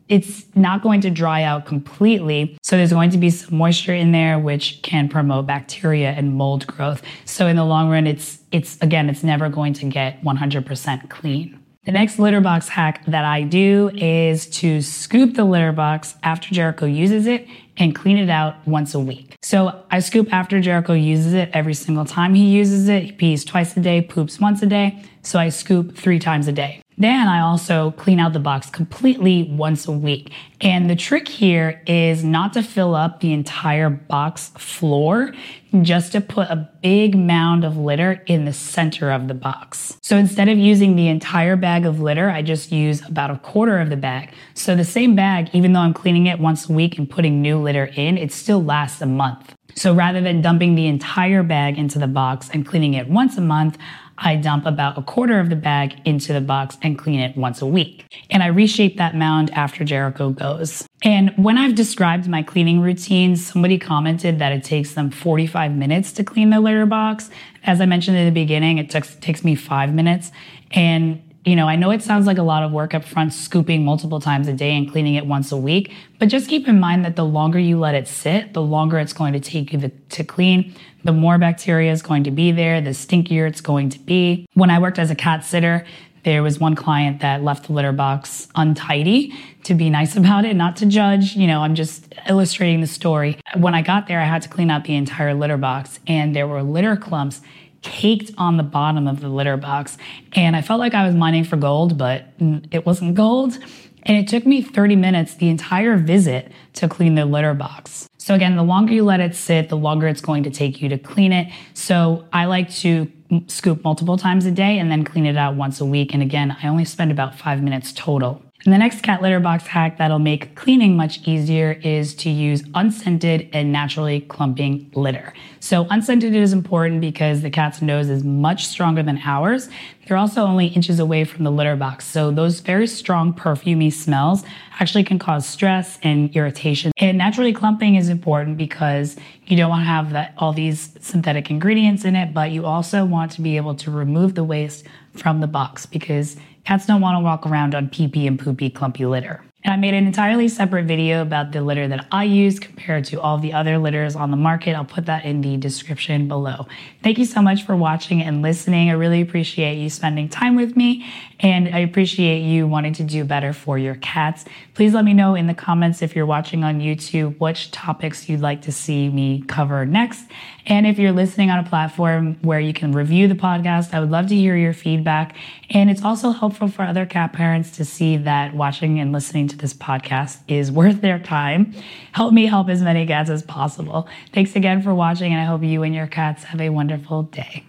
it's 0.07 0.45
not 0.55 0.81
going 0.81 1.01
to 1.01 1.09
dry 1.09 1.43
out 1.43 1.65
completely. 1.65 2.57
So 2.63 2.77
there's 2.77 2.93
going 2.93 3.11
to 3.11 3.17
be 3.17 3.29
some 3.29 3.57
moisture 3.57 3.93
in 3.93 4.11
there, 4.11 4.39
which 4.39 4.81
can 4.83 5.09
promote 5.09 5.47
bacteria 5.47 6.11
and 6.11 6.35
mold 6.35 6.67
growth. 6.67 7.01
So 7.25 7.47
in 7.47 7.55
the 7.55 7.65
long 7.65 7.89
run, 7.89 8.07
it's, 8.07 8.39
it's 8.51 8.77
again, 8.81 9.09
it's 9.09 9.23
never 9.23 9.49
going 9.49 9.73
to 9.73 9.85
get 9.85 10.21
100% 10.23 11.09
clean. 11.09 11.57
The 11.83 11.91
next 11.91 12.19
litter 12.19 12.41
box 12.41 12.67
hack 12.67 13.03
that 13.07 13.25
I 13.25 13.41
do 13.41 13.89
is 13.95 14.45
to 14.59 14.81
scoop 14.81 15.33
the 15.33 15.43
litter 15.43 15.71
box 15.71 16.13
after 16.21 16.53
Jericho 16.53 16.85
uses 16.85 17.25
it 17.25 17.47
and 17.75 17.95
clean 17.95 18.19
it 18.19 18.29
out 18.29 18.55
once 18.67 18.93
a 18.93 18.99
week. 18.99 19.35
So 19.41 19.83
I 19.89 19.99
scoop 19.99 20.31
after 20.31 20.61
Jericho 20.61 20.93
uses 20.93 21.33
it 21.33 21.49
every 21.53 21.73
single 21.73 22.05
time 22.05 22.35
he 22.35 22.45
uses 22.51 22.87
it. 22.87 23.03
He 23.03 23.11
pees 23.13 23.43
twice 23.43 23.75
a 23.75 23.79
day, 23.79 24.01
poops 24.01 24.39
once 24.39 24.61
a 24.61 24.67
day. 24.67 25.03
So 25.23 25.39
I 25.39 25.49
scoop 25.49 25.97
three 25.97 26.19
times 26.19 26.47
a 26.47 26.51
day. 26.51 26.83
Then 27.01 27.27
I 27.27 27.39
also 27.39 27.91
clean 27.97 28.19
out 28.19 28.33
the 28.33 28.39
box 28.39 28.69
completely 28.69 29.49
once 29.51 29.87
a 29.87 29.91
week. 29.91 30.31
And 30.61 30.87
the 30.87 30.95
trick 30.95 31.27
here 31.27 31.81
is 31.87 32.23
not 32.23 32.53
to 32.53 32.61
fill 32.61 32.93
up 32.93 33.21
the 33.21 33.33
entire 33.33 33.89
box 33.89 34.49
floor, 34.49 35.33
just 35.81 36.11
to 36.11 36.21
put 36.21 36.49
a 36.49 36.69
big 36.83 37.17
mound 37.17 37.65
of 37.65 37.75
litter 37.75 38.21
in 38.27 38.45
the 38.45 38.53
center 38.53 39.09
of 39.09 39.27
the 39.27 39.33
box. 39.33 39.97
So 40.03 40.15
instead 40.15 40.47
of 40.47 40.59
using 40.59 40.95
the 40.95 41.07
entire 41.07 41.55
bag 41.55 41.87
of 41.87 42.01
litter, 42.01 42.29
I 42.29 42.43
just 42.43 42.71
use 42.71 43.01
about 43.07 43.31
a 43.31 43.39
quarter 43.39 43.79
of 43.79 43.89
the 43.89 43.97
bag. 43.97 44.31
So 44.53 44.75
the 44.75 44.85
same 44.85 45.15
bag, 45.15 45.49
even 45.53 45.73
though 45.73 45.79
I'm 45.79 45.95
cleaning 45.95 46.27
it 46.27 46.39
once 46.39 46.69
a 46.69 46.73
week 46.73 46.99
and 46.99 47.09
putting 47.09 47.41
new 47.41 47.57
litter 47.57 47.85
in, 47.95 48.19
it 48.19 48.31
still 48.31 48.63
lasts 48.63 49.01
a 49.01 49.07
month. 49.07 49.55
So 49.73 49.95
rather 49.95 50.21
than 50.21 50.41
dumping 50.41 50.75
the 50.75 50.85
entire 50.85 51.41
bag 51.41 51.79
into 51.79 51.97
the 51.97 52.07
box 52.07 52.49
and 52.53 52.63
cleaning 52.63 52.93
it 52.93 53.09
once 53.09 53.37
a 53.37 53.41
month, 53.41 53.77
I 54.21 54.35
dump 54.35 54.65
about 54.65 54.97
a 54.97 55.01
quarter 55.01 55.39
of 55.39 55.49
the 55.49 55.55
bag 55.55 55.99
into 56.05 56.31
the 56.31 56.41
box 56.41 56.77
and 56.81 56.97
clean 56.97 57.19
it 57.19 57.35
once 57.35 57.61
a 57.61 57.65
week. 57.65 58.05
And 58.29 58.43
I 58.43 58.47
reshape 58.47 58.97
that 58.97 59.15
mound 59.15 59.49
after 59.51 59.83
Jericho 59.83 60.29
goes. 60.29 60.87
And 61.03 61.31
when 61.37 61.57
I've 61.57 61.73
described 61.73 62.27
my 62.27 62.43
cleaning 62.43 62.81
routine, 62.81 63.35
somebody 63.35 63.79
commented 63.79 64.37
that 64.39 64.51
it 64.51 64.63
takes 64.63 64.93
them 64.93 65.09
45 65.09 65.73
minutes 65.73 66.11
to 66.13 66.23
clean 66.23 66.51
the 66.51 66.59
litter 66.59 66.85
box. 66.85 67.31
As 67.63 67.81
I 67.81 67.87
mentioned 67.87 68.17
in 68.17 68.25
the 68.25 68.31
beginning, 68.31 68.77
it 68.77 68.91
takes, 68.91 69.15
takes 69.15 69.43
me 69.43 69.55
five 69.55 69.93
minutes. 69.93 70.31
And 70.71 71.21
you 71.45 71.55
know, 71.55 71.67
I 71.67 71.75
know 71.75 71.89
it 71.89 72.03
sounds 72.03 72.27
like 72.27 72.37
a 72.37 72.43
lot 72.43 72.61
of 72.61 72.71
work 72.71 72.93
up 72.93 73.03
front, 73.03 73.33
scooping 73.33 73.83
multiple 73.83 74.19
times 74.19 74.47
a 74.47 74.53
day 74.53 74.77
and 74.77 74.89
cleaning 74.91 75.15
it 75.15 75.25
once 75.25 75.51
a 75.51 75.57
week, 75.57 75.91
but 76.19 76.27
just 76.27 76.47
keep 76.47 76.67
in 76.67 76.79
mind 76.79 77.03
that 77.03 77.15
the 77.15 77.25
longer 77.25 77.57
you 77.57 77.79
let 77.79 77.95
it 77.95 78.07
sit, 78.07 78.53
the 78.53 78.61
longer 78.61 78.99
it's 78.99 79.13
going 79.13 79.33
to 79.33 79.39
take 79.39 79.73
you 79.73 79.91
to, 80.09 80.23
clean, 80.23 80.73
the 81.03 81.11
more 81.11 81.39
bacteria 81.39 81.91
is 81.91 82.03
going 82.03 82.23
to 82.25 82.31
be 82.31 82.51
there, 82.51 82.79
the 82.79 82.91
stinkier 82.91 83.47
it's 83.47 83.61
going 83.61 83.89
to 83.89 83.99
be. 83.99 84.45
When 84.53 84.69
I 84.69 84.77
worked 84.77 84.99
as 84.99 85.09
a 85.09 85.15
cat 85.15 85.43
sitter, 85.43 85.83
there 86.23 86.43
was 86.43 86.59
one 86.59 86.75
client 86.75 87.21
that 87.21 87.43
left 87.43 87.65
the 87.65 87.73
litter 87.73 87.91
box 87.91 88.47
untidy 88.53 89.33
to 89.63 89.73
be 89.73 89.89
nice 89.89 90.15
about 90.17 90.45
it, 90.45 90.55
not 90.55 90.75
to 90.77 90.85
judge. 90.85 91.35
You 91.35 91.47
know, 91.47 91.61
I'm 91.61 91.73
just 91.73 92.13
illustrating 92.29 92.81
the 92.81 92.87
story. 92.87 93.39
When 93.57 93.73
I 93.73 93.81
got 93.81 94.07
there, 94.07 94.19
I 94.19 94.25
had 94.25 94.43
to 94.43 94.49
clean 94.49 94.69
out 94.69 94.83
the 94.83 94.95
entire 94.95 95.33
litter 95.33 95.57
box, 95.57 95.99
and 96.05 96.35
there 96.35 96.47
were 96.47 96.61
litter 96.61 96.95
clumps 96.95 97.41
caked 97.81 98.31
on 98.37 98.57
the 98.57 98.63
bottom 98.63 99.07
of 99.07 99.21
the 99.21 99.29
litter 99.29 99.57
box. 99.57 99.97
And 100.33 100.55
I 100.55 100.61
felt 100.61 100.79
like 100.79 100.93
I 100.93 101.05
was 101.05 101.15
mining 101.15 101.43
for 101.43 101.57
gold, 101.57 101.97
but 101.97 102.25
it 102.71 102.85
wasn't 102.85 103.15
gold. 103.15 103.57
And 104.03 104.17
it 104.17 104.27
took 104.27 104.45
me 104.45 104.61
30 104.61 104.95
minutes, 104.95 105.35
the 105.35 105.49
entire 105.49 105.97
visit, 105.97 106.51
to 106.73 106.87
clean 106.87 107.15
the 107.15 107.25
litter 107.25 107.53
box. 107.53 108.09
So, 108.17 108.33
again, 108.33 108.55
the 108.55 108.63
longer 108.63 108.93
you 108.93 109.03
let 109.03 109.19
it 109.19 109.35
sit, 109.35 109.69
the 109.69 109.77
longer 109.77 110.07
it's 110.07 110.21
going 110.21 110.43
to 110.43 110.49
take 110.49 110.81
you 110.81 110.89
to 110.89 110.97
clean 110.97 111.31
it. 111.31 111.51
So, 111.73 112.25
I 112.33 112.45
like 112.45 112.71
to 112.77 113.11
scoop 113.47 113.83
multiple 113.83 114.17
times 114.17 114.45
a 114.45 114.51
day 114.51 114.79
and 114.79 114.91
then 114.91 115.03
clean 115.03 115.25
it 115.25 115.37
out 115.37 115.55
once 115.55 115.79
a 115.81 115.85
week. 115.85 116.13
And 116.13 116.21
again, 116.21 116.55
I 116.61 116.67
only 116.67 116.85
spend 116.85 117.11
about 117.11 117.35
five 117.35 117.61
minutes 117.61 117.93
total. 117.93 118.41
And 118.63 118.73
the 118.73 118.77
next 118.77 119.01
cat 119.01 119.23
litter 119.23 119.39
box 119.39 119.65
hack 119.65 119.97
that'll 119.97 120.19
make 120.19 120.55
cleaning 120.55 120.95
much 120.95 121.27
easier 121.27 121.79
is 121.83 122.13
to 122.15 122.29
use 122.29 122.63
unscented 122.75 123.49
and 123.53 123.71
naturally 123.71 124.21
clumping 124.21 124.91
litter. 124.93 125.33
So 125.59 125.87
unscented 125.89 126.35
is 126.35 126.53
important 126.53 127.01
because 127.01 127.41
the 127.41 127.49
cat's 127.49 127.81
nose 127.81 128.09
is 128.09 128.23
much 128.23 128.67
stronger 128.67 129.01
than 129.01 129.19
ours. 129.23 129.67
They're 130.07 130.17
also 130.17 130.43
only 130.43 130.67
inches 130.67 130.99
away 130.99 131.23
from 131.23 131.43
the 131.43 131.51
litter 131.51 131.75
box. 131.75 132.05
So 132.05 132.29
those 132.29 132.59
very 132.59 132.85
strong 132.85 133.33
perfumey 133.33 133.91
smells 133.91 134.43
actually 134.79 135.05
can 135.05 135.17
cause 135.17 135.47
stress 135.47 135.97
and 136.03 136.35
irritation. 136.35 136.91
And 136.97 137.17
naturally 137.17 137.53
clumping 137.53 137.95
is 137.95 138.09
important 138.09 138.57
because 138.57 139.15
you 139.45 139.57
don't 139.57 139.69
want 139.69 139.81
to 139.81 139.85
have 139.85 140.11
that, 140.11 140.33
all 140.37 140.53
these 140.53 140.95
synthetic 140.99 141.49
ingredients 141.49 142.05
in 142.05 142.15
it, 142.15 142.33
but 142.33 142.51
you 142.51 142.65
also 142.65 143.05
want 143.05 143.31
to 143.33 143.41
be 143.41 143.57
able 143.57 143.75
to 143.75 143.91
remove 143.91 144.35
the 144.35 144.43
waste 144.43 144.85
from 145.13 145.39
the 145.41 145.47
box 145.47 145.85
because 145.85 146.37
Cats 146.65 146.85
don't 146.85 147.01
want 147.01 147.15
to 147.15 147.19
walk 147.19 147.45
around 147.45 147.75
on 147.75 147.89
pee 147.89 148.07
pee 148.07 148.27
and 148.27 148.39
poopy 148.39 148.69
clumpy 148.69 149.05
litter. 149.05 149.43
And 149.63 149.73
I 149.73 149.77
made 149.77 149.93
an 149.93 150.07
entirely 150.07 150.47
separate 150.47 150.85
video 150.85 151.21
about 151.21 151.51
the 151.51 151.61
litter 151.61 151.87
that 151.87 152.07
I 152.11 152.23
use 152.23 152.59
compared 152.59 153.05
to 153.05 153.21
all 153.21 153.37
the 153.37 153.53
other 153.53 153.77
litters 153.77 154.15
on 154.15 154.31
the 154.31 154.37
market. 154.37 154.73
I'll 154.73 154.85
put 154.85 155.05
that 155.05 155.23
in 155.23 155.41
the 155.41 155.55
description 155.57 156.27
below. 156.27 156.65
Thank 157.03 157.19
you 157.19 157.25
so 157.25 157.43
much 157.43 157.63
for 157.63 157.75
watching 157.75 158.23
and 158.23 158.41
listening. 158.41 158.89
I 158.89 158.93
really 158.93 159.21
appreciate 159.21 159.75
you 159.75 159.91
spending 159.91 160.29
time 160.29 160.55
with 160.55 160.75
me 160.75 161.05
and 161.39 161.75
I 161.75 161.79
appreciate 161.79 162.39
you 162.39 162.65
wanting 162.65 162.93
to 162.93 163.03
do 163.03 163.23
better 163.23 163.53
for 163.53 163.77
your 163.77 163.95
cats. 163.95 164.45
Please 164.73 164.95
let 164.95 165.05
me 165.05 165.13
know 165.13 165.35
in 165.35 165.45
the 165.45 165.53
comments 165.53 166.01
if 166.01 166.15
you're 166.15 166.25
watching 166.25 166.63
on 166.63 166.79
YouTube 166.79 167.39
which 167.39 167.69
topics 167.69 168.27
you'd 168.27 168.41
like 168.41 168.63
to 168.63 168.71
see 168.71 169.09
me 169.09 169.43
cover 169.43 169.85
next. 169.85 170.25
And 170.65 170.85
if 170.85 170.99
you're 170.99 171.11
listening 171.11 171.49
on 171.49 171.59
a 171.59 171.67
platform 171.67 172.37
where 172.41 172.59
you 172.59 172.73
can 172.73 172.91
review 172.91 173.27
the 173.27 173.35
podcast, 173.35 173.93
I 173.93 173.99
would 173.99 174.11
love 174.11 174.27
to 174.27 174.35
hear 174.35 174.55
your 174.55 174.73
feedback. 174.73 175.35
And 175.69 175.89
it's 175.89 176.03
also 176.03 176.31
helpful 176.31 176.67
for 176.67 176.83
other 176.83 177.05
cat 177.05 177.33
parents 177.33 177.71
to 177.77 177.85
see 177.85 178.17
that 178.17 178.53
watching 178.53 178.99
and 178.99 179.11
listening 179.11 179.47
to 179.49 179.57
this 179.57 179.73
podcast 179.73 180.39
is 180.47 180.71
worth 180.71 181.01
their 181.01 181.19
time. 181.19 181.73
Help 182.11 182.33
me 182.33 182.45
help 182.45 182.69
as 182.69 182.81
many 182.81 183.05
cats 183.05 183.29
as 183.29 183.43
possible. 183.43 184.07
Thanks 184.33 184.55
again 184.55 184.81
for 184.81 184.93
watching, 184.93 185.31
and 185.31 185.41
I 185.41 185.45
hope 185.45 185.63
you 185.63 185.83
and 185.83 185.95
your 185.95 186.07
cats 186.07 186.43
have 186.45 186.61
a 186.61 186.69
wonderful 186.69 187.23
day. 187.23 187.65